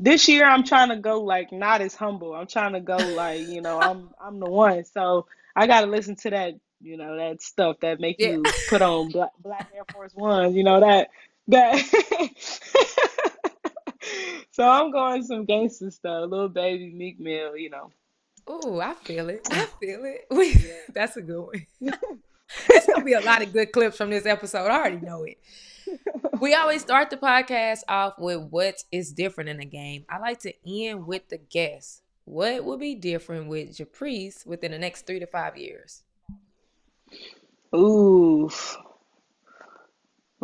this 0.00 0.28
year 0.28 0.46
I'm 0.46 0.64
trying 0.64 0.88
to 0.88 0.96
go 0.96 1.20
like 1.20 1.52
not 1.52 1.82
as 1.82 1.94
humble. 1.94 2.34
I'm 2.34 2.46
trying 2.46 2.72
to 2.72 2.80
go 2.80 2.96
like, 2.96 3.46
you 3.46 3.60
know, 3.60 3.78
I'm 3.78 4.10
I'm 4.20 4.40
the 4.40 4.50
one. 4.50 4.84
So 4.84 5.26
I 5.54 5.66
gotta 5.66 5.86
listen 5.86 6.16
to 6.16 6.30
that, 6.30 6.54
you 6.80 6.96
know, 6.96 7.16
that 7.16 7.42
stuff 7.42 7.80
that 7.80 8.00
make 8.00 8.16
yeah. 8.18 8.30
you 8.30 8.42
put 8.68 8.82
on 8.82 9.08
black, 9.10 9.30
black 9.38 9.70
Air 9.74 9.84
Force 9.92 10.12
One. 10.14 10.54
You 10.54 10.64
know 10.64 10.80
that 10.80 11.10
that. 11.48 11.76
so 14.50 14.66
I'm 14.66 14.90
going 14.90 15.22
some 15.22 15.44
gangster 15.44 15.90
stuff, 15.90 16.30
Lil 16.30 16.48
Baby, 16.48 16.92
Meek 16.92 17.20
Mill. 17.20 17.56
You 17.56 17.70
know. 17.70 17.90
Oh, 18.46 18.80
I 18.80 18.94
feel 18.94 19.28
it. 19.28 19.46
I 19.50 19.66
feel 19.80 20.04
it. 20.04 20.26
We, 20.30 20.56
that's 20.92 21.16
a 21.16 21.22
good 21.22 21.46
one. 21.80 21.92
It's 22.68 22.86
gonna 22.86 23.04
be 23.04 23.12
a 23.12 23.20
lot 23.20 23.42
of 23.42 23.52
good 23.52 23.72
clips 23.72 23.96
from 23.96 24.10
this 24.10 24.26
episode. 24.26 24.66
I 24.66 24.78
already 24.78 25.04
know 25.04 25.24
it 25.24 25.38
we 26.40 26.54
always 26.54 26.82
start 26.82 27.10
the 27.10 27.16
podcast 27.16 27.80
off 27.88 28.18
with 28.18 28.48
what 28.50 28.82
is 28.90 29.12
different 29.12 29.50
in 29.50 29.58
the 29.58 29.64
game. 29.64 30.04
I 30.08 30.18
like 30.18 30.40
to 30.40 30.52
end 30.66 31.06
with 31.06 31.28
the 31.28 31.38
guess. 31.38 32.02
What 32.24 32.64
will 32.64 32.78
be 32.78 32.94
different 32.94 33.48
with 33.48 33.76
Japreece 33.76 34.46
within 34.46 34.72
the 34.72 34.78
next 34.78 35.06
three 35.06 35.20
to 35.20 35.26
five 35.26 35.56
years? 35.56 36.02
Oof. 37.74 38.76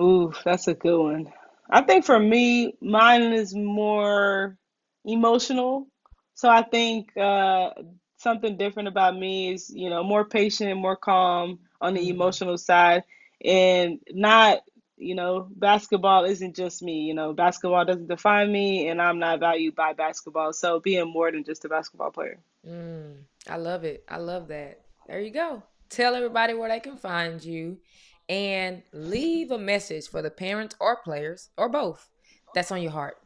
Oof, 0.01 0.43
that's 0.45 0.69
a 0.69 0.75
good 0.75 1.01
one. 1.01 1.33
I 1.71 1.83
think 1.83 2.05
for 2.05 2.19
me, 2.19 2.77
mine 2.81 3.33
is 3.33 3.55
more 3.55 4.59
emotional. 5.05 5.87
So 6.35 6.49
I 6.49 6.63
think 6.63 7.17
uh, 7.17 7.71
something 8.17 8.57
different 8.57 8.89
about 8.89 9.17
me 9.17 9.53
is, 9.53 9.71
you 9.71 9.91
know, 9.91 10.03
more 10.03 10.25
patient, 10.25 10.79
more 10.79 10.97
calm 10.97 11.59
on 11.81 11.95
the 11.95 12.01
mm-hmm. 12.01 12.11
emotional 12.11 12.59
side, 12.59 13.05
and 13.45 14.01
not 14.11 14.61
you 14.99 15.15
know, 15.15 15.47
basketball 15.55 16.25
isn't 16.25 16.57
just 16.57 16.83
me. 16.83 17.01
You 17.01 17.15
know, 17.15 17.33
basketball 17.33 17.85
doesn't 17.85 18.09
define 18.09 18.51
me, 18.51 18.89
and 18.89 19.01
I'm 19.01 19.19
not 19.19 19.41
valued 19.41 19.75
by 19.75 19.93
basketball. 19.93 20.53
So 20.53 20.81
being 20.81 21.13
more 21.13 21.31
than 21.31 21.45
just 21.45 21.65
a 21.65 21.69
basketball 21.69 22.11
player. 22.11 22.39
Mm, 22.67 23.17
I 23.49 23.57
love 23.57 23.85
it. 23.85 24.05
I 24.09 24.17
love 24.17 24.49
that. 24.49 24.81
There 25.07 25.21
you 25.21 25.31
go. 25.31 25.63
Tell 25.89 26.15
everybody 26.15 26.55
where 26.55 26.69
they 26.69 26.81
can 26.81 26.97
find 26.97 27.45
you, 27.45 27.79
and 28.29 28.83
leave 28.93 29.51
a 29.51 29.59
message 29.59 30.09
for 30.09 30.23
the 30.23 30.31
parents 30.31 30.75
or 30.81 30.97
players 30.97 31.51
or 31.57 31.69
both 31.69 32.09
that's 32.55 32.73
on 32.73 32.83
your 32.83 32.93
heart. 32.93 33.19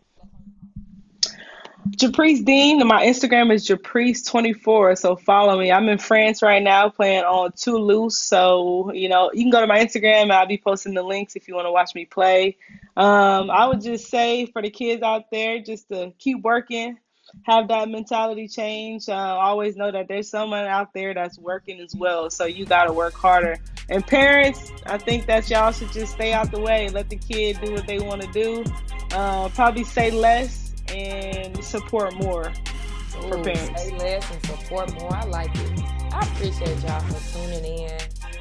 Japreece 1.97 2.45
Dean. 2.45 2.87
My 2.87 3.05
Instagram 3.05 3.53
is 3.53 3.67
Japreece24. 3.67 4.99
So 4.99 5.17
follow 5.17 5.59
me. 5.59 5.73
I'm 5.73 5.89
in 5.89 5.99
France 5.99 6.43
right 6.43 6.63
now 6.63 6.89
playing 6.89 7.25
on 7.25 7.53
Toulouse. 7.53 8.19
So, 8.19 8.93
you 8.93 9.09
know, 9.09 9.31
you 9.33 9.43
can 9.43 9.51
go 9.51 9.61
to 9.61 9.67
my 9.67 9.81
Instagram 9.81 10.25
and 10.25 10.33
I'll 10.33 10.47
be 10.47 10.59
posting 10.59 10.95
the 10.95 11.03
links 11.03 11.37
if 11.37 11.49
you 11.49 11.55
want 11.55 11.67
to 11.67 11.73
watch 11.73 11.95
me 11.95 12.05
play. 12.05 12.57
Um, 12.97 13.51
I 13.51 13.67
would 13.67 13.81
just 13.81 14.09
say 14.09 14.47
for 14.47 14.63
the 14.63 14.71
kids 14.71 15.03
out 15.03 15.31
there, 15.31 15.61
just 15.61 15.89
to 15.89 16.13
keep 16.19 16.43
working, 16.43 16.99
have 17.43 17.69
that 17.69 17.89
mentality 17.89 18.47
change. 18.47 19.09
Uh, 19.09 19.15
always 19.15 19.77
know 19.77 19.91
that 19.91 20.07
there's 20.07 20.29
someone 20.29 20.67
out 20.67 20.93
there 20.93 21.15
that's 21.15 21.39
working 21.39 21.81
as 21.81 21.95
well. 21.95 22.31
So 22.31 22.45
you 22.45 22.67
got 22.67 22.85
to 22.85 22.93
work 22.93 23.15
harder. 23.15 23.57
And 23.89 24.07
parents, 24.07 24.71
I 24.87 24.99
think 24.99 25.27
that 25.27 25.51
y'all 25.51 25.73
should 25.73 25.93
just 25.93 26.13
stay 26.13 26.33
out 26.33 26.51
the 26.51 26.61
way. 26.61 26.89
Let 26.91 27.09
the 27.09 27.17
kid 27.17 27.59
do 27.65 27.73
what 27.73 27.87
they 27.87 27.99
want 27.99 28.23
to 28.23 28.31
do. 28.33 28.65
Uh, 29.13 29.49
probably 29.49 29.83
say 29.83 30.11
less 30.11 30.70
and 30.95 31.63
support 31.65 32.15
more 32.17 32.49
Ooh, 32.49 33.29
for 33.29 33.43
parents. 33.43 33.83
Say 33.83 33.97
less 33.99 34.31
and 34.31 34.47
support 34.47 34.93
more. 35.01 35.15
I 35.15 35.25
like 35.25 35.55
it. 35.55 35.83
I 36.13 36.21
appreciate 36.33 36.83
y'all 36.83 37.01
for 37.01 37.39
tuning 37.39 37.65
in. 37.65 37.99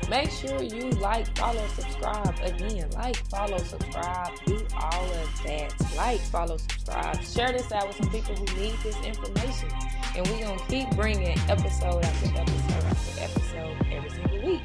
Make 0.09 0.31
sure 0.31 0.63
you 0.63 0.89
like, 1.01 1.37
follow, 1.37 1.65
subscribe. 1.67 2.35
Again, 2.41 2.89
like, 2.91 3.15
follow, 3.27 3.59
subscribe. 3.59 4.31
Do 4.45 4.65
all 4.81 5.05
of 5.05 5.43
that. 5.43 5.71
Like, 5.95 6.19
follow, 6.19 6.57
subscribe. 6.57 7.21
Share 7.23 7.51
this 7.51 7.71
out 7.71 7.87
with 7.87 7.97
some 7.97 8.09
people 8.09 8.35
who 8.35 8.59
need 8.59 8.73
this 8.81 8.97
information. 9.05 9.69
And 10.15 10.27
we're 10.27 10.39
going 10.39 10.57
to 10.57 10.65
keep 10.65 10.89
bringing 10.95 11.37
episode 11.47 12.03
after 12.03 12.39
episode 12.39 12.83
after 12.85 13.23
episode 13.23 13.87
every 13.91 14.09
single 14.09 14.43
week. 14.43 14.61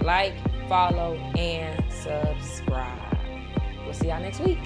Like, 0.00 0.34
follow, 0.66 1.16
and 1.36 1.84
subscribe. 1.92 3.18
We'll 3.84 3.92
see 3.92 4.08
y'all 4.08 4.20
next 4.20 4.40
week. 4.40 4.58